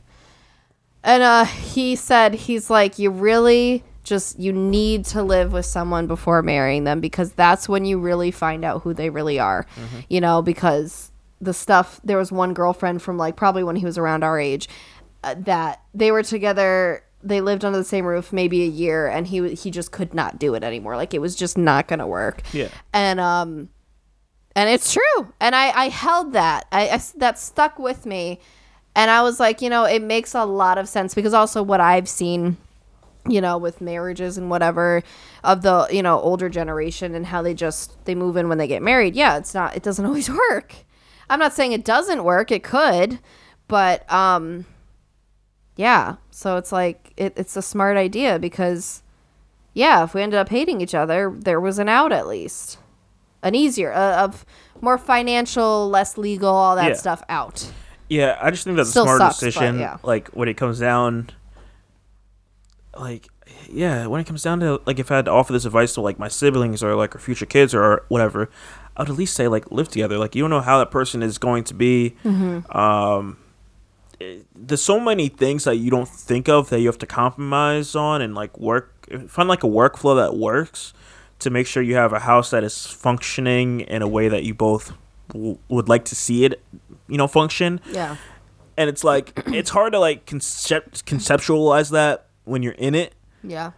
And 1.04 1.22
uh 1.22 1.46
he 1.46 1.96
said 1.98 2.34
he's 2.34 2.70
like 2.70 2.98
you 2.98 3.12
really 3.12 3.84
just 4.04 4.40
you 4.40 4.54
need 4.54 5.04
to 5.04 5.22
live 5.22 5.52
with 5.52 5.66
someone 5.66 6.08
before 6.08 6.42
marrying 6.42 6.86
them 6.86 7.02
because 7.02 7.34
that's 7.34 7.68
when 7.68 7.84
you 7.84 8.00
really 8.00 8.32
find 8.32 8.64
out 8.64 8.84
who 8.84 8.94
they 8.94 9.10
really 9.10 9.40
are. 9.40 9.66
You 10.08 10.22
know, 10.22 10.42
because 10.42 11.12
the 11.42 11.54
stuff 11.54 12.00
there 12.04 12.18
was 12.18 12.32
one 12.32 12.54
girlfriend 12.54 13.02
from 13.02 13.18
like 13.18 13.36
probably 13.36 13.64
when 13.64 13.76
he 13.76 13.86
was 13.86 13.98
around 13.98 14.24
our 14.24 14.40
age 14.40 14.70
uh, 15.24 15.36
that 15.40 15.82
they 15.94 16.12
were 16.12 16.24
together 16.24 17.04
they 17.28 17.42
lived 17.42 17.66
under 17.66 17.78
the 17.78 17.84
same 17.84 18.06
roof 18.06 18.32
maybe 18.32 18.64
a 18.64 18.68
year 18.68 19.08
and 19.08 19.28
he 19.28 19.54
he 19.56 19.72
just 19.72 19.92
could 19.92 20.14
not 20.14 20.40
do 20.40 20.56
it 20.56 20.64
anymore. 20.64 20.96
Like 20.96 21.14
it 21.14 21.20
was 21.20 21.36
just 21.36 21.58
not 21.58 21.88
going 21.88 22.00
to 22.00 22.08
work. 22.08 22.42
Yeah. 22.54 22.70
And 22.94 23.20
um 23.20 23.70
and 24.56 24.70
it's 24.70 24.94
true. 24.94 25.34
And 25.40 25.56
I 25.56 25.70
I 25.70 25.90
held 25.90 26.34
that. 26.34 26.66
I, 26.72 26.90
I 26.90 27.02
that 27.18 27.40
stuck 27.40 27.80
with 27.80 28.06
me. 28.06 28.40
And 28.96 29.12
I 29.12 29.22
was 29.22 29.40
like, 29.40 29.62
you 29.62 29.70
know, 29.70 29.84
it 29.84 30.02
makes 30.02 30.34
a 30.34 30.44
lot 30.46 30.80
of 30.80 30.90
sense 30.90 31.14
because 31.14 31.34
also 31.34 31.62
what 31.62 31.80
I've 31.80 32.10
seen 32.10 32.58
you 33.30 33.42
know 33.42 33.58
with 33.58 33.82
marriages 33.82 34.38
and 34.38 34.50
whatever 34.50 35.04
of 35.44 35.62
the 35.62 35.88
you 35.92 36.02
know 36.02 36.20
older 36.20 36.48
generation 36.48 37.14
and 37.14 37.26
how 37.26 37.42
they 37.42 37.54
just 37.54 38.04
they 38.06 38.16
move 38.16 38.38
in 38.38 38.48
when 38.48 38.58
they 38.58 38.68
get 38.68 38.82
married 38.82 39.16
yeah 39.16 39.38
it's 39.38 39.54
not 39.54 39.76
it 39.76 39.84
doesn't 39.84 40.06
always 40.10 40.30
work 40.30 40.74
i'm 41.30 41.40
not 41.40 41.52
saying 41.52 41.74
it 41.74 41.84
doesn't 41.84 42.24
work 42.24 42.52
it 42.52 42.64
could 42.64 43.20
but 43.68 44.10
um 44.12 44.66
yeah 45.78 46.16
so 46.32 46.58
it's 46.58 46.72
like 46.72 47.14
it, 47.16 47.32
it's 47.38 47.56
a 47.56 47.62
smart 47.62 47.96
idea 47.98 48.38
because 48.40 49.02
yeah 49.74 50.04
if 50.04 50.14
we 50.14 50.22
ended 50.22 50.38
up 50.40 50.50
hating 50.50 50.82
each 50.82 50.94
other 50.96 51.32
there 51.38 51.62
was 51.62 51.80
an 51.80 51.88
out 51.88 52.12
at 52.12 52.28
least 52.28 52.78
an 53.44 53.56
easier 53.56 53.94
uh, 53.94 54.24
of 54.24 54.46
more 54.82 54.98
financial 54.98 55.88
less 55.90 56.18
legal 56.18 56.50
all 56.54 56.76
that 56.76 56.90
Yeah. 56.90 56.94
stuff 56.96 57.24
out 57.30 57.72
Yeah, 58.10 58.38
I 58.42 58.52
just 58.52 58.64
think 58.64 58.78
that's 58.78 58.90
Still 58.90 59.04
a 59.04 59.06
smart 59.08 59.20
sucks, 59.20 59.40
decision. 59.40 59.80
yeah. 59.80 59.98
Like 60.02 60.30
when 60.30 60.48
it 60.48 60.56
comes 60.56 60.80
down, 60.80 61.30
like 62.98 63.28
yeah, 63.70 64.08
when 64.08 64.22
it 64.22 64.28
comes 64.28 64.44
down 64.44 64.60
to 64.62 64.82
like 64.86 64.98
if 65.00 65.12
I 65.12 65.18
had 65.18 65.26
to 65.26 65.32
offer 65.32 65.52
this 65.54 65.66
advice 65.66 65.94
to 65.96 66.02
like 66.02 66.18
my 66.18 66.28
siblings 66.30 66.82
or 66.84 66.96
like 66.96 67.16
our 67.16 67.22
future 67.22 67.46
kids 67.46 67.74
or 67.76 68.06
whatever, 68.08 68.50
I 68.96 69.02
would 69.02 69.10
at 69.10 69.16
least 69.18 69.36
say 69.36 69.48
like 69.48 69.72
live 69.72 69.90
together. 69.90 70.18
Like 70.18 70.36
you 70.36 70.42
don't 70.44 70.50
know 70.50 70.62
how 70.62 70.80
that 70.80 70.90
person 70.92 71.22
is 71.22 71.38
going 71.38 71.64
to 71.66 71.74
be. 71.74 72.16
Mm-hmm. 72.24 72.72
Um, 72.78 73.38
there's 74.56 74.82
so 74.82 75.00
many 75.00 75.30
things 75.30 75.64
that 75.66 75.76
you 75.76 75.92
don't 75.92 76.08
think 76.08 76.50
of 76.50 76.70
that 76.70 76.80
you 76.80 76.88
have 76.88 76.98
to 77.00 77.06
compromise 77.06 77.96
on 77.96 78.22
and 78.22 78.34
like 78.34 78.58
work 78.58 79.08
find 79.28 79.48
like 79.48 79.64
a 79.64 79.68
workflow 79.68 80.16
that 80.16 80.36
works 80.38 80.94
to 81.40 81.50
make 81.50 81.68
sure 81.68 81.84
you 81.84 81.96
have 81.96 82.14
a 82.14 82.20
house 82.20 82.50
that 82.50 82.64
is 82.64 82.86
functioning 82.86 83.82
in 83.82 84.02
a 84.02 84.08
way 84.08 84.28
that 84.28 84.44
you 84.44 84.54
both 84.54 84.94
w- 85.30 85.58
would 85.70 85.88
like 85.88 86.04
to 86.06 86.16
see 86.16 86.46
it 86.46 86.62
you 87.08 87.18
know 87.18 87.28
function. 87.28 87.80
Yeah. 87.92 88.18
And 88.76 88.90
it's 88.90 89.04
like 89.04 89.34
it's 89.48 89.70
hard 89.70 89.94
to 89.94 90.00
like 90.00 90.26
concept 90.26 91.06
conceptualize 91.06 91.92
that 91.92 92.28
when 92.44 92.64
you're 92.64 92.74
in 92.74 92.96
it. 92.96 93.14
Yeah. 93.44 93.72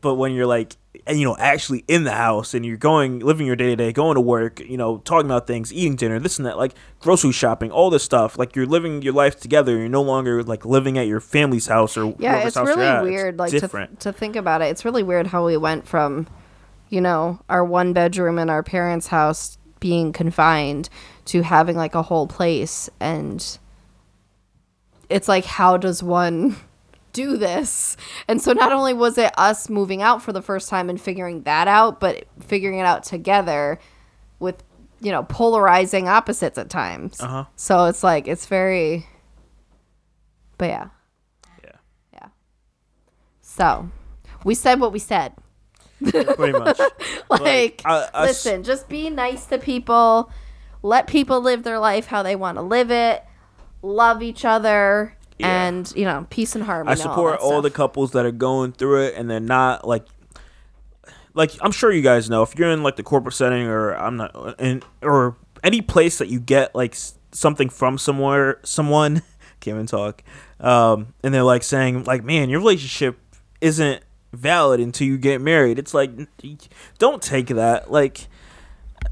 But 0.00 0.14
when 0.14 0.32
you're 0.32 0.46
like 0.46 0.76
you 1.10 1.24
know 1.24 1.36
actually 1.38 1.84
in 1.88 2.04
the 2.04 2.12
house 2.12 2.54
and 2.54 2.66
you're 2.66 2.76
going 2.76 3.20
living 3.20 3.46
your 3.46 3.56
day 3.56 3.66
to 3.66 3.76
day 3.76 3.92
going 3.92 4.14
to 4.14 4.20
work 4.20 4.60
you 4.60 4.76
know 4.76 4.98
talking 4.98 5.26
about 5.26 5.46
things 5.46 5.72
eating 5.72 5.96
dinner 5.96 6.18
this 6.18 6.38
and 6.38 6.46
that 6.46 6.56
like 6.56 6.74
grocery 7.00 7.32
shopping 7.32 7.70
all 7.70 7.90
this 7.90 8.02
stuff 8.02 8.38
like 8.38 8.54
you're 8.56 8.66
living 8.66 9.02
your 9.02 9.12
life 9.12 9.38
together. 9.38 9.76
You're 9.76 9.88
no 9.88 10.02
longer 10.02 10.42
like 10.42 10.64
living 10.64 10.98
at 10.98 11.06
your 11.06 11.20
family's 11.20 11.66
house 11.66 11.96
or 11.96 12.14
yeah 12.18 12.38
it's 12.38 12.56
house 12.56 12.66
you're 12.66 12.76
really 12.76 12.86
at. 12.88 13.02
weird 13.02 13.38
like 13.38 13.50
different. 13.50 14.00
to, 14.00 14.12
to 14.12 14.18
think 14.18 14.36
about 14.36 14.62
it. 14.62 14.66
It's 14.66 14.84
really 14.84 15.02
weird 15.02 15.28
how 15.28 15.46
we 15.46 15.56
went 15.56 15.86
from 15.86 16.26
you 16.88 17.00
know 17.00 17.40
our 17.48 17.64
one 17.64 17.92
bedroom 17.92 18.38
in 18.38 18.50
our 18.50 18.62
parents 18.62 19.08
house 19.08 19.58
being 19.80 20.12
confined 20.12 20.88
to 21.26 21.42
having 21.42 21.76
like 21.76 21.94
a 21.94 22.02
whole 22.02 22.26
place 22.26 22.90
and 22.98 23.58
it's 25.08 25.28
like 25.28 25.44
how 25.44 25.76
does 25.76 26.02
one 26.02 26.56
do 27.12 27.36
this 27.36 27.96
and 28.28 28.40
so 28.40 28.52
not 28.52 28.70
only 28.72 28.92
was 28.92 29.18
it 29.18 29.32
us 29.38 29.68
moving 29.68 30.02
out 30.02 30.22
for 30.22 30.32
the 30.32 30.42
first 30.42 30.68
time 30.68 30.88
and 30.90 31.00
figuring 31.00 31.42
that 31.42 31.66
out 31.68 32.00
but 32.00 32.24
figuring 32.40 32.78
it 32.78 32.84
out 32.84 33.02
together 33.02 33.78
with 34.38 34.62
you 35.00 35.10
know 35.10 35.22
polarizing 35.24 36.08
opposites 36.08 36.58
at 36.58 36.68
times 36.70 37.20
uh-huh 37.20 37.44
so 37.56 37.86
it's 37.86 38.02
like 38.04 38.28
it's 38.28 38.46
very 38.46 39.06
but 40.58 40.68
yeah 40.68 40.88
yeah 41.64 41.70
yeah. 42.12 42.28
So, 43.40 43.90
we 44.44 44.54
said 44.54 44.78
what 44.80 44.92
we 44.92 44.98
said. 44.98 45.32
pretty 46.04 46.58
much 46.58 46.78
Like, 47.30 47.82
I- 47.84 48.08
I 48.14 48.24
s- 48.28 48.44
listen, 48.44 48.62
just 48.62 48.88
be 48.88 49.10
nice 49.10 49.46
to 49.46 49.58
people. 49.58 50.30
Let 50.82 51.06
people 51.08 51.40
live 51.40 51.64
their 51.64 51.78
life 51.80 52.06
how 52.06 52.22
they 52.22 52.36
want 52.36 52.56
to 52.56 52.62
live 52.62 52.90
it. 52.90 53.24
Love 53.82 54.22
each 54.22 54.44
other. 54.44 55.16
Yeah. 55.38 55.68
And, 55.68 55.92
you 55.94 56.04
know, 56.04 56.26
peace 56.30 56.54
and 56.54 56.64
harmony. 56.64 56.92
I 56.92 56.94
support 56.94 57.38
that 57.38 57.44
all, 57.44 57.62
the 57.62 57.70
couples 57.70 58.12
that 58.12 58.26
are 58.26 58.32
going 58.32 58.72
through 58.72 59.04
it 59.04 59.14
and 59.16 59.30
they're 59.30 59.40
not 59.40 59.86
like 59.86 60.04
like 61.34 61.52
I'm 61.60 61.72
sure 61.72 61.92
you 61.92 62.02
guys 62.02 62.28
know 62.28 62.42
if 62.42 62.58
you're 62.58 62.70
in 62.70 62.82
like 62.82 62.96
the 62.96 63.02
corporate 63.04 63.34
setting 63.34 63.66
or 63.66 63.92
I'm 63.94 64.16
not 64.16 64.60
in 64.60 64.82
or 65.02 65.36
any 65.62 65.80
place 65.80 66.18
that 66.18 66.28
you 66.28 66.40
get 66.40 66.74
like 66.74 66.96
something 67.32 67.68
from 67.68 67.98
somewhere 67.98 68.58
someone 68.64 69.22
can't 69.60 69.76
even 69.76 69.86
talk 69.86 70.22
um 70.60 71.14
and 71.22 71.32
they're 71.32 71.42
like 71.42 71.62
saying 71.62 72.04
like 72.04 72.24
man 72.24 72.48
your 72.48 72.58
relationship 72.60 73.18
isn't 73.60 74.02
valid 74.32 74.80
until 74.80 75.06
you 75.06 75.16
get 75.16 75.40
married 75.40 75.78
it's 75.78 75.94
like 75.94 76.10
don't 76.98 77.22
take 77.22 77.48
that 77.48 77.90
like 77.90 78.26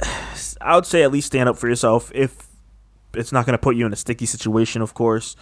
I 0.61 0.75
would 0.75 0.87
say 0.87 1.03
at 1.03 1.13
least 1.13 1.29
stand 1.29 1.49
up 1.49 1.57
for 1.57 1.69
yourself 1.69 2.11
if 2.15 2.47
it's 3.15 3.33
not 3.33 3.47
going 3.47 3.55
to 3.55 3.59
put 3.59 3.77
you 3.77 3.87
in 3.87 3.93
a 3.93 3.97
sticky 3.97 4.27
situation 4.27 4.83
of 4.83 4.95
course 4.95 5.37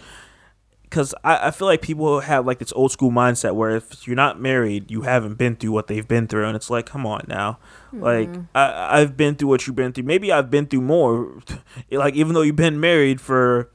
because 0.89 1.13
I, 1.23 1.47
I 1.47 1.51
feel 1.51 1.67
like 1.67 1.81
people 1.81 2.21
have 2.21 2.45
like 2.45 2.59
this 2.59 2.71
old 2.73 2.91
school 2.91 3.11
mindset 3.11 3.55
where 3.55 3.75
if 3.75 4.07
you're 4.07 4.15
not 4.15 4.39
married, 4.39 4.89
you 4.89 5.01
haven't 5.01 5.35
been 5.35 5.55
through 5.55 5.71
what 5.71 5.87
they've 5.87 6.07
been 6.07 6.27
through, 6.27 6.45
and 6.45 6.55
it's 6.55 6.69
like, 6.69 6.85
come 6.85 7.05
on 7.05 7.25
now, 7.27 7.59
like 7.91 8.29
mm-hmm. 8.29 8.41
I, 8.55 9.01
I've 9.01 9.17
been 9.17 9.35
through 9.35 9.49
what 9.49 9.67
you've 9.67 9.75
been 9.75 9.93
through. 9.93 10.05
Maybe 10.05 10.31
I've 10.31 10.49
been 10.49 10.67
through 10.67 10.81
more. 10.81 11.39
like 11.91 12.15
even 12.15 12.33
though 12.33 12.41
you've 12.41 12.55
been 12.55 12.79
married 12.79 13.19
for, 13.19 13.69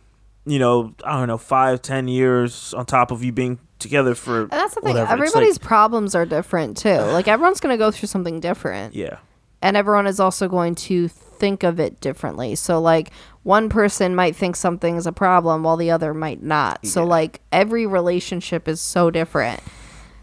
you 0.47 0.59
know, 0.59 0.95
I 1.05 1.19
don't 1.19 1.29
know, 1.29 1.39
five, 1.39 1.83
ten 1.83 2.09
years 2.09 2.73
on 2.75 2.87
top 2.87 3.11
of 3.11 3.23
you 3.23 3.33
being 3.33 3.59
together 3.79 4.15
for. 4.15 4.43
And 4.43 4.51
that's 4.51 4.75
the 4.75 4.81
thing. 4.81 4.95
whatever. 4.95 5.13
Everybody's 5.13 5.59
like- 5.59 5.67
problems 5.67 6.15
are 6.15 6.27
different, 6.27 6.77
too. 6.77 6.99
Like, 6.99 7.29
everyone's 7.29 7.61
going 7.61 7.73
to 7.73 7.79
go 7.79 7.91
through 7.91 8.09
something 8.09 8.41
different. 8.41 8.95
yeah, 8.95 9.19
and 9.63 9.77
everyone 9.77 10.07
is 10.07 10.21
also 10.21 10.49
going 10.49 10.75
to 10.75 11.09
think 11.09 11.63
of 11.63 11.81
it 11.81 12.01
differently. 12.01 12.55
So 12.55 12.81
like 12.81 13.11
one 13.43 13.69
person 13.69 14.15
might 14.15 14.37
think 14.37 14.57
something 14.57 14.97
is 14.97 15.07
a 15.07 15.13
problem 15.13 15.63
while 15.63 15.77
the 15.77 15.91
other 15.91 16.13
might 16.15 16.43
not. 16.43 16.87
So 16.87 17.05
like 17.05 17.41
every 17.51 17.87
relationship 17.87 18.69
is 18.69 18.81
so 18.81 19.11
different. 19.11 19.61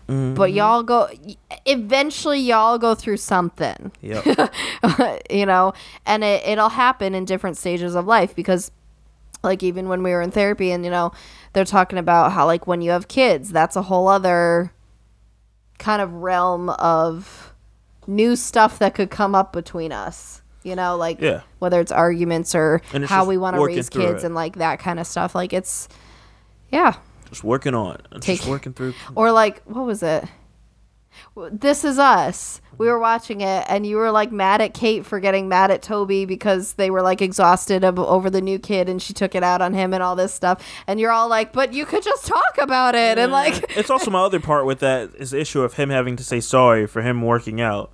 But 0.08 0.13
mm-hmm. 0.13 0.56
y'all 0.56 0.84
go 0.84 1.10
eventually 1.65 2.39
y'all 2.39 2.78
go 2.78 2.95
through 2.95 3.17
something, 3.17 3.91
yep, 4.00 4.23
you 5.30 5.45
know, 5.45 5.73
and 6.06 6.23
it, 6.23 6.47
it'll 6.47 6.69
happen 6.69 7.13
in 7.13 7.26
different 7.26 7.58
stages 7.58 7.93
of 7.93 8.06
life 8.06 8.34
because 8.34 8.71
like 9.43 9.63
even 9.63 9.89
when 9.89 10.04
we 10.04 10.12
were 10.12 10.21
in 10.21 10.32
therapy 10.32 10.71
and 10.71 10.86
you 10.86 10.91
know 10.91 11.12
they're 11.52 11.65
talking 11.65 12.00
about 12.00 12.32
how 12.32 12.45
like 12.45 12.67
when 12.67 12.82
you 12.82 12.91
have 12.91 13.08
kids 13.08 13.52
that's 13.52 13.76
a 13.76 13.84
whole 13.84 14.08
other 14.08 14.71
kind 15.78 16.02
of 16.02 16.12
realm 16.13 16.69
of 16.69 17.54
new 18.08 18.36
stuff 18.36 18.80
that 18.80 18.96
could 18.96 19.10
come 19.10 19.36
up 19.36 19.52
between 19.54 19.91
us 19.91 20.41
you 20.63 20.76
know 20.76 20.98
like 20.98 21.22
Yeah. 21.22 21.41
whether 21.60 21.80
it's 21.80 21.91
arguments 21.91 22.56
or 22.56 22.82
it's 22.93 23.10
how 23.10 23.26
we 23.26 23.38
want 23.38 23.56
to 23.56 23.63
raise 23.63 23.89
kids 23.89 24.24
it. 24.24 24.26
and 24.28 24.36
like 24.36 24.56
that 24.58 24.80
kind 24.80 25.00
of 25.00 25.06
stuff 25.08 25.36
like 25.36 25.54
it's 25.54 25.88
yeah 26.72 26.96
just 27.30 27.43
working 27.43 27.76
on, 27.76 27.96
it. 28.13 28.22
Take- 28.22 28.38
just 28.39 28.50
working 28.50 28.74
through. 28.74 28.93
or 29.15 29.32
like 29.32 29.62
what 29.66 29.86
was 29.86 30.01
it 30.01 30.26
this 31.51 31.84
is 31.84 31.97
us 31.97 32.62
we 32.78 32.88
were 32.88 32.99
watching 32.99 33.41
it 33.41 33.66
and 33.68 33.88
you 33.88 33.95
were 33.97 34.12
like 34.12 34.32
mad 34.32 34.62
at 34.62 34.74
kate 34.74 35.05
for 35.05 35.20
getting 35.20 35.47
mad 35.49 35.72
at 35.72 35.82
toby 35.82 36.26
because 36.26 36.74
they 36.74 36.91
were 36.91 37.01
like 37.01 37.22
exhausted 37.22 37.84
of, 37.84 37.97
over 37.97 38.30
the 38.30 38.41
new 38.41 38.60
kid 38.60 38.88
and 38.88 39.01
she 39.01 39.14
took 39.14 39.34
it 39.34 39.41
out 39.43 39.62
on 39.62 39.74
him 39.74 39.93
and 39.93 40.03
all 40.03 40.16
this 40.16 40.34
stuff 40.34 40.64
and 40.86 40.99
you're 40.99 41.12
all 41.12 41.28
like 41.28 41.51
but 41.53 41.74
you 41.74 41.86
could 41.86 42.03
just 42.03 42.26
talk 42.28 42.58
about 42.60 42.93
it 42.93 43.18
and 43.18 43.32
like 43.32 43.66
it's 43.78 43.89
also 43.89 44.12
my 44.12 44.20
other 44.20 44.39
part 44.39 44.66
with 44.66 44.80
that 44.80 45.10
is 45.16 45.32
the 45.32 45.39
issue 45.39 45.62
of 45.62 45.74
him 45.74 45.89
having 45.89 46.16
to 46.16 46.24
say 46.24 46.39
sorry 46.39 46.86
for 46.86 47.01
him 47.01 47.22
working 47.22 47.60
out. 47.62 47.91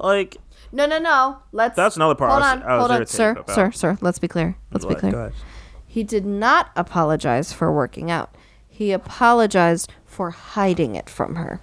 Like 0.00 0.36
no 0.72 0.86
no 0.86 0.98
no 0.98 1.38
let's 1.52 1.76
That's 1.76 1.96
another 1.96 2.14
part 2.14 2.30
hold 2.30 2.42
on 2.42 2.62
I 2.62 2.76
was 2.76 2.80
hold 2.80 3.00
on 3.00 3.06
sir 3.06 3.30
about. 3.32 3.50
sir 3.54 3.70
sir 3.72 3.98
let's 4.00 4.18
be 4.18 4.28
clear 4.28 4.56
let's 4.72 4.84
be 4.84 4.94
clear 4.94 5.32
he 5.86 6.04
did 6.04 6.26
not 6.26 6.70
apologize 6.76 7.52
for 7.52 7.72
working 7.72 8.10
out 8.10 8.34
he 8.68 8.92
apologized 8.92 9.92
for 10.04 10.30
hiding 10.30 10.94
it 10.94 11.08
from 11.08 11.36
her 11.36 11.60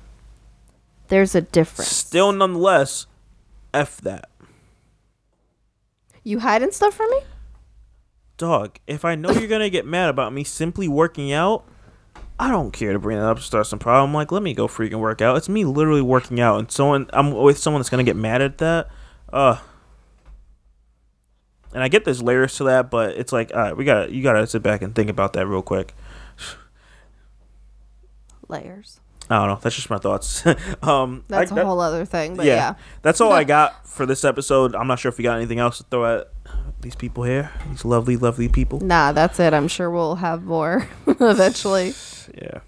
There's 1.08 1.36
a 1.36 1.42
difference. 1.42 1.92
Still, 1.92 2.32
nonetheless, 2.32 3.06
f 3.74 3.98
that. 4.02 4.30
You 6.24 6.40
hiding 6.40 6.72
stuff 6.72 6.96
from 6.96 7.10
me? 7.12 7.20
Dog, 8.38 8.80
if 8.88 9.06
I 9.06 9.14
know 9.16 9.30
you're 9.32 9.48
gonna 9.48 9.70
get 9.70 9.86
mad 9.86 10.10
about 10.10 10.34
me 10.34 10.44
simply 10.44 10.88
working 10.88 11.32
out, 11.32 11.64
I 12.38 12.52
don't 12.52 12.72
care 12.72 12.94
to 12.94 13.00
bring 13.00 13.18
that 13.18 13.26
up 13.26 13.38
to 13.38 13.44
start 13.44 13.68
some 13.68 13.80
problem. 13.80 14.14
Like, 14.14 14.32
let 14.32 14.44
me 14.44 14.54
go 14.54 14.68
freaking 14.68 15.00
work 15.00 15.22
out. 15.22 15.38
It's 15.38 15.48
me 15.48 15.64
literally 15.64 16.02
working 16.02 16.40
out, 16.40 16.60
and 16.60 16.70
someone 16.70 17.10
I'm 17.14 17.32
with 17.32 17.58
someone 17.58 17.82
that's 17.82 17.90
gonna 17.90 18.04
get 18.04 18.18
mad 18.18 18.42
at 18.42 18.58
that. 18.58 18.90
Uh, 19.32 19.58
and 21.74 21.84
I 21.84 21.88
get 21.88 22.06
there's 22.06 22.22
layers 22.22 22.56
to 22.56 22.66
that, 22.66 22.90
but 22.90 23.16
it's 23.16 23.32
like, 23.32 23.54
all 23.54 23.62
right, 23.62 23.78
we 23.78 23.86
gotta 23.86 24.14
you 24.14 24.22
gotta 24.22 24.46
sit 24.48 24.64
back 24.64 24.82
and 24.82 24.94
think 24.94 25.10
about 25.10 25.34
that 25.34 25.48
real 25.48 25.62
quick. 25.62 25.94
Layers. 28.48 29.00
I 29.30 29.40
don't 29.40 29.48
know. 29.48 29.60
That's 29.62 29.76
just 29.76 29.90
my 29.90 29.98
thoughts. 29.98 30.46
um, 30.84 31.24
That's 31.28 31.52
a 31.52 31.56
a 31.56 31.66
whole 31.66 31.80
other 31.80 32.06
thing, 32.06 32.36
but 32.36 32.46
yeah. 32.46 32.76
That's 33.02 33.22
all 33.22 33.32
I 33.32 33.44
got 33.44 33.88
for 33.88 34.06
this 34.06 34.24
episode. 34.24 34.76
I'm 34.76 34.88
not 34.88 35.00
sure 35.00 35.10
if 35.10 35.18
we 35.18 35.24
got 35.24 35.38
anything 35.38 35.60
else 35.60 35.80
to 35.80 35.84
throw 35.86 36.20
at 36.20 36.28
these 36.82 36.96
people 36.96 37.24
here. 37.24 37.52
These 37.70 37.86
lovely, 37.86 38.18
lovely 38.18 38.48
people. 38.50 38.80
Nah, 38.80 39.12
that's 39.12 39.40
it. 39.40 39.54
I'm 39.54 39.68
sure 39.68 39.90
we'll 39.90 40.16
have 40.16 40.44
more 40.44 40.88
eventually. 41.08 41.94
Yeah. 42.40 42.60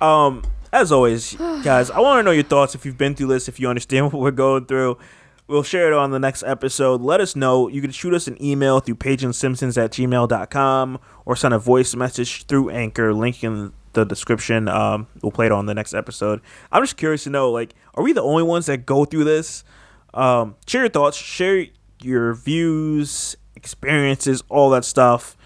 Um, 0.00 0.42
as 0.72 0.90
always, 0.90 1.34
guys, 1.62 1.90
I 1.90 2.00
want 2.00 2.18
to 2.18 2.22
know 2.24 2.32
your 2.32 2.42
thoughts 2.42 2.74
if 2.74 2.84
you've 2.84 2.98
been 2.98 3.14
through 3.14 3.28
this, 3.28 3.48
if 3.48 3.60
you 3.60 3.68
understand 3.68 4.06
what 4.12 4.20
we're 4.20 4.32
going 4.32 4.66
through. 4.66 4.98
We'll 5.46 5.62
share 5.62 5.92
it 5.92 5.92
on 5.92 6.10
the 6.10 6.18
next 6.18 6.42
episode. 6.42 7.02
Let 7.02 7.20
us 7.20 7.36
know. 7.36 7.68
You 7.68 7.82
can 7.82 7.90
shoot 7.90 8.14
us 8.14 8.26
an 8.26 8.42
email 8.42 8.80
through 8.80 8.94
pageandsimpsons 8.94 9.76
at 9.76 9.90
gmail.com 9.90 10.98
or 11.26 11.36
send 11.36 11.52
a 11.52 11.58
voice 11.58 11.94
message 11.94 12.46
through 12.46 12.70
Anchor, 12.70 13.12
link 13.12 13.44
in 13.44 13.72
the 13.94 14.04
description. 14.04 14.68
Um, 14.68 15.06
we'll 15.22 15.32
play 15.32 15.46
it 15.46 15.52
on 15.52 15.66
the 15.66 15.74
next 15.74 15.94
episode. 15.94 16.40
I'm 16.70 16.82
just 16.82 16.96
curious 16.96 17.24
to 17.24 17.30
know, 17.30 17.50
like, 17.50 17.74
are 17.94 18.04
we 18.04 18.12
the 18.12 18.22
only 18.22 18.42
ones 18.42 18.66
that 18.66 18.86
go 18.86 19.04
through 19.04 19.24
this? 19.24 19.64
Um, 20.12 20.56
share 20.66 20.82
your 20.82 20.90
thoughts, 20.90 21.16
share 21.16 21.66
your 22.00 22.34
views, 22.34 23.36
experiences, 23.56 24.42
all 24.48 24.70
that 24.70 24.84
stuff. 24.84 25.36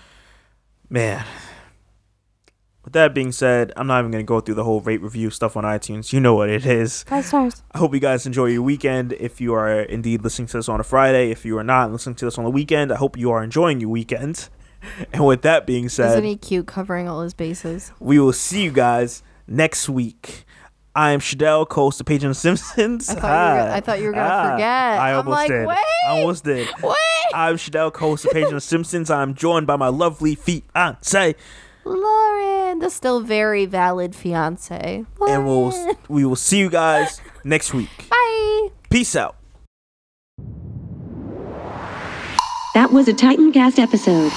Man. 0.90 1.24
With 2.84 2.94
that 2.94 3.14
being 3.14 3.32
said, 3.32 3.70
I'm 3.76 3.86
not 3.86 3.98
even 3.98 4.10
going 4.10 4.24
to 4.24 4.26
go 4.26 4.40
through 4.40 4.54
the 4.54 4.64
whole 4.64 4.80
rate 4.80 5.02
review 5.02 5.28
stuff 5.28 5.58
on 5.58 5.64
iTunes. 5.64 6.10
You 6.10 6.20
know 6.20 6.34
what 6.34 6.48
it 6.48 6.64
is. 6.64 7.02
Five 7.02 7.26
stars. 7.26 7.62
I 7.72 7.76
hope 7.76 7.92
you 7.92 8.00
guys 8.00 8.24
enjoy 8.24 8.46
your 8.46 8.62
weekend. 8.62 9.12
If 9.12 9.42
you 9.42 9.52
are 9.52 9.80
indeed 9.80 10.22
listening 10.24 10.48
to 10.48 10.56
this 10.56 10.70
on 10.70 10.80
a 10.80 10.82
Friday, 10.82 11.30
if 11.30 11.44
you 11.44 11.58
are 11.58 11.64
not 11.64 11.92
listening 11.92 12.14
to 12.14 12.24
this 12.24 12.38
on 12.38 12.44
the 12.44 12.50
weekend, 12.50 12.90
I 12.90 12.96
hope 12.96 13.18
you 13.18 13.30
are 13.30 13.44
enjoying 13.44 13.78
your 13.80 13.90
weekend. 13.90 14.48
And 15.12 15.26
with 15.26 15.42
that 15.42 15.66
being 15.66 15.88
said, 15.88 16.10
Isn't 16.12 16.24
he 16.24 16.36
cute 16.36 16.66
covering 16.66 17.08
all 17.08 17.22
his 17.22 17.34
bases? 17.34 17.92
we 18.00 18.18
will 18.18 18.32
see 18.32 18.62
you 18.64 18.70
guys 18.70 19.22
next 19.46 19.88
week. 19.88 20.44
I 20.94 21.10
am 21.12 21.20
Shadell, 21.20 21.68
co-host 21.68 22.00
of 22.00 22.06
Page 22.06 22.24
and 22.24 22.30
the 22.30 22.34
Simpsons. 22.34 23.08
I 23.08 23.14
thought 23.14 23.22
you 23.22 23.30
were 23.30 23.58
gonna- 23.62 23.72
I 23.76 23.80
thought 23.80 23.98
you 24.00 24.06
were 24.06 24.12
gonna 24.12 24.28
Ah, 24.28 24.50
forget. 24.52 24.66
I 24.98 25.10
I'm 25.10 25.16
almost 25.18 25.34
like, 25.34 25.48
did. 25.48 25.66
wait. 25.66 25.78
I 25.78 26.08
almost 26.10 26.44
did. 26.44 26.68
Wait! 26.82 26.96
I'm 27.34 27.56
Shadell, 27.56 27.92
co-host 27.92 28.24
of 28.24 28.32
Page 28.32 28.46
and 28.46 28.56
the 28.56 28.60
Simpsons. 28.60 29.10
I'm 29.10 29.34
joined 29.34 29.66
by 29.66 29.76
my 29.76 29.88
lovely 29.88 30.34
fiance, 30.34 31.34
Lauren, 31.84 32.80
the 32.80 32.90
still 32.90 33.20
very 33.20 33.64
valid 33.66 34.14
fiance. 34.16 35.04
and 35.28 35.46
we'll 35.46 35.72
we 36.08 36.24
will 36.24 36.36
see 36.36 36.58
you 36.58 36.70
guys 36.70 37.20
next 37.44 37.72
week. 37.74 38.08
Bye. 38.10 38.68
Peace 38.90 39.14
out. 39.14 39.36
That 42.74 42.92
was 42.92 43.08
a 43.08 43.12
Titancast 43.12 43.78
episode. 43.78 44.32